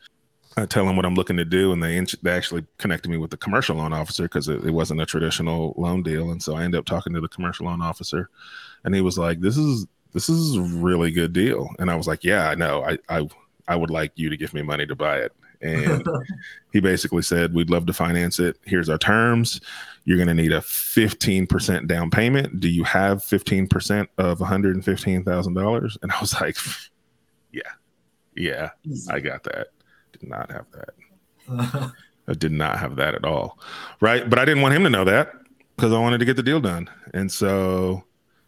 I 0.59 0.65
tell 0.65 0.87
them 0.87 0.97
what 0.97 1.05
I'm 1.05 1.15
looking 1.15 1.37
to 1.37 1.45
do, 1.45 1.73
and 1.73 1.83
they, 1.83 2.01
they 2.23 2.31
actually 2.31 2.65
connected 2.79 3.11
me 3.11 3.19
with 3.19 3.31
the 3.31 3.37
commercial 3.37 3.77
loan 3.77 3.93
officer 3.93 4.23
because 4.23 4.49
it, 4.49 4.65
it 4.65 4.71
wasn't 4.71 5.03
a 5.03 5.07
traditional 5.07 5.75
loan 5.77 6.03
deal, 6.03 6.31
and 6.31 6.43
so 6.43 6.57
I 6.57 6.65
ended 6.65 6.79
up 6.79 6.87
talking 6.87 7.13
to 7.13 7.21
the 7.21 7.29
commercial 7.29 7.67
loan 7.67 7.83
officer, 7.83 8.31
and 8.85 8.95
he 8.95 9.03
was 9.03 9.19
like, 9.19 9.41
"This 9.41 9.59
is 9.59 9.87
this 10.13 10.31
is 10.31 10.57
a 10.57 10.63
really 10.63 11.11
good 11.11 11.35
deal," 11.35 11.69
and 11.79 11.91
I 11.91 11.95
was 11.95 12.07
like, 12.07 12.25
"Yeah, 12.25 12.49
I 12.49 12.55
know. 12.55 12.83
I 12.83 12.99
I 13.09 13.29
I 13.69 13.77
would 13.77 13.91
like 13.91 14.13
you 14.15 14.31
to 14.31 14.37
give 14.37 14.55
me 14.55 14.63
money 14.63 14.87
to 14.87 14.95
buy 14.95 15.19
it." 15.19 15.33
And 15.61 16.07
he 16.73 16.81
basically 16.81 17.23
said, 17.23 17.53
"We'd 17.53 17.71
love 17.71 17.85
to 17.87 17.93
finance 17.93 18.39
it. 18.39 18.57
Here's 18.65 18.89
our 18.89 18.99
terms. 18.99 19.61
You're 20.05 20.19
going 20.19 20.29
to 20.29 20.35
need 20.35 20.53
a 20.53 20.61
15% 20.61 21.87
down 21.87 22.11
payment. 22.11 22.61
Do 22.61 22.69
you 22.69 22.85
have 22.85 23.19
15% 23.19 24.09
of 24.17 24.39
$115,000?" 24.39 25.99
And 26.03 26.13
I 26.13 26.21
was 26.21 26.41
like, 26.41 26.57
"Yeah, 27.53 27.61
yeah, 28.35 28.71
I 29.11 29.21
got 29.21 29.43
that. 29.45 29.69
Did 30.19 30.29
not 30.29 30.51
have 30.51 30.67
that. 30.73 31.93
I 32.29 32.35
did 32.35 32.53
not 32.53 32.79
have 32.79 32.97
that 32.97 33.15
at 33.15 33.25
all. 33.25 33.59
Right. 34.01 34.29
But 34.29 34.39
I 34.39 34.45
didn't 34.45 34.63
want 34.63 34.75
him 34.75 34.85
to 34.85 34.91
know 34.91 35.05
that 35.05 35.33
because 35.77 35.93
I 35.93 35.99
wanted 35.99 36.19
to 36.19 36.25
get 36.25 36.37
the 36.37 36.43
deal 36.43 36.61
done. 36.61 36.89
And 37.15 37.31
so 37.31 38.05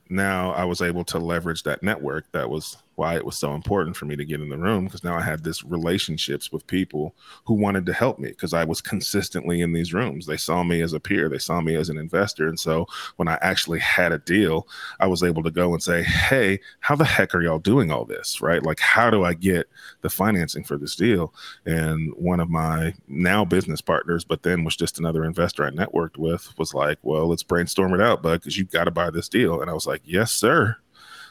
now 0.09 0.53
I 0.53 0.65
was 0.65 0.81
able 0.81 1.05
to 1.05 1.19
leverage 1.19 1.63
that 1.65 1.83
network. 1.83 2.31
That 2.33 2.51
was 2.51 2.77
why 2.99 3.15
it 3.15 3.25
was 3.25 3.39
so 3.39 3.55
important 3.55 3.97
for 3.97 4.07
me 4.07 4.17
to 4.17 4.25
get 4.25 4.41
in 4.41 4.49
the 4.49 4.59
room 4.59 4.85
because 4.85 5.05
now 5.05 5.17
I 5.17 5.21
had 5.21 5.45
this 5.45 5.65
relationships 5.65 6.51
with 6.51 6.67
people 6.67 7.15
who 7.45 7.55
wanted 7.55 7.87
to 7.87 7.93
help 7.93 8.19
me 8.19 8.31
because 8.31 8.53
I 8.53 8.65
was 8.65 8.81
consistently 8.81 9.61
in 9.61 9.73
these 9.73 9.95
rooms. 9.95 10.27
They 10.27 10.37
saw 10.37 10.65
me 10.65 10.83
as 10.83 10.93
a 10.93 11.01
peer, 11.01 11.29
they 11.29 11.39
saw 11.39 11.61
me 11.61 11.77
as 11.77 11.91
an 11.91 11.97
investor. 11.97 12.49
And 12.49 12.59
so 12.59 12.87
when 13.15 13.29
I 13.29 13.39
actually 13.41 13.79
had 13.79 14.11
a 14.11 14.19
deal, 14.19 14.67
I 14.99 15.07
was 15.07 15.23
able 15.23 15.45
to 15.45 15.51
go 15.53 15.73
and 15.73 15.83
say, 15.83 16.03
Hey, 16.03 16.59
how 16.81 16.97
the 16.97 17.05
heck 17.05 17.37
are 17.37 17.41
y'all 17.41 17.61
doing 17.61 17.93
all 17.93 18.05
this? 18.05 18.41
Right? 18.41 18.65
Like, 18.65 18.81
how 18.81 19.11
do 19.11 19.23
I 19.23 19.33
get 19.33 19.69
the 20.01 20.11
financing 20.11 20.65
for 20.65 20.77
this 20.77 20.97
deal? 20.97 21.33
And 21.65 22.13
one 22.17 22.41
of 22.41 22.51
my 22.51 22.95
now 23.07 23.45
business 23.45 23.81
partners, 23.81 24.25
but 24.25 24.43
then 24.43 24.65
was 24.65 24.75
just 24.75 24.99
another 24.99 25.25
investor 25.25 25.65
I 25.65 25.71
networked 25.71 26.17
with, 26.17 26.53
was 26.59 26.75
like, 26.75 26.99
Well, 27.03 27.29
let's 27.29 27.45
brainstorm 27.45 27.95
it 27.95 28.01
out, 28.01 28.23
bud, 28.23 28.41
because 28.41 28.59
you've 28.59 28.73
got 28.73 28.85
to 28.85 28.91
buy 28.91 29.11
this 29.11 29.29
deal. 29.29 29.61
And 29.61 29.71
I 29.71 29.75
was 29.75 29.87
like, 29.87 30.03
Yes, 30.05 30.33
sir. 30.33 30.79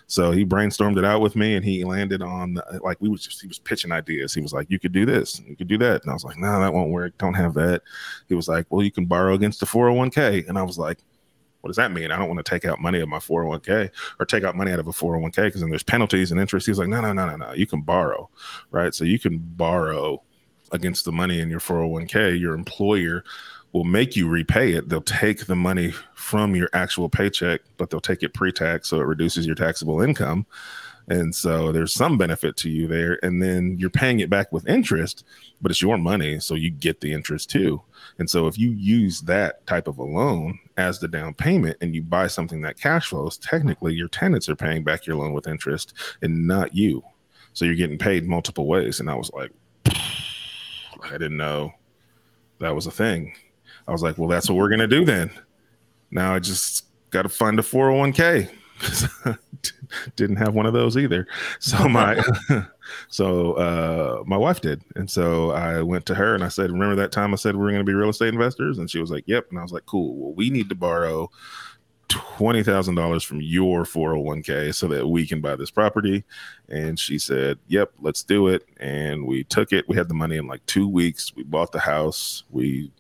So 0.10 0.32
he 0.32 0.46
brainstormed 0.46 0.98
it 0.98 1.04
out 1.04 1.20
with 1.20 1.36
me, 1.36 1.56
and 1.56 1.66
he 1.66 1.84
landed 1.84 2.22
on 2.22 2.60
like 2.82 2.98
we 3.02 3.10
was 3.10 3.24
just 3.24 3.42
he 3.42 3.48
was 3.48 3.60
pitching 3.60 3.92
ideas. 3.92 4.34
He 4.34 4.40
was 4.42 4.54
like, 4.54 4.72
"You 4.72 4.80
could 4.80 4.94
do 4.94 5.06
this, 5.06 5.42
you 5.46 5.56
could 5.56 5.68
do 5.68 5.78
that," 5.80 6.02
and 6.02 6.10
I 6.10 6.14
was 6.14 6.24
like, 6.24 6.38
"No, 6.38 6.62
that 6.62 6.74
won't 6.74 6.92
work. 6.92 7.18
Don't 7.18 7.34
have 7.34 7.54
that." 7.56 7.82
He 8.30 8.34
was 8.34 8.48
like, 8.48 8.66
"Well, 8.70 8.84
you 8.84 8.92
can 8.92 9.06
borrow 9.06 9.34
against 9.34 9.60
the 9.60 9.66
401k," 9.66 10.48
and 10.48 10.58
I 10.58 10.64
was 10.64 10.78
like, 10.78 11.00
"What 11.60 11.68
does 11.68 11.76
that 11.76 11.92
mean? 11.92 12.12
I 12.12 12.18
don't 12.18 12.30
want 12.30 12.44
to 12.44 12.50
take 12.50 12.64
out 12.64 12.80
money 12.80 13.02
of 13.02 13.10
my 13.10 13.20
401k 13.20 13.90
or 14.18 14.26
take 14.26 14.46
out 14.46 14.56
money 14.56 14.72
out 14.72 14.80
of 14.80 14.88
a 14.88 14.94
401k 14.94 15.44
because 15.48 15.60
then 15.60 15.70
there's 15.70 15.84
penalties 15.84 16.32
and 16.32 16.40
interest." 16.40 16.68
He's 16.68 16.80
like, 16.80 16.88
"No, 16.88 17.02
no, 17.02 17.12
no, 17.12 17.28
no, 17.28 17.36
no. 17.36 17.54
You 17.54 17.68
can 17.68 17.82
borrow, 17.82 18.30
right? 18.72 18.96
So 18.96 19.04
you 19.04 19.20
can 19.20 19.38
borrow 19.38 20.24
against 20.72 21.04
the 21.04 21.12
money 21.12 21.42
in 21.42 21.50
your 21.50 21.60
401k. 21.60 22.40
Your 22.40 22.54
employer." 22.54 23.26
Will 23.74 23.84
make 23.84 24.16
you 24.16 24.28
repay 24.28 24.74
it. 24.74 24.90
They'll 24.90 25.02
take 25.02 25.46
the 25.46 25.56
money 25.56 25.94
from 26.16 26.56
your 26.56 26.70
actual 26.74 27.10
paycheck, 27.10 27.62
but 27.78 27.90
they'll 27.90 28.00
take 28.00 28.24
it 28.24 28.34
pre-tax, 28.34 28.90
so 28.90 29.00
it 29.00 29.06
reduces 29.06 29.46
your 29.46 29.56
taxable 29.56 30.02
income. 30.02 30.46
And 31.10 31.34
so 31.34 31.72
there's 31.72 31.94
some 31.94 32.18
benefit 32.18 32.58
to 32.58 32.70
you 32.70 32.86
there. 32.88 33.18
And 33.24 33.42
then 33.42 33.78
you're 33.80 33.90
paying 33.90 34.20
it 34.20 34.30
back 34.30 34.52
with 34.52 34.68
interest, 34.68 35.24
but 35.62 35.72
it's 35.72 35.82
your 35.82 35.98
money, 35.98 36.40
so 36.40 36.54
you 36.54 36.70
get 36.70 37.00
the 37.00 37.14
interest 37.14 37.50
too. 37.50 37.82
And 38.20 38.30
so 38.30 38.48
if 38.48 38.58
you 38.58 38.72
use 38.72 39.22
that 39.22 39.66
type 39.68 39.88
of 39.88 40.00
a 40.00 40.04
loan 40.04 40.60
as 40.76 41.00
the 41.00 41.08
down 41.08 41.34
payment 41.34 41.78
and 41.80 41.96
you 41.96 42.02
buy 42.02 42.28
something 42.28 42.62
that 42.62 42.80
cash 42.80 43.08
flows, 43.08 43.38
technically 43.38 43.94
your 43.94 44.10
tenants 44.10 44.50
are 44.50 44.56
paying 44.56 44.84
back 44.84 45.06
your 45.06 45.16
loan 45.16 45.32
with 45.32 45.48
interest 45.48 45.94
and 46.22 46.46
not 46.46 46.76
you. 46.76 47.04
So 47.54 47.64
you're 47.64 47.76
getting 47.76 47.98
paid 47.98 48.28
multiple 48.28 48.68
ways. 48.68 49.00
And 49.00 49.10
I 49.10 49.16
was 49.16 49.32
like, 49.32 49.52
I 49.86 51.12
didn't 51.12 51.38
know 51.38 51.72
that 52.60 52.76
was 52.76 52.86
a 52.86 52.92
thing. 52.92 53.34
I 53.88 53.92
was 53.92 54.04
like, 54.04 54.18
well, 54.18 54.28
that's 54.28 54.50
what 54.50 54.58
we're 54.58 54.70
going 54.70 54.80
to 54.80 54.88
do 54.88 55.06
then. 55.06 55.32
Now 56.12 56.34
I 56.34 56.40
just 56.40 56.86
got 57.10 57.24
to 57.24 57.30
find 57.30 57.60
a 57.60 57.64
401k. 57.64 58.50
Didn't 60.16 60.36
have 60.36 60.54
one 60.54 60.66
of 60.66 60.74
those 60.74 60.98
either. 60.98 61.28
So 61.60 61.88
my 61.90 62.22
so 63.08 63.54
uh 63.54 64.24
my 64.26 64.38
wife 64.38 64.62
did. 64.62 64.82
And 64.96 65.10
so 65.10 65.52
I 65.52 65.82
went 65.82 66.06
to 66.08 66.16
her 66.16 66.36
and 66.36 66.44
I 66.44 66.50
said, 66.50 66.72
"Remember 66.72 66.96
that 66.96 67.12
time 67.12 67.34
I 67.34 67.38
said 67.38 67.56
we 67.56 67.64
were 67.64 67.72
going 67.72 67.86
to 67.86 67.90
be 67.90 67.94
real 67.94 68.10
estate 68.10 68.34
investors?" 68.34 68.78
And 68.78 68.90
she 68.90 69.00
was 69.00 69.12
like, 69.12 69.24
"Yep." 69.28 69.48
And 69.50 69.60
I 69.60 69.64
was 69.64 69.72
like, 69.72 69.86
"Cool. 69.86 70.16
Well, 70.16 70.34
we 70.34 70.50
need 70.50 70.70
to 70.70 70.76
borrow 70.76 71.32
$20,000 72.10 73.26
from 73.26 73.42
your 73.42 73.84
401k 73.84 74.74
so 74.74 74.88
that 74.88 75.08
we 75.08 75.26
can 75.26 75.42
buy 75.42 75.56
this 75.56 75.72
property." 75.72 76.24
And 76.70 77.00
she 77.00 77.18
said, 77.18 77.58
"Yep, 77.68 77.94
let's 78.02 78.24
do 78.24 78.48
it." 78.48 78.64
And 78.80 79.26
we 79.26 79.44
took 79.46 79.74
it. 79.74 79.88
We 79.88 79.96
had 79.96 80.08
the 80.08 80.14
money 80.14 80.38
in 80.38 80.48
like 80.48 80.66
2 80.68 80.88
weeks. 80.88 81.36
We 81.36 81.44
bought 81.44 81.72
the 81.72 81.80
house. 81.80 82.44
We 82.52 82.92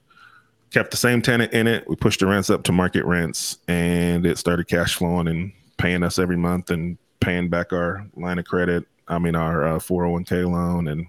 kept 0.71 0.91
the 0.91 0.97
same 0.97 1.21
tenant 1.21 1.53
in 1.53 1.67
it. 1.67 1.87
We 1.87 1.95
pushed 1.95 2.19
the 2.19 2.27
rents 2.27 2.49
up 2.49 2.63
to 2.63 2.71
market 2.71 3.05
rents 3.05 3.57
and 3.67 4.25
it 4.25 4.37
started 4.37 4.67
cash 4.67 4.95
flowing 4.95 5.27
and 5.27 5.51
paying 5.77 6.03
us 6.03 6.19
every 6.19 6.37
month 6.37 6.71
and 6.71 6.97
paying 7.19 7.49
back 7.49 7.73
our 7.73 8.05
line 8.15 8.39
of 8.39 8.45
credit. 8.45 8.85
I 9.07 9.19
mean, 9.19 9.35
our 9.35 9.67
uh, 9.67 9.79
401k 9.79 10.51
loan. 10.51 10.87
And 10.87 11.07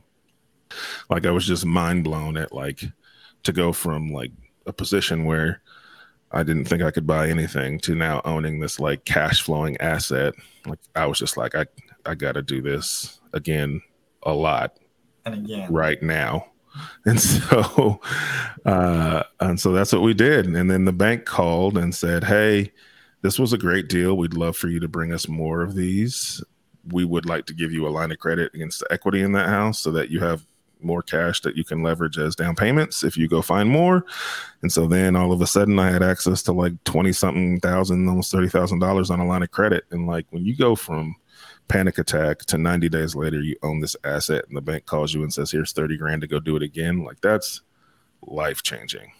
like, 1.10 1.26
I 1.26 1.30
was 1.30 1.46
just 1.46 1.64
mind 1.66 2.04
blown 2.04 2.36
at 2.36 2.52
like 2.52 2.82
to 3.44 3.52
go 3.52 3.72
from 3.72 4.12
like 4.12 4.32
a 4.66 4.72
position 4.72 5.24
where 5.24 5.62
I 6.30 6.42
didn't 6.42 6.66
think 6.66 6.82
I 6.82 6.90
could 6.90 7.06
buy 7.06 7.28
anything 7.28 7.80
to 7.80 7.94
now 7.94 8.20
owning 8.24 8.60
this 8.60 8.78
like 8.78 9.04
cash 9.04 9.42
flowing 9.42 9.76
asset. 9.78 10.34
Like 10.66 10.78
I 10.94 11.06
was 11.06 11.18
just 11.18 11.36
like, 11.36 11.54
I 11.54 11.66
I 12.04 12.14
got 12.14 12.32
to 12.32 12.42
do 12.42 12.62
this 12.62 13.20
again 13.32 13.82
a 14.22 14.32
lot 14.32 14.78
and 15.24 15.34
again 15.34 15.72
right 15.72 16.02
now. 16.02 16.46
And 17.04 17.20
so, 17.20 18.00
uh, 18.66 19.22
and 19.40 19.58
so 19.58 19.72
that's 19.72 19.92
what 19.92 20.02
we 20.02 20.12
did. 20.12 20.46
And 20.46 20.70
then 20.70 20.84
the 20.84 20.92
bank 20.92 21.24
called 21.24 21.78
and 21.78 21.94
said, 21.94 22.24
"Hey, 22.24 22.72
this 23.22 23.38
was 23.38 23.52
a 23.52 23.58
great 23.58 23.88
deal. 23.88 24.16
We'd 24.16 24.34
love 24.34 24.56
for 24.56 24.68
you 24.68 24.80
to 24.80 24.88
bring 24.88 25.12
us 25.12 25.28
more 25.28 25.62
of 25.62 25.74
these. 25.74 26.42
We 26.92 27.04
would 27.04 27.26
like 27.26 27.46
to 27.46 27.54
give 27.54 27.72
you 27.72 27.86
a 27.86 27.90
line 27.90 28.12
of 28.12 28.18
credit 28.18 28.54
against 28.54 28.80
the 28.80 28.92
equity 28.92 29.22
in 29.22 29.32
that 29.32 29.48
house 29.48 29.80
so 29.80 29.90
that 29.92 30.10
you 30.10 30.20
have 30.20 30.44
more 30.80 31.02
cash 31.02 31.40
that 31.40 31.56
you 31.56 31.64
can 31.64 31.82
leverage 31.82 32.18
as 32.18 32.36
down 32.36 32.54
payments 32.54 33.02
if 33.02 33.16
you 33.16 33.28
go 33.28 33.42
find 33.42 33.68
more. 33.68 34.04
And 34.62 34.70
so 34.70 34.86
then 34.86 35.16
all 35.16 35.32
of 35.32 35.40
a 35.40 35.46
sudden 35.46 35.78
I 35.78 35.90
had 35.90 36.02
access 36.02 36.42
to 36.44 36.52
like 36.52 36.72
20 36.84 37.12
something 37.12 37.60
thousand, 37.60 38.08
almost 38.08 38.32
$30,000 38.32 39.10
on 39.10 39.20
a 39.20 39.26
line 39.26 39.42
of 39.42 39.50
credit. 39.50 39.84
And 39.90 40.06
like 40.06 40.26
when 40.30 40.44
you 40.44 40.56
go 40.56 40.76
from 40.76 41.16
panic 41.68 41.98
attack 41.98 42.40
to 42.40 42.58
90 42.58 42.88
days 42.88 43.14
later, 43.14 43.40
you 43.40 43.56
own 43.62 43.80
this 43.80 43.96
asset 44.04 44.44
and 44.48 44.56
the 44.56 44.62
bank 44.62 44.86
calls 44.86 45.14
you 45.14 45.22
and 45.22 45.32
says, 45.32 45.50
here's 45.50 45.72
30 45.72 45.96
grand 45.96 46.22
to 46.22 46.26
go 46.26 46.40
do 46.40 46.56
it 46.56 46.62
again. 46.62 47.04
Like 47.04 47.20
that's 47.20 47.62
life 48.22 48.62
changing. 48.62 49.12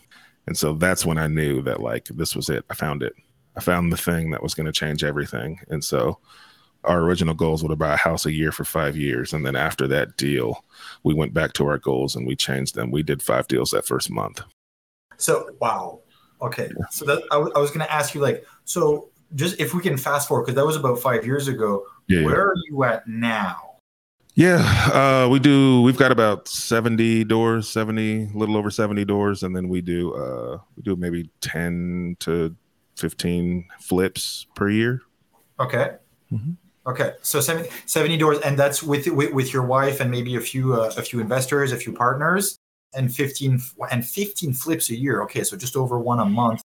And 0.46 0.56
so 0.56 0.72
that's 0.72 1.04
when 1.04 1.18
I 1.18 1.26
knew 1.26 1.62
that 1.62 1.80
like 1.80 2.06
this 2.06 2.34
was 2.34 2.48
it. 2.48 2.64
I 2.70 2.74
found 2.74 3.02
it. 3.02 3.14
I 3.56 3.61
found 3.61 3.92
the 3.92 3.96
thing 3.96 4.30
that 4.30 4.42
was 4.42 4.54
going 4.54 4.66
to 4.66 4.72
change 4.72 5.04
everything. 5.04 5.61
And 5.68 5.84
so 5.84 6.18
our 6.84 7.00
original 7.00 7.34
goals 7.34 7.62
were 7.62 7.68
to 7.68 7.76
buy 7.76 7.94
a 7.94 7.96
house 7.98 8.24
a 8.24 8.32
year 8.32 8.52
for 8.52 8.64
five 8.64 8.96
years. 8.96 9.32
And 9.32 9.44
then 9.44 9.56
after 9.56 9.87
that 9.88 10.16
deal, 10.16 10.64
we 11.02 11.12
went 11.12 11.34
back 11.34 11.52
to 11.54 11.66
our 11.66 11.78
goals 11.78 12.16
and 12.16 12.26
we 12.26 12.37
changed 12.37 12.74
them. 12.74 12.90
We 12.90 13.02
did 13.02 13.22
five 13.22 13.48
deals 13.48 13.72
that 13.72 13.87
first 13.87 14.11
month. 14.11 14.40
So, 15.16 15.50
wow. 15.61 16.00
Okay. 16.40 16.70
So 16.90 17.04
that 17.04 17.24
I, 17.30 17.34
w- 17.34 17.52
I 17.54 17.58
was 17.58 17.70
going 17.70 17.84
to 17.84 17.92
ask 17.92 18.14
you, 18.14 18.20
like, 18.20 18.46
so 18.64 19.11
just 19.34 19.60
if 19.60 19.74
we 19.74 19.82
can 19.82 19.96
fast 19.96 20.28
forward, 20.28 20.44
because 20.44 20.56
that 20.56 20.66
was 20.66 20.76
about 20.76 20.98
five 21.00 21.26
years 21.26 21.48
ago. 21.48 21.84
Yeah, 22.06 22.24
where 22.24 22.34
yeah. 22.34 22.40
are 22.40 22.54
you 22.68 22.84
at 22.84 23.08
now? 23.08 23.56
Yeah, 24.34 24.58
uh, 24.92 25.28
we 25.28 25.40
do. 25.40 25.82
We've 25.82 25.96
got 25.96 26.12
about 26.12 26.46
seventy 26.48 27.24
doors, 27.24 27.68
seventy, 27.68 28.26
little 28.34 28.56
over 28.56 28.70
seventy 28.70 29.04
doors, 29.04 29.42
and 29.42 29.54
then 29.54 29.68
we 29.68 29.80
do 29.80 30.14
uh, 30.14 30.58
we 30.76 30.82
do 30.82 30.96
maybe 30.96 31.30
ten 31.40 32.16
to 32.20 32.54
fifteen 32.96 33.66
flips 33.80 34.46
per 34.54 34.70
year. 34.70 35.02
Okay. 35.60 35.96
Mm-hmm. 36.32 36.52
Okay, 36.86 37.12
so 37.20 37.40
70, 37.40 37.68
70 37.84 38.16
doors, 38.16 38.38
and 38.38 38.58
that's 38.58 38.82
with, 38.82 39.06
with, 39.08 39.34
with 39.34 39.52
your 39.52 39.62
wife 39.62 40.00
and 40.00 40.10
maybe 40.10 40.36
a 40.36 40.40
few 40.40 40.72
uh, 40.72 40.90
a 40.96 41.02
few 41.02 41.20
investors, 41.20 41.70
a 41.70 41.76
few 41.76 41.92
partners, 41.92 42.56
and 42.94 43.14
fifteen 43.14 43.60
and 43.90 44.06
fifteen 44.06 44.54
flips 44.54 44.88
a 44.88 44.96
year. 44.96 45.22
Okay, 45.22 45.44
so 45.44 45.54
just 45.56 45.76
over 45.76 45.98
one 45.98 46.18
a 46.20 46.24
month. 46.24 46.62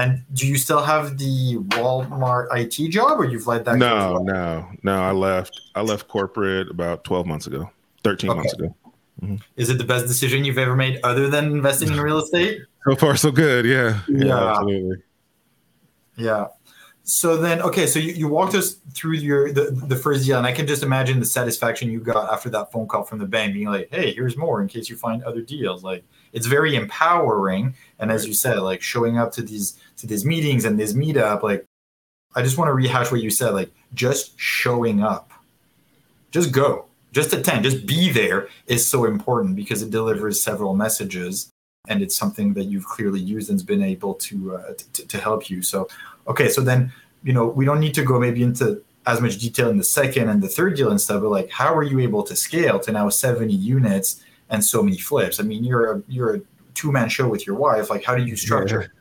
And 0.00 0.24
do 0.32 0.46
you 0.46 0.56
still 0.56 0.82
have 0.82 1.18
the 1.18 1.56
Walmart 1.56 2.46
IT 2.56 2.90
job, 2.90 3.20
or 3.20 3.26
you've 3.26 3.46
let 3.46 3.66
that? 3.66 3.76
No, 3.76 4.16
no, 4.16 4.66
no. 4.82 5.02
I 5.02 5.12
left. 5.12 5.60
I 5.74 5.82
left 5.82 6.08
corporate 6.08 6.70
about 6.70 7.04
twelve 7.04 7.26
months 7.26 7.46
ago, 7.46 7.70
thirteen 8.02 8.30
okay. 8.30 8.38
months 8.38 8.54
ago. 8.54 8.74
Mm-hmm. 9.22 9.36
Is 9.56 9.68
it 9.68 9.76
the 9.76 9.84
best 9.84 10.06
decision 10.06 10.42
you've 10.46 10.56
ever 10.56 10.74
made, 10.74 11.00
other 11.04 11.28
than 11.28 11.52
investing 11.52 11.92
in 11.92 12.00
real 12.00 12.16
estate? 12.24 12.62
So 12.88 12.96
far, 12.96 13.14
so 13.14 13.30
good. 13.30 13.66
Yeah, 13.66 14.00
yeah, 14.08 14.24
yeah. 14.24 14.50
absolutely. 14.52 15.02
Yeah. 16.16 16.46
So 17.02 17.36
then, 17.36 17.60
okay, 17.60 17.86
so 17.86 17.98
you, 17.98 18.12
you 18.12 18.28
walked 18.28 18.54
us 18.54 18.74
through 18.94 19.14
your 19.14 19.52
the, 19.52 19.72
the 19.86 19.96
first 19.96 20.24
deal, 20.24 20.38
and 20.38 20.46
I 20.46 20.52
can 20.52 20.66
just 20.66 20.82
imagine 20.82 21.18
the 21.18 21.26
satisfaction 21.26 21.90
you 21.90 22.00
got 22.00 22.32
after 22.32 22.48
that 22.50 22.70
phone 22.70 22.86
call 22.86 23.02
from 23.02 23.18
the 23.18 23.26
bank, 23.26 23.52
being 23.52 23.66
like, 23.66 23.88
"Hey, 23.90 24.14
here's 24.14 24.36
more 24.36 24.62
in 24.62 24.68
case 24.68 24.88
you 24.88 24.96
find 24.96 25.22
other 25.24 25.42
deals." 25.42 25.82
Like, 25.82 26.04
it's 26.32 26.46
very 26.46 26.74
empowering, 26.74 27.74
and 28.00 28.10
as 28.10 28.26
you 28.26 28.32
said, 28.32 28.58
like 28.60 28.82
showing 28.82 29.18
up 29.18 29.30
to 29.32 29.42
these 29.42 29.78
to 29.98 30.06
these 30.06 30.24
meetings 30.24 30.64
and 30.64 30.78
this 30.80 30.94
meetup, 30.94 31.42
like, 31.42 31.64
I 32.34 32.42
just 32.42 32.56
want 32.56 32.68
to 32.68 32.72
rehash 32.72 33.12
what 33.12 33.20
you 33.20 33.30
said, 33.30 33.50
like 33.50 33.70
just 33.92 34.38
showing 34.40 35.02
up, 35.02 35.30
just 36.30 36.50
go, 36.50 36.86
just 37.12 37.32
attend, 37.34 37.64
just 37.64 37.86
be 37.86 38.10
there 38.10 38.48
is 38.66 38.88
so 38.88 39.04
important 39.04 39.54
because 39.54 39.82
it 39.82 39.90
delivers 39.90 40.42
several 40.42 40.74
messages, 40.74 41.50
and 41.88 42.02
it's 42.02 42.16
something 42.16 42.54
that 42.54 42.64
you've 42.64 42.86
clearly 42.86 43.20
used 43.20 43.50
and's 43.50 43.62
been 43.62 43.82
able 43.82 44.14
to 44.14 44.56
uh, 44.56 44.72
to, 44.94 45.06
to 45.06 45.18
help 45.18 45.50
you. 45.50 45.62
So 45.62 45.86
okay, 46.26 46.48
so 46.48 46.62
then 46.62 46.92
you 47.22 47.34
know 47.34 47.46
we 47.46 47.66
don't 47.66 47.80
need 47.80 47.94
to 47.94 48.04
go 48.04 48.18
maybe 48.18 48.42
into 48.42 48.82
as 49.06 49.20
much 49.20 49.38
detail 49.38 49.68
in 49.68 49.76
the 49.76 49.84
second 49.84 50.28
and 50.28 50.42
the 50.42 50.48
third 50.48 50.76
deal 50.76 50.90
and 50.90 51.00
stuff, 51.00 51.20
but 51.20 51.30
like 51.30 51.50
how 51.50 51.74
are 51.74 51.82
you 51.82 51.98
able 52.00 52.22
to 52.22 52.34
scale 52.34 52.78
to 52.80 52.92
now 52.92 53.10
70 53.10 53.52
units 53.52 54.22
and 54.48 54.64
so 54.64 54.82
many 54.82 54.98
flips? 54.98 55.38
I 55.38 55.42
mean, 55.42 55.64
you're 55.64 55.92
a 55.92 56.02
you're 56.08 56.36
a 56.36 56.40
two 56.80 56.92
man 56.92 57.08
show 57.08 57.28
with 57.28 57.46
your 57.46 57.56
wife. 57.56 57.90
Like, 57.90 58.04
how 58.04 58.14
do 58.14 58.24
you 58.24 58.36
structure? 58.36 58.92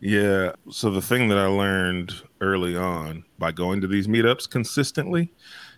Yeah. 0.00 0.20
yeah. 0.20 0.52
So 0.70 0.90
the 0.90 1.02
thing 1.02 1.28
that 1.28 1.38
I 1.38 1.46
learned 1.46 2.12
early 2.40 2.76
on 2.76 3.24
by 3.38 3.52
going 3.52 3.80
to 3.80 3.86
these 3.86 4.06
meetups 4.06 4.48
consistently 4.48 5.32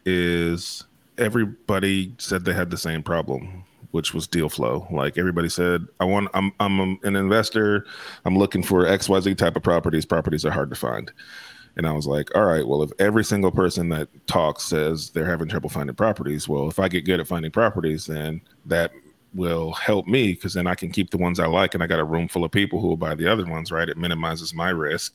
is 0.05 0.85
everybody 1.17 2.15
said 2.19 2.45
they 2.45 2.55
had 2.55 2.71
the 2.71 2.79
same 2.79 3.03
problem 3.03 3.65
which 3.91 4.13
was 4.13 4.27
deal 4.27 4.49
flow. 4.49 4.87
Like 4.91 5.17
everybody 5.17 5.49
said, 5.49 5.87
I 5.99 6.05
want, 6.05 6.29
I'm, 6.35 6.53
I'm 6.61 6.99
an 7.03 7.17
investor. 7.17 7.87
I'm 8.27 8.37
looking 8.37 8.63
for 8.63 8.87
X, 8.87 9.09
Y, 9.09 9.21
Z 9.21 9.35
type 9.37 9.57
of 9.57 9.63
properties. 9.63 10.05
Properties 10.05 10.45
are 10.45 10.51
hard 10.51 10.71
to 10.71 10.77
find. 10.77 11.11
And 11.77 11.87
I 11.87 11.93
was 11.93 12.07
like, 12.07 12.35
all 12.37 12.45
right, 12.45 12.67
well, 12.67 12.83
if 12.83 12.91
every 12.99 13.25
single 13.25 13.53
person 13.53 13.89
that 13.91 14.09
talks 14.27 14.65
says 14.65 15.11
they're 15.11 15.25
having 15.25 15.49
trouble 15.49 15.71
finding 15.71 15.97
properties, 15.97 16.49
well, 16.49 16.69
if 16.69 16.79
I 16.79 16.89
get 16.89 17.05
good 17.07 17.21
at 17.21 17.29
finding 17.29 17.51
properties, 17.51 18.07
then 18.07 18.41
that 18.67 18.91
will 19.39 19.73
help 19.73 20.09
me 20.09 20.33
because 20.33 20.55
then 20.55 20.67
I 20.67 20.75
can 20.75 20.91
keep 20.91 21.11
the 21.11 21.17
ones 21.17 21.39
I 21.39 21.47
like 21.47 21.73
and 21.73 21.83
I 21.83 21.87
got 21.87 22.01
a 22.01 22.05
room 22.05 22.27
full 22.27 22.45
of 22.45 22.51
people 22.51 22.81
who 22.81 22.89
will 22.89 22.97
buy 22.97 23.15
the 23.15 23.31
other 23.31 23.47
ones, 23.47 23.71
right? 23.71 23.89
It 23.89 23.97
minimizes 23.97 24.53
my 24.53 24.71
risk 24.71 25.15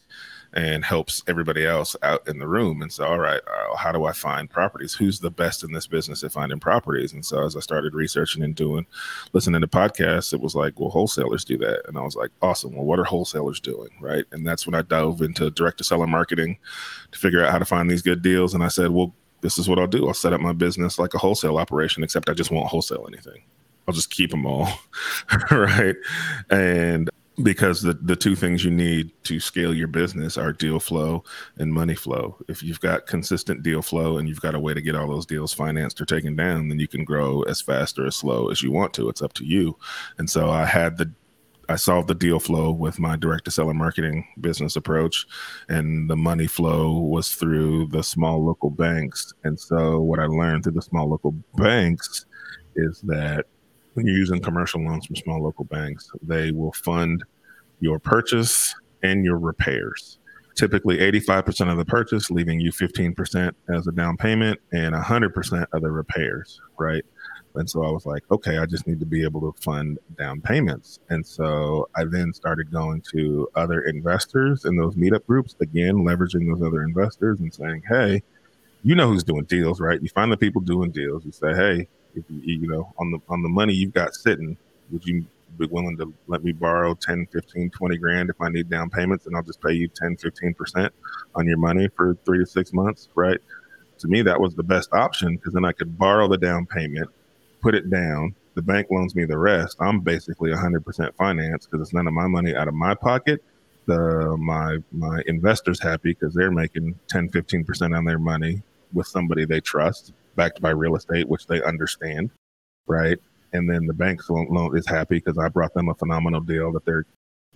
and 0.54 0.86
helps 0.86 1.24
everybody 1.28 1.66
else 1.66 1.96
out 2.04 2.26
in 2.28 2.40
the 2.40 2.48
room. 2.48 2.82
And 2.82 2.92
so, 2.92 3.04
all 3.06 3.20
right, 3.20 3.42
uh, 3.46 3.76
how 3.76 3.92
do 3.92 4.06
I 4.06 4.14
find 4.14 4.50
properties? 4.50 4.94
Who's 4.94 5.20
the 5.20 5.32
best 5.32 5.64
in 5.64 5.74
this 5.74 5.88
business 5.88 6.24
at 6.24 6.32
finding 6.32 6.60
properties? 6.60 7.12
And 7.12 7.26
so, 7.26 7.44
as 7.44 7.58
I 7.58 7.60
started 7.60 7.94
researching 7.96 8.44
and 8.44 8.56
doing, 8.56 8.86
listening 9.34 9.60
to 9.62 9.68
podcasts, 9.68 10.32
it 10.32 10.40
was 10.40 10.56
like, 10.56 10.80
well, 10.80 10.90
wholesalers 10.90 11.44
do 11.44 11.58
that. 11.58 11.82
And 11.88 11.98
I 11.98 12.02
was 12.02 12.16
like, 12.16 12.30
awesome. 12.42 12.76
Well, 12.76 12.86
what 12.86 13.00
are 13.00 13.04
wholesalers 13.04 13.60
doing? 13.60 13.90
Right. 14.00 14.26
And 14.32 14.48
that's 14.48 14.66
when 14.66 14.76
I 14.76 14.84
dove 14.84 15.22
into 15.22 15.50
direct 15.52 15.80
to 15.80 15.84
seller 15.84 16.08
marketing 16.08 16.58
to 17.12 17.20
figure 17.20 17.44
out 17.44 17.52
how 17.52 17.60
to 17.60 17.66
find 17.66 17.90
these 17.90 18.04
good 18.04 18.22
deals. 18.22 18.54
And 18.54 18.64
I 18.64 18.70
said, 18.70 18.92
well, 18.92 19.14
this 19.42 19.58
is 19.58 19.68
what 19.68 19.80
I'll 19.80 19.88
do. 19.88 20.08
I'll 20.08 20.14
set 20.14 20.34
up 20.34 20.40
my 20.40 20.54
business 20.54 20.98
like 20.98 21.14
a 21.14 21.18
wholesale 21.18 21.58
operation, 21.58 22.04
except 22.04 22.30
I 22.30 22.34
just 22.34 22.52
won't 22.52 22.70
wholesale 22.70 23.06
anything. 23.08 23.44
I'll 23.88 23.94
just 23.94 24.10
keep 24.10 24.32
them 24.32 24.46
all. 24.46 24.70
right. 25.52 25.96
And 26.50 27.10
because 27.42 27.82
the, 27.82 27.94
the 27.94 28.16
two 28.16 28.36
things 28.36 28.64
you 28.64 28.70
need 28.70 29.12
to 29.24 29.40
scale 29.40 29.74
your 29.74 29.88
business 29.88 30.38
are 30.38 30.54
deal 30.54 30.80
flow 30.80 31.24
and 31.58 31.74
money 31.74 31.96
flow. 31.96 32.38
If 32.48 32.62
you've 32.62 32.80
got 32.80 33.08
consistent 33.08 33.64
deal 33.64 33.82
flow 33.82 34.18
and 34.18 34.30
you've 34.30 34.42
got 34.42 34.56
a 34.56 34.60
way 34.60 34.74
to 34.74 34.82
get 34.82 34.96
all 34.96 35.08
those 35.08 35.26
deals 35.26 35.54
financed 35.54 36.00
or 36.00 36.06
taken 36.06 36.36
down, 36.36 36.68
then 36.68 36.80
you 36.80 36.88
can 36.88 37.04
grow 37.04 37.42
as 37.44 37.60
fast 37.60 37.98
or 37.98 38.06
as 38.06 38.16
slow 38.16 38.50
as 38.50 38.62
you 38.62 38.72
want 38.72 38.94
to. 38.96 39.10
It's 39.10 39.22
up 39.22 39.34
to 39.34 39.46
you. 39.46 39.78
And 40.18 40.30
so 40.30 40.50
I 40.50 40.66
had 40.66 40.98
the 40.98 41.12
I 41.70 41.78
solved 41.78 42.10
the 42.10 42.16
deal 42.16 42.40
flow 42.40 42.72
with 42.72 43.00
my 43.00 43.16
direct 43.16 43.46
to 43.46 43.52
seller 43.52 43.74
marketing 43.74 44.28
business 44.42 44.76
approach, 44.76 45.26
and 45.70 46.10
the 46.10 46.16
money 46.16 46.46
flow 46.46 47.00
was 47.00 47.34
through 47.34 47.88
the 47.88 48.04
small 48.04 48.46
local 48.46 48.70
banks. 48.70 49.34
And 49.46 49.58
so, 49.58 50.02
what 50.02 50.20
I 50.20 50.26
learned 50.26 50.64
through 50.64 50.74
the 50.74 50.82
small 50.82 51.10
local 51.10 51.32
banks 51.56 52.26
is 52.76 53.00
that 53.04 53.46
when 53.94 54.08
you're 54.08 54.18
using 54.18 54.40
commercial 54.40 54.82
loans 54.82 55.06
from 55.06 55.16
small 55.16 55.42
local 55.42 55.66
banks, 55.66 56.10
they 56.22 56.52
will 56.52 56.74
fund 56.74 57.24
your 57.80 58.00
purchase 58.00 58.74
and 59.04 59.24
your 59.24 59.38
repairs. 59.38 60.20
Typically 60.56 60.98
85% 60.98 61.72
of 61.72 61.78
the 61.78 61.86
purchase, 61.86 62.30
leaving 62.30 62.60
you 62.60 62.72
15% 62.72 63.54
as 63.74 63.88
a 63.88 63.92
down 63.92 64.18
payment 64.18 64.60
and 64.72 64.94
100% 64.94 65.66
of 65.74 65.82
the 65.82 65.92
repairs, 65.92 66.62
right? 66.78 67.04
And 67.56 67.70
so 67.70 67.84
I 67.84 67.92
was 67.92 68.06
like, 68.06 68.24
okay, 68.32 68.58
I 68.58 68.66
just 68.66 68.88
need 68.88 69.00
to 69.00 69.06
be 69.06 69.24
able 69.24 69.42
to 69.42 69.62
fund 69.62 70.00
down 70.18 70.42
payments. 70.42 71.00
And 71.10 71.26
so 71.26 71.88
I 71.96 72.04
then 72.06 72.34
started 72.34 72.72
going 72.72 73.02
to 73.14 73.48
other 73.56 73.82
investors 73.82 74.66
in 74.66 74.76
those 74.76 74.96
meetup 74.96 75.26
groups, 75.26 75.56
again, 75.60 75.98
leveraging 75.98 76.52
those 76.52 76.66
other 76.66 76.84
investors 76.84 77.40
and 77.40 77.54
saying, 77.54 77.84
hey, 77.88 78.24
you 78.84 78.96
know 78.96 79.08
who's 79.08 79.24
doing 79.24 79.46
deals, 79.46 79.80
right? 79.80 80.02
You 80.02 80.10
find 80.10 80.32
the 80.32 80.38
people 80.38 80.62
doing 80.62 80.92
deals. 80.92 81.26
You 81.26 81.32
say, 81.32 81.54
hey, 81.54 81.88
if 82.16 82.24
you, 82.30 82.68
know 82.68 82.94
on 82.98 83.12
the 83.12 83.20
on 83.30 83.42
the 83.42 83.50
money 83.50 83.74
you've 83.74 83.94
got 83.94 84.14
sitting 84.14 84.58
would 84.92 85.06
you 85.06 85.26
be 85.58 85.66
willing 85.68 85.96
to 85.98 86.12
let 86.28 86.44
me 86.44 86.52
borrow 86.52 86.96
10 86.96 87.28
15 87.32 87.70
20 87.70 87.98
grand 87.98 88.30
if 88.30 88.36
i 88.42 88.50
need 88.50 88.70
down 88.70 88.90
payments 88.90 89.28
and 89.28 89.36
i'll 89.36 89.44
just 89.44 89.62
pay 89.62 89.74
you 89.74 89.88
10 89.88 90.18
15% 90.18 90.90
on 91.36 91.46
your 91.46 91.58
money 91.58 91.88
for 91.96 92.18
three 92.26 92.40
to 92.40 92.46
six 92.46 92.74
months 92.74 93.10
right? 93.16 93.40
To 94.00 94.08
me 94.08 94.22
that 94.24 94.40
was 94.40 94.56
the 94.56 94.64
best 94.64 94.92
option 94.94 95.36
because 95.36 95.54
then 95.54 95.64
i 95.64 95.72
could 95.72 95.98
borrow 95.98 96.28
the 96.28 96.38
down 96.38 96.66
payment 96.66 97.10
put 97.62 97.76
it 97.76 97.90
down 97.90 98.36
the 98.56 98.62
bank 98.62 98.88
loans 98.92 99.16
me 99.16 99.26
the 99.26 99.38
rest. 99.38 99.78
I'm 99.80 100.00
basically 100.00 100.52
100% 100.52 101.16
financed 101.16 101.70
because 101.70 101.86
it's 101.86 101.94
none 101.94 102.08
of 102.08 102.14
my 102.14 102.28
money 102.28 102.56
out 102.56 102.68
of 102.68 102.74
my 102.74 102.94
pocket. 102.94 103.44
The 103.86 104.38
my 104.38 104.78
my 104.94 105.22
investors 105.26 105.82
happy 105.82 106.14
because 106.14 106.34
they're 106.34 106.52
making 106.52 106.98
10 107.10 107.30
15% 107.30 107.98
on 107.98 108.06
their 108.06 108.20
money 108.20 108.62
with 108.94 109.08
somebody 109.08 109.44
they 109.44 109.60
trust 109.60 110.14
backed 110.36 110.62
by 110.62 110.70
real 110.70 110.96
estate, 110.96 111.28
which 111.28 111.48
they 111.48 111.62
understand, 111.64 112.32
right? 112.88 113.18
And 113.54 113.70
then 113.70 113.86
the 113.86 113.94
bank 113.94 114.22
loan 114.30 114.78
is 114.78 114.88
happy 114.88 115.16
because 115.16 115.38
I 115.38 115.48
brought 115.48 115.74
them 115.74 115.90
a 115.90 115.96
phenomenal 115.96 116.42
deal 116.42 116.72
that 116.72 116.86
they're 116.86 117.06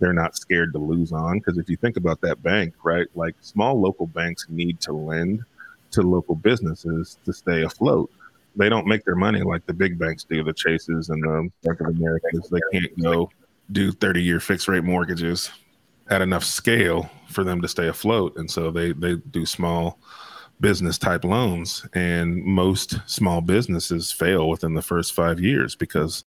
they're 0.00 0.12
not 0.12 0.36
scared 0.36 0.72
to 0.72 0.78
lose 0.78 1.12
on. 1.12 1.38
Because 1.38 1.58
if 1.58 1.68
you 1.68 1.76
think 1.76 1.96
about 1.96 2.20
that 2.20 2.42
bank, 2.42 2.74
right, 2.84 3.06
like 3.14 3.34
small 3.40 3.80
local 3.80 4.06
banks 4.06 4.46
need 4.48 4.80
to 4.82 4.92
lend 4.92 5.42
to 5.90 6.02
local 6.02 6.34
businesses 6.34 7.18
to 7.24 7.32
stay 7.32 7.62
afloat. 7.62 8.10
They 8.56 8.68
don't 8.68 8.86
make 8.86 9.04
their 9.04 9.16
money 9.16 9.42
like 9.42 9.66
the 9.66 9.72
big 9.72 9.98
banks 9.98 10.24
do, 10.24 10.42
the 10.42 10.52
Chases 10.52 11.08
and 11.10 11.22
the 11.22 11.48
Bank 11.62 11.80
of 11.80 11.88
Americas. 11.88 12.48
They 12.50 12.60
can't 12.72 13.00
go 13.00 13.30
do 13.72 13.92
30 13.92 14.22
year 14.22 14.40
fixed 14.40 14.68
rate 14.68 14.84
mortgages 14.84 15.50
at 16.10 16.22
enough 16.22 16.44
scale 16.44 17.10
for 17.28 17.44
them 17.44 17.60
to 17.60 17.68
stay 17.68 17.88
afloat. 17.88 18.36
And 18.36 18.50
so 18.50 18.70
they, 18.70 18.92
they 18.92 19.16
do 19.16 19.44
small 19.44 19.98
business 20.60 20.98
type 20.98 21.24
loans. 21.24 21.86
And 21.94 22.42
most 22.44 23.00
small 23.06 23.40
businesses 23.40 24.12
fail 24.12 24.48
within 24.48 24.74
the 24.74 24.82
first 24.82 25.12
five 25.12 25.40
years 25.40 25.74
because 25.74 26.24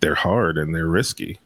they're 0.00 0.14
hard 0.14 0.58
and 0.58 0.74
they're 0.74 0.86
risky 0.86 1.38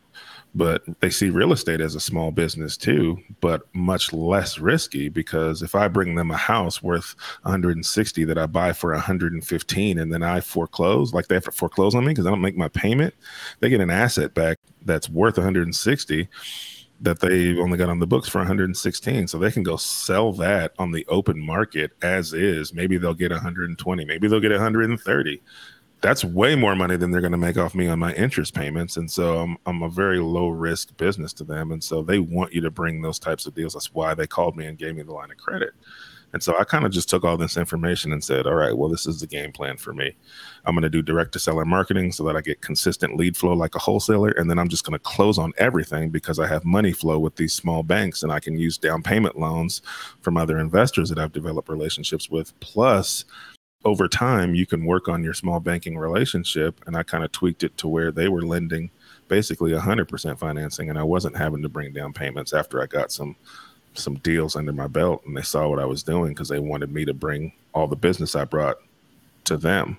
but 0.55 0.83
they 1.01 1.11
see 1.11 1.31
real 1.31 1.53
estate 1.53 1.81
as 1.81 1.95
a 1.95 2.01
small 2.01 2.31
business 2.31 2.77
too, 2.77 3.19
but 3.41 3.63
much 3.75 4.13
less 4.13 4.59
risky 4.59 5.09
because 5.09 5.63
if 5.63 5.75
I 5.75 5.89
bring 5.89 6.15
them 6.15 6.31
a 6.31 6.37
house 6.37 6.83
worth 6.83 7.15
160 7.43 8.25
that 8.25 8.39
I 8.39 8.47
buy 8.47 8.73
for 8.73 8.93
115 8.93 9.99
and 9.99 10.13
then 10.13 10.23
I 10.23 10.41
foreclose, 10.41 11.15
like 11.15 11.29
they 11.29 11.35
have 11.35 11.45
to 11.45 11.53
foreclose 11.53 11.95
on 11.95 12.05
me 12.05 12.11
because 12.11 12.27
I 12.27 12.31
don't 12.31 12.43
make 12.43 12.57
my 12.57 12.69
payment, 12.69 13.15
they 13.61 13.71
get 13.71 13.81
an 13.81 13.91
asset 13.91 14.35
back 14.35 14.59
that's 14.85 15.09
worth 15.09 15.39
160 15.39 16.29
that 17.03 17.21
they 17.21 17.59
only 17.59 17.77
got 17.77 17.89
on 17.89 17.99
the 17.99 18.07
books 18.07 18.29
for 18.29 18.39
116 18.39 19.27
so 19.27 19.39
they 19.39 19.51
can 19.51 19.63
go 19.63 19.77
sell 19.77 20.33
that 20.33 20.73
on 20.79 20.93
the 20.93 21.05
open 21.09 21.39
market 21.39 21.91
as 22.03 22.33
is 22.33 22.73
maybe 22.73 22.97
they'll 22.97 23.13
get 23.13 23.31
120 23.31 24.05
maybe 24.05 24.29
they'll 24.29 24.41
get 24.41 24.53
130 24.53 25.43
that's 26.03 26.25
way 26.25 26.57
more 26.57 26.75
money 26.75 26.97
than 26.97 27.11
they're 27.13 27.21
going 27.21 27.33
to 27.33 27.39
make 27.39 27.57
off 27.57 27.77
me 27.77 27.87
on 27.87 27.99
my 28.01 28.13
interest 28.15 28.55
payments. 28.55 28.97
And 28.97 29.09
so 29.09 29.39
I'm, 29.39 29.57
I'm 29.67 29.83
a 29.83 29.89
very 29.89 30.19
low 30.19 30.49
risk 30.49 30.97
business 30.97 31.33
to 31.35 31.45
them. 31.45 31.71
And 31.71 31.83
so 31.83 32.03
they 32.03 32.19
want 32.19 32.53
you 32.53 32.61
to 32.61 32.73
bring 32.73 33.01
those 33.01 33.21
types 33.21 33.47
of 33.47 33.55
deals. 33.55 33.75
That's 33.75 33.95
why 33.95 34.13
they 34.13 34.27
called 34.27 34.57
me 34.57 34.67
and 34.67 34.77
gave 34.77 34.97
me 34.97 35.03
the 35.03 35.13
line 35.13 35.31
of 35.31 35.37
credit. 35.37 35.71
And 36.33 36.43
so 36.43 36.57
I 36.59 36.65
kind 36.65 36.85
of 36.85 36.93
just 36.93 37.09
took 37.09 37.25
all 37.25 37.37
this 37.37 37.57
information 37.57 38.13
and 38.13 38.25
said, 38.25 38.47
all 38.47 38.55
right, 38.55 38.77
well, 38.77 38.89
this 38.89 39.07
is 39.07 39.21
the 39.21 39.27
game 39.27 39.53
plan 39.53 39.77
for 39.77 39.93
me. 39.93 40.15
I'm 40.65 40.75
going 40.75 40.83
to 40.83 40.91
do 40.91 41.03
direct 41.03 41.33
to 41.33 41.39
seller 41.39 41.65
marketing 41.65 42.13
so 42.13 42.25
that 42.25 42.37
I 42.37 42.41
get 42.41 42.63
consistent 42.63 43.17
lead 43.17 43.37
flow 43.37 43.53
like 43.53 43.75
a 43.75 43.79
wholesaler. 43.79 44.31
And 44.31 44.49
then 44.49 44.59
I'm 44.59 44.69
just 44.69 44.85
going 44.85 44.99
to 44.99 44.99
close 44.99 45.39
on 45.39 45.53
everything 45.59 46.11
because 46.11 46.39
I 46.39 46.47
have 46.47 46.65
money 46.65 46.93
flow 46.93 47.19
with 47.19 47.37
these 47.37 47.53
small 47.53 47.83
banks 47.83 48.23
and 48.23 48.33
I 48.33 48.41
can 48.41 48.59
use 48.59 48.79
down 48.79 49.03
payment 49.03 49.39
loans 49.39 49.83
from 50.21 50.37
other 50.37 50.59
investors 50.59 51.11
that 51.11 51.19
I've 51.19 51.33
developed 51.33 51.69
relationships 51.69 52.31
with. 52.31 52.59
Plus, 52.61 53.25
over 53.85 54.09
time 54.09 54.55
you 54.55 54.67
can 54.67 54.85
work 54.85 55.09
on 55.09 55.25
your 55.25 55.35
small 55.35 55.59
banking 55.59 55.99
relationship 55.99 56.81
and 56.87 56.97
i 56.97 57.03
kind 57.03 57.25
of 57.25 57.33
tweaked 57.33 57.65
it 57.65 57.77
to 57.77 57.89
where 57.89 58.13
they 58.13 58.29
were 58.29 58.43
lending 58.43 58.91
basically 59.29 59.73
100% 59.73 60.39
financing 60.39 60.89
and 60.89 60.99
i 60.99 61.03
wasn't 61.03 61.37
having 61.37 61.63
to 61.63 61.69
bring 61.69 61.93
down 61.93 62.13
payments 62.13 62.53
after 62.53 62.81
i 62.81 62.87
got 62.87 63.11
some 63.11 63.35
some 63.95 64.15
deals 64.17 64.57
under 64.57 64.73
my 64.73 64.87
belt 64.87 65.23
and 65.27 65.37
they 65.37 65.43
saw 65.43 65.69
what 65.69 65.79
i 65.79 65.85
was 65.85 66.03
doing 66.03 66.31
because 66.31 66.49
they 66.49 66.59
wanted 66.59 66.93
me 66.93 67.05
to 67.05 67.15
bring 67.15 67.53
all 67.75 67.87
the 67.87 67.97
business 67.97 68.35
i 68.35 68.45
brought 68.45 68.77
to 69.45 69.57
them 69.57 69.97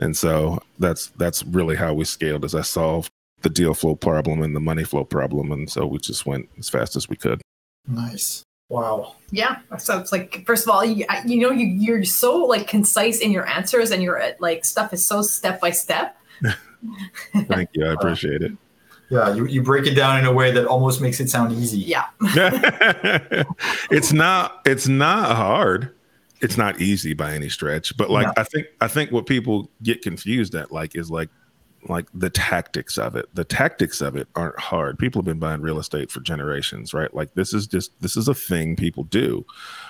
and 0.00 0.16
so 0.16 0.60
that's 0.78 1.08
that's 1.16 1.44
really 1.44 1.76
how 1.76 1.92
we 1.92 2.04
scaled 2.04 2.44
as 2.44 2.54
i 2.54 2.62
solved 2.62 3.10
the 3.42 3.50
deal 3.50 3.74
flow 3.74 3.94
problem 3.94 4.42
and 4.42 4.54
the 4.54 4.60
money 4.60 4.84
flow 4.84 5.04
problem 5.04 5.52
and 5.52 5.70
so 5.70 5.86
we 5.86 5.98
just 5.98 6.26
went 6.26 6.48
as 6.58 6.68
fast 6.68 6.96
as 6.96 7.08
we 7.08 7.16
could 7.16 7.40
nice 7.86 8.44
Wow. 8.72 9.16
Yeah. 9.30 9.58
So 9.76 9.98
it's 9.98 10.12
like, 10.12 10.46
first 10.46 10.66
of 10.66 10.70
all, 10.70 10.82
you, 10.82 11.04
you 11.26 11.40
know, 11.40 11.50
you, 11.50 11.66
you're 11.66 12.04
so 12.04 12.38
like 12.38 12.66
concise 12.66 13.20
in 13.20 13.30
your 13.30 13.46
answers 13.46 13.90
and 13.90 14.02
your 14.02 14.22
like 14.38 14.64
stuff 14.64 14.94
is 14.94 15.04
so 15.04 15.20
step 15.20 15.60
by 15.60 15.72
step. 15.72 16.16
Thank 17.48 17.68
you. 17.74 17.84
I 17.84 17.92
appreciate 18.00 18.40
it. 18.40 18.52
Yeah, 19.12 19.34
you, 19.34 19.44
you 19.44 19.62
break 19.62 19.86
it 19.86 19.92
down 19.92 20.18
in 20.18 20.24
a 20.24 20.32
way 20.32 20.52
that 20.52 20.64
almost 20.64 21.02
makes 21.02 21.20
it 21.20 21.28
sound 21.28 21.52
easy. 21.52 21.80
Yeah. 21.80 22.06
it's 23.90 24.10
not 24.10 24.62
it's 24.64 24.88
not 24.88 25.36
hard. 25.36 25.94
It's 26.40 26.56
not 26.56 26.80
easy 26.80 27.12
by 27.12 27.34
any 27.34 27.50
stretch. 27.50 27.94
But 27.98 28.08
like 28.08 28.26
I 28.38 28.44
think 28.44 28.68
I 28.80 28.88
think 28.88 29.12
what 29.12 29.26
people 29.26 29.70
get 29.82 30.00
confused 30.00 30.54
at 30.54 30.72
like 30.72 30.96
is 30.96 31.10
like 31.10 31.28
like 31.88 32.06
the 32.14 32.30
tactics 32.30 32.98
of 32.98 33.16
it. 33.16 33.28
The 33.34 33.44
tactics 33.44 34.00
of 34.00 34.16
it 34.16 34.28
aren't 34.34 34.58
hard. 34.58 34.98
People 34.98 35.20
have 35.20 35.26
been 35.26 35.38
buying 35.38 35.60
real 35.60 35.78
estate 35.78 36.10
for 36.10 36.20
generations, 36.20 36.94
right? 36.94 37.12
Like 37.12 37.34
this 37.34 37.52
is 37.52 37.66
just 37.66 37.92
this 38.00 38.16
is 38.16 38.28
a 38.28 38.34
thing 38.34 38.76
people 38.76 39.04
do, 39.04 39.44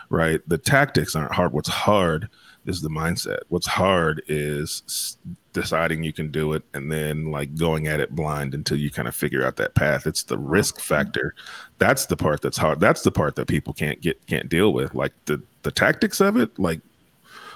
right? 0.09 0.41
The 0.49 0.59
tactics 0.59 1.15
aren't 1.15 1.35
hard. 1.35 1.53
What's 1.53 1.69
hard 1.69 2.29
is 2.65 2.81
the 2.81 2.89
mindset. 2.89 3.41
What's 3.49 3.67
hard 3.67 4.23
is 4.29 5.17
deciding 5.53 6.03
you 6.03 6.13
can 6.13 6.31
do 6.31 6.53
it 6.53 6.63
and 6.73 6.91
then 6.91 7.31
like 7.31 7.55
going 7.57 7.87
at 7.87 8.01
it 8.01 8.15
blind 8.15 8.55
until 8.55 8.79
you 8.79 8.91
kind 8.91 9.09
of 9.09 9.15
figure 9.15 9.45
out 9.45 9.57
that 9.57 9.75
path. 9.75 10.07
It's 10.07 10.23
the 10.23 10.39
risk 10.39 10.81
factor. 10.81 11.35
That's 11.79 12.07
the 12.07 12.17
part 12.17 12.41
that's 12.41 12.57
hard. 12.57 12.81
That's 12.81 13.03
the 13.03 13.13
part 13.13 13.37
that 13.37 13.49
people 13.49 13.75
can't 13.75 14.01
get 14.01 14.27
can't 14.27 14.49
deal 14.49 14.73
with. 14.73 14.95
Like 14.95 15.13
the 15.27 15.43
the 15.63 15.73
tactics 15.73 16.21
of 16.21 16.37
it, 16.37 16.59
like 16.59 16.81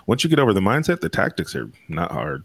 once 0.07 0.23
you 0.25 0.31
get 0.31 0.39
over 0.39 0.53
the 0.53 0.61
mindset, 0.61 1.01
the 1.01 1.09
tactics 1.09 1.55
are 1.55 1.71
not 1.89 2.13
hard. 2.13 2.45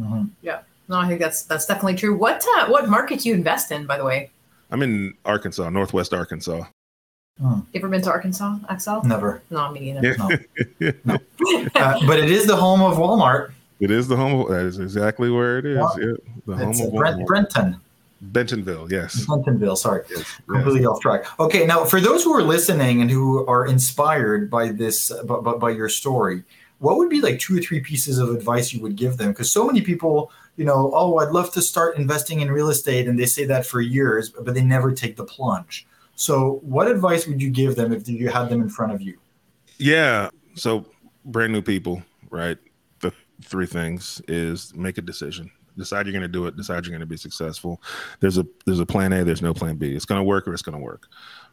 Mm-hmm. 0.00 0.24
Yeah. 0.40 0.60
No, 0.88 0.98
I 0.98 1.08
think 1.08 1.20
that's 1.20 1.42
that's 1.42 1.66
definitely 1.66 1.96
true. 1.96 2.16
What 2.16 2.44
uh, 2.56 2.66
what 2.66 2.88
market 2.88 3.20
do 3.20 3.28
you 3.28 3.34
invest 3.34 3.70
in, 3.70 3.86
by 3.86 3.96
the 3.96 4.04
way? 4.04 4.30
I'm 4.70 4.82
in 4.82 5.14
Arkansas, 5.24 5.68
Northwest 5.70 6.12
Arkansas. 6.14 6.64
Hmm. 7.38 7.60
You 7.72 7.80
ever 7.80 7.88
been 7.88 8.02
to 8.02 8.10
Arkansas, 8.10 8.58
Axel? 8.68 9.02
Never. 9.04 9.42
No, 9.50 9.70
me 9.72 9.92
neither. 9.92 10.16
Yeah. 10.78 10.90
No. 11.04 11.18
no. 11.40 11.70
Uh, 11.74 12.06
but 12.06 12.18
it 12.18 12.30
is 12.30 12.46
the 12.46 12.56
home 12.56 12.82
of 12.82 12.98
Walmart. 12.98 13.52
It 13.80 13.90
is 13.90 14.06
the 14.06 14.16
home. 14.16 14.40
Of, 14.40 14.48
that 14.48 14.66
is 14.66 14.78
exactly 14.78 15.30
where 15.30 15.58
it 15.58 15.66
is. 15.66 15.78
Yeah, 15.98 16.12
the 16.46 16.56
home 16.56 16.80
of 16.80 16.92
Brent, 16.92 17.26
Brenton. 17.26 17.80
Bentonville, 18.22 18.90
yes. 18.90 19.26
Bentonville, 19.26 19.74
sorry. 19.74 20.04
Yes, 20.08 20.40
Completely 20.48 20.82
yes. 20.82 20.88
off 20.88 21.00
track. 21.00 21.24
Okay, 21.40 21.66
now 21.66 21.84
for 21.84 22.00
those 22.00 22.22
who 22.22 22.32
are 22.32 22.42
listening 22.42 23.02
and 23.02 23.10
who 23.10 23.44
are 23.46 23.66
inspired 23.66 24.48
by 24.48 24.68
this, 24.68 25.10
by, 25.24 25.40
by 25.40 25.70
your 25.70 25.88
story, 25.88 26.44
what 26.78 26.98
would 26.98 27.08
be 27.08 27.20
like 27.20 27.40
two 27.40 27.58
or 27.58 27.60
three 27.60 27.80
pieces 27.80 28.18
of 28.18 28.30
advice 28.30 28.72
you 28.72 28.80
would 28.80 28.94
give 28.94 29.16
them? 29.16 29.32
Because 29.32 29.50
so 29.50 29.66
many 29.66 29.80
people 29.80 30.30
you 30.56 30.64
know, 30.64 30.90
oh, 30.94 31.18
I'd 31.18 31.30
love 31.30 31.52
to 31.54 31.62
start 31.62 31.96
investing 31.96 32.40
in 32.40 32.50
real 32.50 32.68
estate. 32.68 33.08
And 33.08 33.18
they 33.18 33.26
say 33.26 33.44
that 33.46 33.66
for 33.66 33.80
years, 33.80 34.30
but 34.30 34.54
they 34.54 34.62
never 34.62 34.92
take 34.92 35.16
the 35.16 35.24
plunge. 35.24 35.86
So, 36.14 36.60
what 36.62 36.88
advice 36.88 37.26
would 37.26 37.40
you 37.40 37.50
give 37.50 37.76
them 37.76 37.92
if 37.92 38.08
you 38.08 38.28
had 38.28 38.48
them 38.48 38.60
in 38.60 38.68
front 38.68 38.92
of 38.92 39.00
you? 39.00 39.18
Yeah. 39.78 40.28
So, 40.54 40.86
brand 41.24 41.52
new 41.52 41.62
people, 41.62 42.02
right? 42.30 42.58
The 43.00 43.12
three 43.42 43.66
things 43.66 44.20
is 44.28 44.74
make 44.74 44.98
a 44.98 45.02
decision. 45.02 45.50
Decide 45.76 46.06
you're 46.06 46.12
going 46.12 46.22
to 46.22 46.28
do 46.28 46.46
it. 46.46 46.56
Decide 46.56 46.84
you're 46.84 46.90
going 46.92 47.00
to 47.00 47.06
be 47.06 47.16
successful. 47.16 47.80
There's 48.20 48.36
a 48.36 48.46
there's 48.66 48.80
a 48.80 48.86
plan 48.86 49.12
A. 49.12 49.24
There's 49.24 49.42
no 49.42 49.54
plan 49.54 49.76
B. 49.76 49.94
It's 49.94 50.04
going 50.04 50.18
to 50.18 50.24
work 50.24 50.46
or 50.46 50.52
it's 50.52 50.62
going 50.62 50.76
to 50.76 50.82
work, 50.82 51.08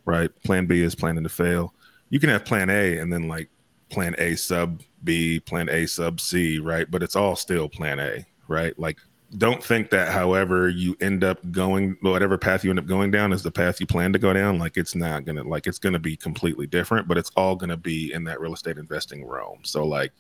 right? 0.06 0.30
Plan 0.44 0.66
B 0.66 0.82
is 0.82 0.94
planning 0.94 1.24
to 1.24 1.30
fail. 1.30 1.74
You 2.10 2.20
can 2.20 2.30
have 2.30 2.44
plan 2.44 2.70
A 2.70 2.98
and 2.98 3.14
then 3.14 3.28
like 3.28 3.50
plan 3.90 4.16
A 4.18 4.36
sub 4.36 4.82
B, 5.04 5.40
plan 5.40 5.70
A 5.70 5.86
sub 5.86 6.20
C, 6.20 6.60
right? 6.60 6.90
But 6.90 7.02
it's 7.02 7.16
all 7.16 7.36
still 7.36 7.70
plan 7.70 8.00
A, 8.00 8.26
right? 8.50 8.78
Like, 8.78 9.00
don't 9.38 9.64
think 9.64 9.92
that 9.92 10.12
however 10.12 10.70
you 10.70 10.98
end 11.00 11.24
up 11.24 11.52
going, 11.52 11.96
whatever 12.02 12.38
path 12.38 12.64
you 12.64 12.72
end 12.72 12.80
up 12.80 12.88
going 12.88 13.12
down 13.12 13.32
is 13.32 13.44
the 13.44 13.52
path 13.52 13.80
you 13.80 13.86
plan 13.86 14.12
to 14.12 14.20
go 14.20 14.34
down. 14.34 14.58
Like, 14.58 14.76
it's 14.76 14.96
not 14.96 15.24
gonna, 15.24 15.44
like, 15.44 15.68
it's 15.68 15.78
gonna 15.78 16.00
be 16.00 16.18
completely 16.18 16.66
different, 16.66 17.08
but 17.08 17.18
it's 17.18 17.30
all 17.38 17.56
gonna 17.56 17.78
be 17.78 18.12
in 18.12 18.24
that 18.24 18.42
real 18.42 18.54
estate 18.54 18.78
investing 18.78 19.26
realm. 19.26 19.60
So, 19.64 19.86
like, 19.86 20.12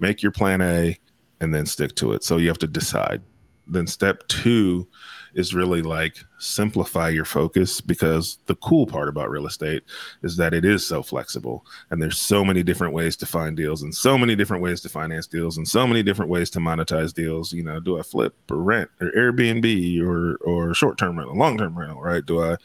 make 0.00 0.20
your 0.20 0.32
plan 0.32 0.60
A 0.60 0.98
and 1.40 1.54
then 1.54 1.64
stick 1.64 1.94
to 1.96 2.12
it. 2.12 2.24
So, 2.24 2.38
you 2.38 2.48
have 2.48 2.58
to 2.58 2.66
decide. 2.66 3.22
Then, 3.68 3.86
step 3.86 4.26
two 4.26 4.88
is 5.36 5.54
really 5.54 5.82
like 5.82 6.16
simplify 6.38 7.10
your 7.10 7.26
focus 7.26 7.82
because 7.82 8.38
the 8.46 8.54
cool 8.56 8.86
part 8.86 9.06
about 9.06 9.28
real 9.28 9.46
estate 9.46 9.82
is 10.22 10.34
that 10.38 10.54
it 10.54 10.64
is 10.64 10.84
so 10.84 11.02
flexible 11.02 11.64
and 11.90 12.00
there's 12.00 12.18
so 12.18 12.42
many 12.42 12.62
different 12.62 12.94
ways 12.94 13.16
to 13.16 13.26
find 13.26 13.54
deals 13.54 13.82
and 13.82 13.94
so 13.94 14.16
many 14.16 14.34
different 14.34 14.62
ways 14.62 14.80
to 14.80 14.88
finance 14.88 15.26
deals 15.26 15.58
and 15.58 15.68
so 15.68 15.86
many 15.86 16.02
different 16.02 16.30
ways 16.32 16.48
to 16.48 16.58
monetize 16.58 17.12
deals. 17.12 17.52
You 17.52 17.62
know 17.62 17.78
do 17.78 17.98
i 17.98 18.02
flip 18.02 18.34
or 18.50 18.56
rent 18.56 18.90
or 19.00 19.10
airbnb 19.12 20.02
or 20.02 20.36
or 20.36 20.72
short-term 20.72 21.18
rental 21.18 21.36
long-term 21.36 21.78
rental 21.78 22.00
right? 22.00 22.24
Do 22.24 22.42
i 22.42 22.56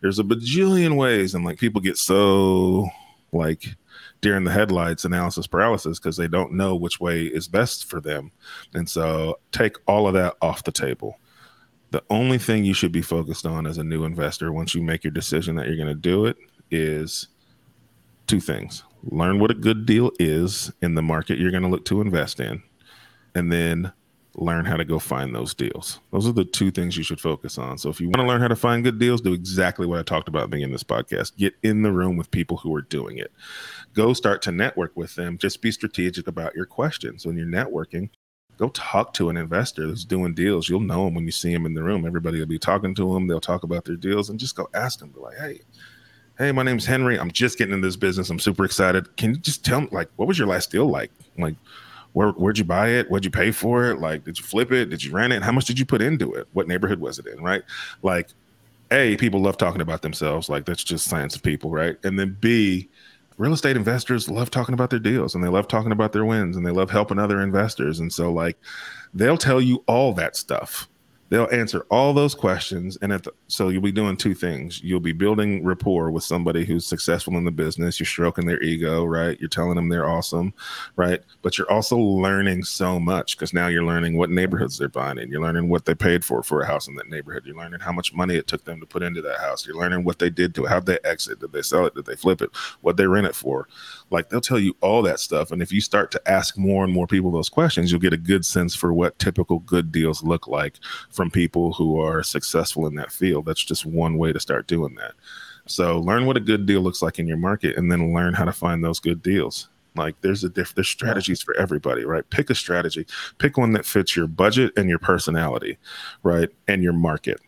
there's 0.00 0.18
a 0.18 0.24
bajillion 0.24 0.96
ways 0.96 1.34
and 1.34 1.44
like 1.44 1.58
people 1.58 1.82
get 1.82 1.98
so 1.98 2.88
like 3.32 3.66
during 4.22 4.44
the 4.44 4.50
headlights 4.50 5.04
analysis 5.04 5.46
paralysis 5.46 5.98
because 5.98 6.16
they 6.16 6.28
don't 6.28 6.52
know 6.52 6.74
which 6.74 7.00
way 7.00 7.24
is 7.24 7.46
best 7.46 7.84
for 7.84 8.00
them. 8.00 8.32
And 8.72 8.88
so 8.88 9.38
take 9.52 9.76
all 9.86 10.08
of 10.08 10.14
that 10.14 10.34
off 10.40 10.64
the 10.64 10.72
table 10.72 11.18
the 11.94 12.02
only 12.10 12.38
thing 12.38 12.64
you 12.64 12.74
should 12.74 12.90
be 12.90 13.02
focused 13.02 13.46
on 13.46 13.68
as 13.68 13.78
a 13.78 13.84
new 13.84 14.02
investor 14.02 14.52
once 14.52 14.74
you 14.74 14.82
make 14.82 15.04
your 15.04 15.12
decision 15.12 15.54
that 15.54 15.68
you're 15.68 15.76
going 15.76 15.86
to 15.86 15.94
do 15.94 16.26
it 16.26 16.36
is 16.72 17.28
two 18.26 18.40
things. 18.40 18.82
Learn 19.04 19.38
what 19.38 19.52
a 19.52 19.54
good 19.54 19.86
deal 19.86 20.10
is 20.18 20.72
in 20.82 20.96
the 20.96 21.02
market 21.02 21.38
you're 21.38 21.52
going 21.52 21.62
to 21.62 21.68
look 21.68 21.84
to 21.84 22.00
invest 22.00 22.40
in 22.40 22.64
and 23.36 23.52
then 23.52 23.92
learn 24.34 24.64
how 24.64 24.76
to 24.76 24.84
go 24.84 24.98
find 24.98 25.32
those 25.32 25.54
deals. 25.54 26.00
Those 26.10 26.26
are 26.26 26.32
the 26.32 26.44
two 26.44 26.72
things 26.72 26.96
you 26.96 27.04
should 27.04 27.20
focus 27.20 27.58
on. 27.58 27.78
So 27.78 27.90
if 27.90 28.00
you 28.00 28.08
want 28.08 28.16
to 28.16 28.26
learn 28.26 28.40
how 28.40 28.48
to 28.48 28.56
find 28.56 28.82
good 28.82 28.98
deals 28.98 29.20
do 29.20 29.32
exactly 29.32 29.86
what 29.86 30.00
i 30.00 30.02
talked 30.02 30.26
about 30.26 30.50
being 30.50 30.64
in 30.64 30.72
this 30.72 30.82
podcast. 30.82 31.36
Get 31.36 31.54
in 31.62 31.82
the 31.82 31.92
room 31.92 32.16
with 32.16 32.28
people 32.32 32.56
who 32.56 32.74
are 32.74 32.82
doing 32.82 33.18
it. 33.18 33.30
Go 33.92 34.14
start 34.14 34.42
to 34.42 34.50
network 34.50 34.96
with 34.96 35.14
them. 35.14 35.38
Just 35.38 35.62
be 35.62 35.70
strategic 35.70 36.26
about 36.26 36.56
your 36.56 36.66
questions. 36.66 37.24
When 37.24 37.36
you're 37.36 37.46
networking 37.46 38.10
go 38.58 38.68
talk 38.70 39.12
to 39.14 39.30
an 39.30 39.36
investor 39.36 39.86
that's 39.86 40.04
doing 40.04 40.34
deals. 40.34 40.68
You'll 40.68 40.80
know 40.80 41.04
them 41.04 41.14
when 41.14 41.24
you 41.24 41.32
see 41.32 41.52
them 41.52 41.66
in 41.66 41.74
the 41.74 41.82
room. 41.82 42.06
Everybody 42.06 42.38
will 42.38 42.46
be 42.46 42.58
talking 42.58 42.94
to 42.94 43.14
them. 43.14 43.26
They'll 43.26 43.40
talk 43.40 43.62
about 43.62 43.84
their 43.84 43.96
deals 43.96 44.30
and 44.30 44.38
just 44.38 44.56
go 44.56 44.68
ask 44.74 44.98
them. 44.98 45.10
Be 45.10 45.20
like, 45.20 45.36
hey, 45.38 45.60
hey, 46.38 46.52
my 46.52 46.62
name's 46.62 46.86
Henry. 46.86 47.18
I'm 47.18 47.30
just 47.30 47.58
getting 47.58 47.74
in 47.74 47.80
this 47.80 47.96
business. 47.96 48.30
I'm 48.30 48.38
super 48.38 48.64
excited. 48.64 49.16
Can 49.16 49.30
you 49.30 49.36
just 49.36 49.64
tell 49.64 49.82
me, 49.82 49.88
like, 49.90 50.08
what 50.16 50.28
was 50.28 50.38
your 50.38 50.48
last 50.48 50.70
deal 50.70 50.86
like? 50.86 51.10
Like, 51.38 51.56
where 52.12 52.30
where'd 52.30 52.58
you 52.58 52.64
buy 52.64 52.90
it? 52.90 53.10
What'd 53.10 53.24
you 53.24 53.30
pay 53.30 53.50
for 53.50 53.90
it? 53.90 53.98
Like, 53.98 54.24
did 54.24 54.38
you 54.38 54.44
flip 54.44 54.70
it? 54.70 54.86
Did 54.86 55.02
you 55.02 55.12
rent 55.12 55.32
it? 55.32 55.42
How 55.42 55.52
much 55.52 55.64
did 55.64 55.78
you 55.78 55.84
put 55.84 56.00
into 56.00 56.32
it? 56.34 56.46
What 56.52 56.68
neighborhood 56.68 57.00
was 57.00 57.18
it 57.18 57.26
in? 57.26 57.42
Right? 57.42 57.62
Like, 58.02 58.28
a 58.90 59.16
people 59.16 59.40
love 59.40 59.56
talking 59.56 59.80
about 59.80 60.02
themselves. 60.02 60.48
Like 60.48 60.64
that's 60.64 60.84
just 60.84 61.06
science 61.06 61.34
of 61.34 61.42
people, 61.42 61.70
right? 61.70 61.96
And 62.04 62.18
then 62.18 62.36
B, 62.40 62.88
real 63.36 63.52
estate 63.52 63.76
investors 63.76 64.30
love 64.30 64.50
talking 64.50 64.74
about 64.74 64.90
their 64.90 64.98
deals 64.98 65.34
and 65.34 65.42
they 65.42 65.48
love 65.48 65.68
talking 65.68 65.92
about 65.92 66.12
their 66.12 66.24
wins 66.24 66.56
and 66.56 66.66
they 66.66 66.70
love 66.70 66.90
helping 66.90 67.18
other 67.18 67.40
investors. 67.40 68.00
And 68.00 68.12
so 68.12 68.32
like 68.32 68.56
they'll 69.12 69.38
tell 69.38 69.60
you 69.60 69.82
all 69.86 70.12
that 70.14 70.36
stuff 70.36 70.88
they'll 71.28 71.48
answer 71.52 71.86
all 71.90 72.12
those 72.12 72.34
questions 72.34 72.96
and 73.02 73.12
the, 73.12 73.32
so 73.48 73.68
you'll 73.68 73.82
be 73.82 73.92
doing 73.92 74.16
two 74.16 74.34
things. 74.34 74.82
You'll 74.82 75.00
be 75.00 75.12
building 75.12 75.64
rapport 75.64 76.10
with 76.10 76.24
somebody 76.24 76.64
who's 76.64 76.86
successful 76.86 77.36
in 77.36 77.44
the 77.44 77.50
business. 77.50 77.98
You're 77.98 78.06
stroking 78.06 78.46
their 78.46 78.62
ego 78.62 79.04
right? 79.04 79.38
You're 79.40 79.48
telling 79.48 79.76
them 79.76 79.88
they're 79.88 80.08
awesome 80.08 80.52
right? 80.96 81.20
But 81.42 81.58
you're 81.58 81.70
also 81.70 81.96
learning 81.96 82.64
so 82.64 82.98
much 83.00 83.36
because 83.36 83.52
now 83.52 83.68
you're 83.68 83.84
learning 83.84 84.16
what 84.16 84.30
neighborhoods 84.30 84.78
they're 84.78 84.88
buying 84.88 85.18
in. 85.18 85.30
You're 85.30 85.42
learning 85.42 85.68
what 85.68 85.84
they 85.84 85.94
paid 85.94 86.24
for 86.24 86.42
for 86.42 86.60
a 86.60 86.66
house 86.66 86.88
in 86.88 86.94
that 86.96 87.08
neighborhood. 87.08 87.44
You're 87.46 87.56
learning 87.56 87.80
how 87.80 87.92
much 87.92 88.14
money 88.14 88.36
it 88.36 88.46
took 88.46 88.64
them 88.64 88.80
to 88.80 88.86
put 88.86 89.02
into 89.02 89.22
that 89.22 89.40
house. 89.40 89.66
You're 89.66 89.76
learning 89.76 90.04
what 90.04 90.18
they 90.18 90.30
did 90.30 90.54
to 90.54 90.64
it. 90.64 90.68
How 90.68 90.80
they 90.80 90.98
exit? 91.04 91.40
Did 91.40 91.52
they 91.52 91.62
sell 91.62 91.86
it? 91.86 91.94
Did 91.94 92.06
they 92.06 92.16
flip 92.16 92.42
it? 92.42 92.50
What 92.80 92.96
they 92.96 93.06
rent 93.06 93.26
it 93.26 93.34
for? 93.34 93.68
Like 94.10 94.28
they'll 94.28 94.40
tell 94.40 94.58
you 94.58 94.76
all 94.80 95.02
that 95.02 95.20
stuff 95.20 95.50
and 95.50 95.62
if 95.62 95.72
you 95.72 95.80
start 95.80 96.10
to 96.12 96.30
ask 96.30 96.56
more 96.58 96.84
and 96.84 96.92
more 96.92 97.06
people 97.06 97.30
those 97.30 97.48
questions 97.48 97.90
you'll 97.90 98.00
get 98.00 98.12
a 98.12 98.18
good 98.18 98.44
sense 98.44 98.74
for 98.74 98.92
what 98.92 99.18
typical 99.18 99.60
good 99.60 99.90
deals 99.90 100.22
look 100.22 100.46
like 100.46 100.78
from 101.14 101.30
people 101.30 101.72
who 101.72 102.00
are 102.00 102.22
successful 102.22 102.86
in 102.86 102.96
that 102.96 103.12
field. 103.12 103.46
That's 103.46 103.64
just 103.64 103.86
one 103.86 104.18
way 104.18 104.32
to 104.32 104.40
start 104.40 104.66
doing 104.66 104.96
that. 104.96 105.12
So 105.66 106.00
learn 106.00 106.26
what 106.26 106.36
a 106.36 106.40
good 106.40 106.66
deal 106.66 106.80
looks 106.80 107.02
like 107.02 107.18
in 107.18 107.26
your 107.26 107.36
market 107.36 107.76
and 107.76 107.90
then 107.90 108.12
learn 108.12 108.34
how 108.34 108.44
to 108.44 108.52
find 108.52 108.84
those 108.84 108.98
good 108.98 109.22
deals. 109.22 109.68
Like 109.96 110.20
there's 110.20 110.42
a 110.42 110.48
diff 110.48 110.74
there's 110.74 110.88
strategies 110.88 111.40
for 111.40 111.56
everybody, 111.56 112.04
right? 112.04 112.28
Pick 112.30 112.50
a 112.50 112.54
strategy. 112.54 113.06
Pick 113.38 113.56
one 113.56 113.72
that 113.72 113.86
fits 113.86 114.16
your 114.16 114.26
budget 114.26 114.72
and 114.76 114.88
your 114.88 114.98
personality, 114.98 115.78
right? 116.24 116.48
And 116.66 116.82
your 116.82 116.92
market. 116.92 117.40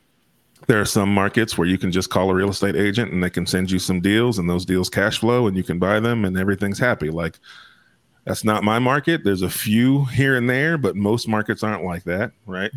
There 0.68 0.80
are 0.80 0.86
some 0.86 1.12
markets 1.12 1.58
where 1.58 1.66
you 1.66 1.76
can 1.76 1.90
just 1.90 2.08
call 2.08 2.30
a 2.30 2.34
real 2.34 2.50
estate 2.50 2.76
agent 2.76 3.12
and 3.12 3.22
they 3.22 3.30
can 3.30 3.46
send 3.46 3.70
you 3.70 3.78
some 3.78 4.00
deals 4.00 4.38
and 4.38 4.48
those 4.48 4.64
deals 4.64 4.88
cash 4.88 5.18
flow 5.18 5.48
and 5.48 5.56
you 5.56 5.64
can 5.64 5.78
buy 5.78 6.00
them 6.00 6.24
and 6.24 6.38
everything's 6.38 6.78
happy. 6.78 7.10
Like 7.10 7.38
that's 8.24 8.44
not 8.44 8.64
my 8.64 8.78
market. 8.78 9.22
There's 9.24 9.42
a 9.42 9.50
few 9.50 10.04
here 10.06 10.36
and 10.36 10.48
there, 10.48 10.78
but 10.78 10.96
most 10.96 11.28
markets 11.28 11.62
aren't 11.62 11.84
like 11.84 12.04
that, 12.04 12.32
right? 12.46 12.70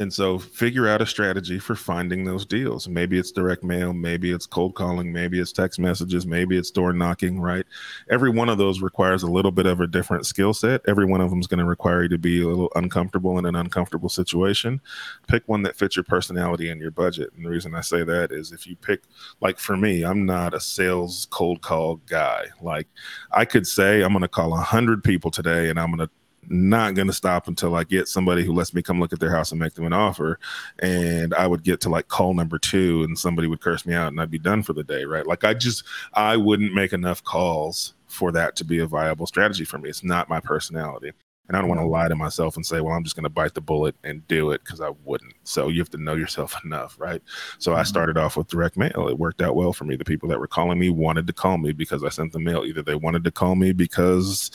And 0.00 0.12
so 0.12 0.38
figure 0.38 0.88
out 0.88 1.00
a 1.00 1.06
strategy 1.06 1.60
for 1.60 1.76
finding 1.76 2.24
those 2.24 2.44
deals. 2.44 2.88
Maybe 2.88 3.16
it's 3.16 3.30
direct 3.30 3.62
mail, 3.62 3.92
maybe 3.92 4.32
it's 4.32 4.44
cold 4.44 4.74
calling, 4.74 5.12
maybe 5.12 5.38
it's 5.38 5.52
text 5.52 5.78
messages, 5.78 6.26
maybe 6.26 6.58
it's 6.58 6.72
door 6.72 6.92
knocking, 6.92 7.40
right? 7.40 7.64
Every 8.10 8.30
one 8.30 8.48
of 8.48 8.58
those 8.58 8.80
requires 8.80 9.22
a 9.22 9.30
little 9.30 9.52
bit 9.52 9.66
of 9.66 9.80
a 9.80 9.86
different 9.86 10.26
skill 10.26 10.52
set. 10.52 10.80
Every 10.88 11.04
one 11.04 11.20
of 11.20 11.30
them 11.30 11.38
is 11.38 11.46
going 11.46 11.60
to 11.60 11.64
require 11.64 12.02
you 12.02 12.08
to 12.08 12.18
be 12.18 12.42
a 12.42 12.48
little 12.48 12.72
uncomfortable 12.74 13.38
in 13.38 13.46
an 13.46 13.54
uncomfortable 13.54 14.08
situation. 14.08 14.80
Pick 15.28 15.46
one 15.46 15.62
that 15.62 15.76
fits 15.76 15.94
your 15.94 16.04
personality 16.04 16.70
and 16.70 16.80
your 16.80 16.90
budget. 16.90 17.32
And 17.36 17.46
the 17.46 17.50
reason 17.50 17.76
I 17.76 17.80
say 17.80 18.02
that 18.02 18.32
is 18.32 18.50
if 18.50 18.66
you 18.66 18.74
pick, 18.74 19.02
like 19.40 19.60
for 19.60 19.76
me, 19.76 20.04
I'm 20.04 20.26
not 20.26 20.54
a 20.54 20.60
sales 20.60 21.28
cold 21.30 21.62
call 21.62 21.96
guy. 22.06 22.46
Like 22.60 22.88
I 23.30 23.44
could 23.44 23.66
say 23.66 24.02
I'm 24.02 24.12
going 24.12 24.22
to 24.22 24.28
call 24.28 24.50
100 24.50 25.04
people 25.04 25.30
today 25.30 25.70
and 25.70 25.78
I'm 25.78 25.94
going 25.94 26.06
to 26.06 26.10
not 26.48 26.94
going 26.94 27.06
to 27.06 27.12
stop 27.12 27.48
until 27.48 27.74
I 27.74 27.84
get 27.84 28.08
somebody 28.08 28.44
who 28.44 28.52
lets 28.52 28.74
me 28.74 28.82
come 28.82 29.00
look 29.00 29.12
at 29.12 29.20
their 29.20 29.30
house 29.30 29.50
and 29.50 29.60
make 29.60 29.74
them 29.74 29.86
an 29.86 29.92
offer. 29.92 30.38
And 30.78 31.34
I 31.34 31.46
would 31.46 31.62
get 31.62 31.80
to 31.82 31.88
like 31.88 32.08
call 32.08 32.34
number 32.34 32.58
two 32.58 33.02
and 33.04 33.18
somebody 33.18 33.48
would 33.48 33.60
curse 33.60 33.86
me 33.86 33.94
out 33.94 34.08
and 34.08 34.20
I'd 34.20 34.30
be 34.30 34.38
done 34.38 34.62
for 34.62 34.72
the 34.72 34.84
day, 34.84 35.04
right? 35.04 35.26
Like 35.26 35.44
I 35.44 35.54
just, 35.54 35.84
I 36.14 36.36
wouldn't 36.36 36.74
make 36.74 36.92
enough 36.92 37.22
calls 37.24 37.94
for 38.06 38.32
that 38.32 38.56
to 38.56 38.64
be 38.64 38.78
a 38.78 38.86
viable 38.86 39.26
strategy 39.26 39.64
for 39.64 39.78
me. 39.78 39.88
It's 39.88 40.04
not 40.04 40.28
my 40.28 40.40
personality. 40.40 41.12
And 41.46 41.56
I 41.56 41.60
don't 41.60 41.68
want 41.68 41.80
to 41.82 41.86
lie 41.86 42.08
to 42.08 42.16
myself 42.16 42.56
and 42.56 42.64
say, 42.64 42.80
well, 42.80 42.94
I'm 42.94 43.04
just 43.04 43.16
going 43.16 43.24
to 43.24 43.30
bite 43.30 43.52
the 43.52 43.60
bullet 43.60 43.94
and 44.02 44.26
do 44.28 44.50
it 44.52 44.64
because 44.64 44.80
I 44.80 44.90
wouldn't. 45.04 45.34
So 45.42 45.68
you 45.68 45.78
have 45.80 45.90
to 45.90 45.98
know 45.98 46.14
yourself 46.14 46.56
enough, 46.64 46.96
right? 46.98 47.20
So 47.58 47.70
mm-hmm. 47.70 47.80
I 47.80 47.82
started 47.82 48.16
off 48.16 48.36
with 48.36 48.48
direct 48.48 48.76
mail. 48.78 49.08
It 49.08 49.18
worked 49.18 49.42
out 49.42 49.54
well 49.54 49.72
for 49.72 49.84
me. 49.84 49.96
The 49.96 50.04
people 50.04 50.28
that 50.30 50.40
were 50.40 50.46
calling 50.46 50.78
me 50.78 50.88
wanted 50.88 51.26
to 51.26 51.34
call 51.34 51.58
me 51.58 51.72
because 51.72 52.02
I 52.02 52.08
sent 52.08 52.32
the 52.32 52.38
mail. 52.38 52.64
Either 52.64 52.82
they 52.82 52.94
wanted 52.94 53.24
to 53.24 53.30
call 53.30 53.56
me 53.56 53.72
because 53.72 54.50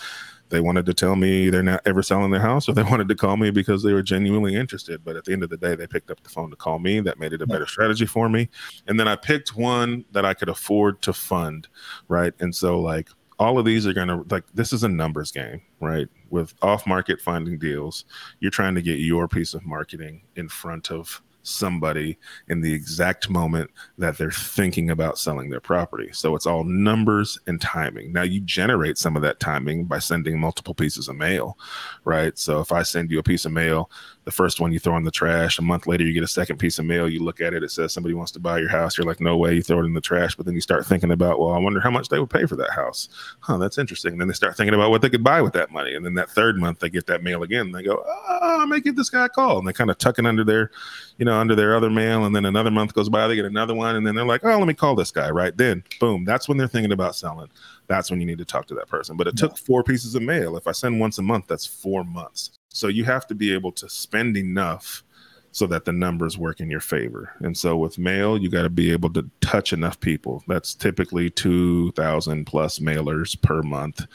they 0.49 0.59
wanted 0.59 0.85
to 0.85 0.93
tell 0.93 1.15
me 1.15 1.49
they're 1.49 1.63
not 1.63 1.81
ever 1.85 2.01
selling 2.01 2.31
their 2.31 2.41
house 2.41 2.67
or 2.67 2.73
they 2.73 2.83
wanted 2.91 3.07
to 3.07 3.15
call 3.15 3.37
me 3.37 3.51
because 3.51 3.83
they 3.83 3.93
were 3.93 4.01
genuinely 4.01 4.55
interested. 4.55 5.03
But 5.03 5.15
at 5.15 5.25
the 5.25 5.33
end 5.33 5.43
of 5.43 5.49
the 5.49 5.57
day 5.57 5.75
they 5.75 5.87
picked 5.87 6.11
up 6.11 6.21
the 6.23 6.29
phone 6.29 6.49
to 6.49 6.55
call 6.55 6.79
me. 6.79 6.99
That 6.99 7.19
made 7.19 7.33
it 7.33 7.41
a 7.41 7.47
better 7.47 7.67
strategy 7.67 8.05
for 8.05 8.29
me. 8.29 8.49
And 8.87 8.99
then 8.99 9.07
i 9.07 9.15
picked 9.15 9.55
one 9.55 10.05
that 10.11 10.25
i 10.25 10.33
could 10.33 10.49
afford 10.49 11.01
to 11.03 11.13
fund 11.13 11.67
right? 12.07 12.33
And 12.39 12.53
so 12.53 12.79
like 12.79 13.09
all 13.37 13.57
of 13.57 13.65
these 13.65 13.87
are 13.87 13.93
going 13.93 14.07
to 14.07 14.25
like 14.29 14.43
this 14.53 14.73
is 14.73 14.83
a 14.83 14.89
numbers 14.89 15.31
game 15.31 15.61
right? 15.79 16.07
With 16.29 16.53
off 16.61 16.85
market 16.85 17.21
finding 17.21 17.57
deals 17.57 18.05
you're 18.39 18.51
trying 18.51 18.75
to 18.75 18.81
get 18.81 18.99
your 18.99 19.27
piece 19.27 19.53
of 19.53 19.65
marketing 19.65 20.23
in 20.35 20.49
front 20.49 20.91
of 20.91 21.21
somebody 21.49 22.17
in 22.47 22.61
the 22.61 22.73
exact 22.73 23.29
moment 23.29 23.69
that 23.97 24.17
they're 24.17 24.31
thinking 24.31 24.89
about 24.89 25.17
selling 25.17 25.49
their 25.49 25.59
property. 25.59 26.09
So 26.13 26.35
it's 26.35 26.45
all 26.45 26.63
numbers 26.63 27.39
and 27.47 27.59
timing. 27.59 28.13
Now 28.13 28.23
you 28.23 28.39
generate 28.41 28.97
some 28.97 29.15
of 29.15 29.21
that 29.23 29.39
timing 29.39 29.85
by 29.85 29.99
sending 29.99 30.39
multiple 30.39 30.73
pieces 30.73 31.07
of 31.07 31.15
mail, 31.15 31.57
right? 32.03 32.37
So 32.37 32.59
if 32.59 32.71
I 32.71 32.83
send 32.83 33.11
you 33.11 33.19
a 33.19 33.23
piece 33.23 33.45
of 33.45 33.51
mail 33.51 33.89
the 34.29 34.35
first 34.35 34.59
one 34.59 34.71
you 34.71 34.77
throw 34.77 34.95
in 34.95 35.03
the 35.03 35.09
trash. 35.09 35.57
A 35.57 35.63
month 35.63 35.87
later, 35.87 36.03
you 36.03 36.13
get 36.13 36.21
a 36.21 36.27
second 36.27 36.57
piece 36.57 36.77
of 36.77 36.85
mail. 36.85 37.09
You 37.09 37.23
look 37.23 37.41
at 37.41 37.55
it, 37.55 37.63
it 37.63 37.71
says 37.71 37.91
somebody 37.91 38.13
wants 38.13 38.31
to 38.33 38.39
buy 38.39 38.59
your 38.59 38.69
house. 38.69 38.95
You're 38.95 39.07
like, 39.07 39.19
no 39.19 39.35
way. 39.35 39.55
You 39.55 39.63
throw 39.63 39.79
it 39.79 39.85
in 39.85 39.95
the 39.95 40.01
trash. 40.01 40.35
But 40.35 40.45
then 40.45 40.53
you 40.53 40.61
start 40.61 40.85
thinking 40.85 41.09
about, 41.09 41.39
well, 41.39 41.49
I 41.49 41.57
wonder 41.57 41.79
how 41.79 41.89
much 41.89 42.09
they 42.09 42.19
would 42.19 42.29
pay 42.29 42.45
for 42.45 42.55
that 42.57 42.69
house. 42.69 43.09
Huh, 43.39 43.57
that's 43.57 43.79
interesting. 43.79 44.11
And 44.11 44.21
then 44.21 44.27
they 44.27 44.35
start 44.35 44.55
thinking 44.55 44.75
about 44.75 44.91
what 44.91 45.01
they 45.01 45.09
could 45.09 45.23
buy 45.23 45.41
with 45.41 45.53
that 45.53 45.71
money. 45.71 45.95
And 45.95 46.05
then 46.05 46.13
that 46.13 46.29
third 46.29 46.57
month, 46.57 46.77
they 46.77 46.91
get 46.91 47.07
that 47.07 47.23
mail 47.23 47.41
again. 47.41 47.71
They 47.71 47.81
go, 47.81 48.03
ah, 48.07 48.39
oh, 48.41 48.61
I 48.61 48.65
may 48.65 48.79
give 48.79 48.95
this 48.95 49.09
guy 49.09 49.25
a 49.25 49.29
call. 49.29 49.57
And 49.57 49.67
they 49.67 49.73
kind 49.73 49.89
of 49.89 49.97
tuck 49.97 50.19
it 50.19 50.27
under 50.27 50.43
their, 50.43 50.69
you 51.17 51.25
know, 51.25 51.38
under 51.39 51.55
their 51.55 51.75
other 51.75 51.89
mail. 51.89 52.25
And 52.25 52.35
then 52.35 52.45
another 52.45 52.71
month 52.71 52.93
goes 52.93 53.09
by, 53.09 53.27
they 53.27 53.35
get 53.35 53.45
another 53.45 53.73
one. 53.73 53.95
And 53.95 54.05
then 54.05 54.13
they're 54.13 54.25
like, 54.25 54.43
oh, 54.43 54.57
let 54.57 54.67
me 54.67 54.73
call 54.73 54.95
this 54.95 55.11
guy. 55.11 55.29
Right 55.31 55.55
then, 55.57 55.83
boom, 55.99 56.25
that's 56.25 56.47
when 56.47 56.57
they're 56.57 56.67
thinking 56.67 56.91
about 56.91 57.15
selling 57.15 57.49
that's 57.89 58.09
when 58.09 58.21
you 58.21 58.25
need 58.25 58.37
to 58.37 58.45
talk 58.45 58.67
to 58.67 58.75
that 58.75 58.87
person. 58.87 59.17
But 59.17 59.27
it 59.27 59.33
yeah. 59.35 59.47
took 59.47 59.57
four 59.57 59.83
pieces 59.83 60.15
of 60.15 60.21
mail. 60.21 60.55
If 60.55 60.67
I 60.67 60.71
send 60.71 60.99
once 60.99 61.17
a 61.17 61.23
month, 61.23 61.47
that's 61.47 61.65
four 61.65 62.05
months. 62.05 62.51
So 62.69 62.87
you 62.87 63.03
have 63.03 63.27
to 63.27 63.35
be 63.35 63.53
able 63.53 63.73
to 63.73 63.89
spend 63.89 64.37
enough 64.37 65.03
so 65.51 65.65
that 65.65 65.83
the 65.83 65.91
numbers 65.91 66.37
work 66.37 66.59
in 66.59 66.69
your 66.69 66.79
favor. 66.79 67.33
And 67.39 67.57
so 67.57 67.75
with 67.75 67.97
mail, 67.97 68.37
you 68.37 68.49
got 68.49 68.61
to 68.61 68.69
be 68.69 68.91
able 68.91 69.11
to 69.13 69.27
touch 69.41 69.73
enough 69.73 69.99
people. 69.99 70.43
That's 70.47 70.75
typically 70.75 71.31
2,000 71.31 72.45
plus 72.45 72.77
mailers 72.77 73.41
per 73.41 73.63
month 73.63 74.05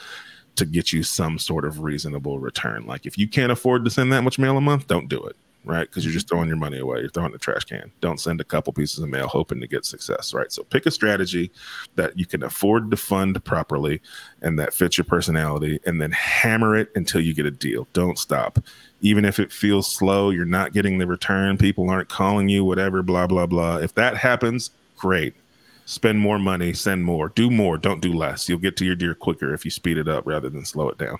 to 0.55 0.65
get 0.65 0.93
you 0.93 1.03
some 1.03 1.37
sort 1.41 1.65
of 1.65 1.81
reasonable 1.81 2.39
return. 2.39 2.87
Like 2.87 3.05
if 3.05 3.19
you 3.19 3.29
can't 3.29 3.51
afford 3.51 3.85
to 3.85 3.91
send 3.91 4.13
that 4.13 4.23
much 4.23 4.39
mail 4.39 4.57
a 4.57 4.61
month, 4.61 4.87
don't 4.87 5.09
do 5.09 5.21
it 5.25 5.37
right? 5.65 5.89
Because 5.89 6.05
you're 6.05 6.13
just 6.13 6.27
mm-hmm. 6.27 6.37
throwing 6.37 6.49
your 6.49 6.57
money 6.57 6.79
away. 6.79 7.01
You're 7.01 7.09
throwing 7.09 7.33
the 7.33 7.39
trash 7.39 7.65
can. 7.65 7.91
Don't 8.01 8.21
send 8.21 8.41
a 8.41 8.45
couple 8.45 8.73
pieces 8.73 8.99
of 8.99 9.09
mail 9.09 9.27
hoping 9.27 9.61
to 9.61 9.67
get 9.67 9.85
success, 9.85 10.35
right? 10.35 10.53
So 10.53 10.63
pick 10.65 10.87
a 10.87 10.91
strategy 10.91 11.51
that 11.97 12.19
you 12.19 12.27
can 12.27 12.43
afford 12.43 12.91
to 12.91 12.97
fund 12.97 13.43
properly 13.45 14.01
and 14.43 14.59
that 14.59 14.75
fits 14.75 14.99
your 14.99 15.07
personality, 15.07 15.81
and 15.87 16.01
then 16.01 16.11
hammer 16.13 16.77
it 16.77 16.91
until 16.95 17.21
you 17.21 17.33
get 17.33 17.47
a 17.47 17.51
deal. 17.51 17.89
Don't 17.93 18.19
stop. 18.19 18.59
Even 19.01 19.25
if 19.25 19.39
it 19.39 19.51
feels 19.51 19.91
slow, 19.91 20.31
you're 20.31 20.45
not 20.45 20.73
getting 20.73 20.99
the 20.99 21.07
return, 21.07 21.57
people 21.57 21.89
aren't 21.89 22.09
calling 22.09 22.49
you, 22.49 22.65
whatever, 22.65 23.03
blah, 23.03 23.27
blah, 23.27 23.47
blah. 23.47 23.77
If 23.79 23.95
that 23.95 24.17
happens, 24.17 24.71
great. 24.97 25.35
Spend 25.87 26.19
more 26.19 26.39
money, 26.39 26.73
send 26.73 27.05
more, 27.05 27.29
do 27.31 27.51
more, 27.51 27.77
don't 27.79 28.01
do 28.01 28.13
less. 28.13 28.49
You'll 28.49 28.59
get 28.59 28.77
to 28.79 28.85
your 28.85 28.97
deal 28.97 29.15
quicker 29.15 29.53
if 29.53 29.65
you 29.65 29.71
speed 29.71 29.99
it 29.99 30.09
up 30.09 30.27
rather 30.27 30.49
than 30.49 30.65
slow 30.65 30.89
it 30.89 30.99
down. 30.99 31.19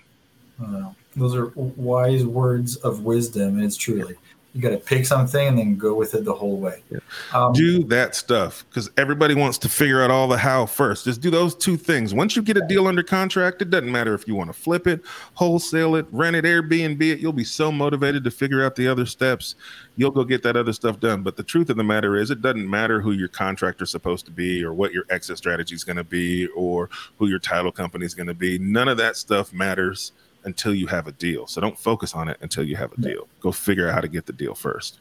Wow. 0.59 0.95
Those 1.15 1.35
are 1.35 1.51
wise 1.55 2.25
words 2.25 2.75
of 2.77 3.03
wisdom, 3.03 3.55
and 3.55 3.63
it's 3.63 3.77
truly 3.77 4.15
you 4.55 4.61
got 4.61 4.69
to 4.69 4.77
pick 4.77 5.05
something 5.05 5.47
and 5.49 5.57
then 5.57 5.75
go 5.75 5.93
with 5.93 6.15
it 6.15 6.23
the 6.23 6.33
whole 6.33 6.55
way. 6.55 6.81
Yeah. 6.89 6.99
Um, 7.33 7.51
do 7.51 7.83
that 7.83 8.15
stuff 8.15 8.65
because 8.69 8.89
everybody 8.95 9.35
wants 9.35 9.57
to 9.59 9.69
figure 9.69 10.01
out 10.01 10.09
all 10.09 10.29
the 10.29 10.37
how 10.37 10.65
first. 10.65 11.03
Just 11.03 11.19
do 11.19 11.29
those 11.29 11.53
two 11.53 11.75
things. 11.75 12.13
Once 12.13 12.37
you 12.37 12.41
get 12.41 12.55
a 12.55 12.65
deal 12.65 12.87
under 12.87 13.03
contract, 13.03 13.61
it 13.61 13.69
doesn't 13.69 13.91
matter 13.91 14.13
if 14.13 14.29
you 14.29 14.33
want 14.33 14.49
to 14.49 14.53
flip 14.53 14.87
it, 14.87 15.01
wholesale 15.33 15.95
it, 15.95 16.05
rent 16.09 16.37
it, 16.37 16.45
Airbnb 16.45 17.01
it. 17.01 17.19
You'll 17.19 17.33
be 17.33 17.43
so 17.43 17.69
motivated 17.69 18.23
to 18.23 18.31
figure 18.31 18.63
out 18.63 18.77
the 18.77 18.87
other 18.87 19.05
steps. 19.05 19.55
You'll 19.97 20.11
go 20.11 20.23
get 20.23 20.41
that 20.43 20.55
other 20.55 20.71
stuff 20.71 21.01
done. 21.01 21.21
But 21.21 21.35
the 21.35 21.43
truth 21.43 21.69
of 21.69 21.75
the 21.75 21.83
matter 21.83 22.15
is, 22.15 22.31
it 22.31 22.41
doesn't 22.41 22.69
matter 22.69 23.01
who 23.01 23.11
your 23.11 23.27
contractor's 23.27 23.91
supposed 23.91 24.23
to 24.27 24.31
be 24.31 24.63
or 24.63 24.73
what 24.73 24.93
your 24.93 25.03
exit 25.09 25.37
strategy 25.37 25.75
is 25.75 25.83
going 25.83 25.97
to 25.97 26.03
be 26.05 26.47
or 26.55 26.89
who 27.19 27.27
your 27.27 27.39
title 27.39 27.73
company 27.73 28.05
is 28.05 28.15
going 28.15 28.27
to 28.27 28.33
be. 28.33 28.57
None 28.57 28.87
of 28.87 28.95
that 28.97 29.17
stuff 29.17 29.51
matters 29.51 30.13
until 30.45 30.73
you 30.73 30.87
have 30.87 31.07
a 31.07 31.11
deal. 31.11 31.47
So 31.47 31.61
don't 31.61 31.77
focus 31.77 32.13
on 32.13 32.29
it 32.29 32.37
until 32.41 32.63
you 32.63 32.75
have 32.75 32.93
a 32.93 33.01
deal. 33.01 33.27
Go 33.41 33.51
figure 33.51 33.87
out 33.87 33.95
how 33.95 34.01
to 34.01 34.07
get 34.07 34.25
the 34.25 34.33
deal 34.33 34.53
1st 34.53 34.93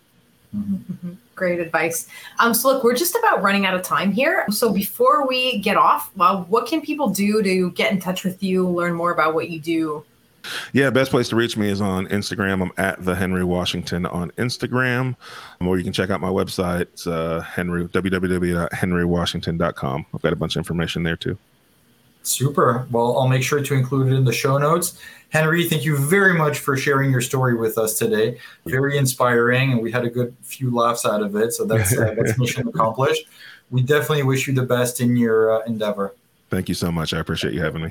mm-hmm. 0.57 1.13
Great 1.35 1.61
advice. 1.61 2.09
Um, 2.39 2.55
so 2.55 2.69
look, 2.69 2.85
we're 2.85 2.97
just 2.97 3.17
about 3.17 3.43
running 3.43 3.67
out 3.67 3.75
of 3.75 3.83
time 3.83 4.13
here. 4.13 4.47
So 4.51 4.73
before 4.73 5.27
we 5.27 5.59
get 5.59 5.77
off, 5.77 6.11
well, 6.17 6.47
what 6.49 6.67
can 6.67 6.81
people 6.81 7.09
do 7.09 7.43
to 7.43 7.71
get 7.73 7.93
in 7.93 8.01
touch 8.01 8.25
with 8.25 8.43
you, 8.43 8.69
learn 8.69 8.95
more 8.95 9.13
about 9.13 9.35
what 9.35 9.51
you 9.51 9.61
do? 9.61 10.05
Yeah, 10.73 10.91
best 10.91 11.11
place 11.11 11.29
to 11.31 11.37
reach 11.37 11.57
me 11.57 11.71
is 11.71 11.81
on 11.81 12.07
Instagram. 12.09 12.61
I'm 12.63 12.71
at 12.77 13.03
the 13.03 13.15
Henry 13.15 13.45
Washington 13.45 14.05
on 14.07 14.31
Instagram, 14.33 15.17
or 15.61 15.79
you 15.79 15.85
can 15.85 15.93
check 15.93 16.11
out 16.11 16.21
my 16.21 16.29
website. 16.29 16.83
It's 16.83 17.07
uh, 17.07 17.41
Henry 17.41 17.87
www.henrywashington.com. 17.87 20.07
I've 20.15 20.23
got 20.23 20.33
a 20.33 20.37
bunch 20.37 20.57
of 20.57 20.61
information 20.61 21.03
there 21.03 21.17
too. 21.17 21.37
Super. 22.25 22.87
Well, 22.91 23.19
I'll 23.19 23.29
make 23.29 23.43
sure 23.43 23.63
to 23.63 23.75
include 23.75 24.13
it 24.13 24.17
in 24.17 24.25
the 24.25 24.33
show 24.33 24.59
notes. 24.59 24.99
Henry, 25.31 25.69
thank 25.69 25.85
you 25.85 25.97
very 25.97 26.33
much 26.35 26.59
for 26.61 26.77
sharing 26.77 27.11
your 27.11 27.21
story 27.21 27.57
with 27.57 27.77
us 27.77 27.99
today. 27.99 28.39
Very 28.67 28.97
inspiring, 28.97 29.73
and 29.73 29.83
we 29.83 29.91
had 29.91 30.05
a 30.05 30.11
good 30.11 30.35
few 30.43 30.71
laughs 30.71 31.05
out 31.05 31.23
of 31.23 31.35
it. 31.35 31.53
So 31.53 31.65
that's 31.65 31.97
uh, 31.97 32.15
that's 32.17 32.39
mission 32.39 32.69
accomplished. 32.69 33.27
We 33.71 33.83
definitely 33.83 34.23
wish 34.23 34.47
you 34.47 34.55
the 34.55 34.63
best 34.63 35.01
in 35.01 35.17
your 35.17 35.61
uh, 35.61 35.65
endeavor. 35.65 36.15
Thank 36.51 36.69
you 36.69 36.75
so 36.75 36.93
much. 36.93 37.13
I 37.13 37.19
appreciate 37.19 37.53
you 37.53 37.61
having 37.61 37.83
me. 37.83 37.91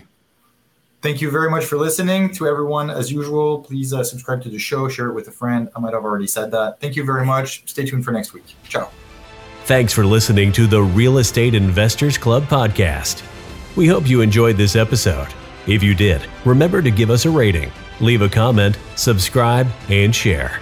Thank 1.01 1.19
you 1.19 1.29
very 1.29 1.51
much 1.51 1.65
for 1.65 1.77
listening. 1.77 2.33
To 2.35 2.47
everyone, 2.47 2.89
as 2.89 3.11
usual, 3.11 3.59
please 3.59 3.93
uh, 3.93 4.05
subscribe 4.05 4.41
to 4.43 4.49
the 4.49 4.57
show, 4.57 4.87
share 4.87 5.07
it 5.07 5.13
with 5.13 5.27
a 5.27 5.31
friend. 5.31 5.69
I 5.75 5.81
might 5.81 5.93
have 5.93 6.05
already 6.05 6.27
said 6.27 6.49
that. 6.51 6.79
Thank 6.79 6.95
you 6.95 7.03
very 7.03 7.25
much. 7.25 7.63
Stay 7.69 7.83
tuned 7.83 8.05
for 8.05 8.11
next 8.11 8.31
week. 8.31 8.55
Ciao. 8.69 8.89
Thanks 9.65 9.91
for 9.91 10.05
listening 10.05 10.53
to 10.53 10.65
the 10.65 10.81
Real 10.81 11.17
Estate 11.17 11.55
Investors 11.55 12.17
Club 12.17 12.43
podcast. 12.43 13.21
We 13.75 13.87
hope 13.87 14.07
you 14.07 14.21
enjoyed 14.21 14.55
this 14.55 14.75
episode. 14.75 15.29
If 15.65 15.81
you 15.81 15.95
did, 15.95 16.21
remember 16.45 16.81
to 16.81 16.91
give 16.91 17.09
us 17.09 17.25
a 17.25 17.31
rating, 17.31 17.71
leave 17.99 18.21
a 18.21 18.29
comment, 18.29 18.77
subscribe, 18.95 19.67
and 19.89 20.13
share. 20.13 20.59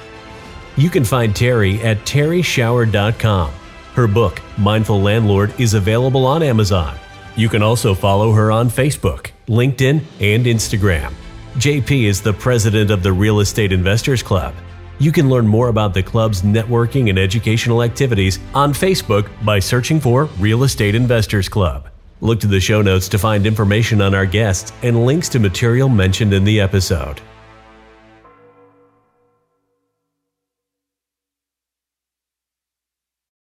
You 0.77 0.89
can 0.89 1.03
find 1.03 1.35
Terry 1.35 1.81
at 1.81 1.97
terryshower.com. 1.99 3.51
Her 3.95 4.07
book, 4.07 4.41
Mindful 4.57 5.01
Landlord, 5.01 5.59
is 5.59 5.73
available 5.73 6.25
on 6.25 6.41
Amazon. 6.41 6.97
You 7.35 7.49
can 7.49 7.61
also 7.61 7.93
follow 7.93 8.31
her 8.31 8.49
on 8.49 8.69
Facebook, 8.69 9.31
LinkedIn, 9.47 10.01
and 10.21 10.45
Instagram. 10.45 11.13
JP 11.55 12.05
is 12.05 12.21
the 12.21 12.31
president 12.31 12.91
of 12.91 13.03
the 13.03 13.11
Real 13.11 13.41
Estate 13.41 13.73
Investors 13.73 14.23
Club. 14.23 14.53
You 14.99 15.11
can 15.11 15.29
learn 15.29 15.45
more 15.45 15.67
about 15.67 15.93
the 15.93 16.03
club's 16.03 16.43
networking 16.43 17.09
and 17.09 17.19
educational 17.19 17.83
activities 17.83 18.39
on 18.53 18.71
Facebook 18.71 19.29
by 19.43 19.59
searching 19.59 19.99
for 19.99 20.25
Real 20.39 20.63
Estate 20.63 20.95
Investors 20.95 21.49
Club. 21.49 21.90
Look 22.23 22.39
to 22.41 22.47
the 22.47 22.59
show 22.59 22.83
notes 22.83 23.09
to 23.09 23.17
find 23.17 23.47
information 23.47 23.99
on 23.99 24.13
our 24.13 24.27
guests 24.27 24.71
and 24.83 25.07
links 25.07 25.27
to 25.29 25.39
material 25.39 25.89
mentioned 25.89 26.33
in 26.33 26.43
the 26.43 26.59
episode. 26.59 27.19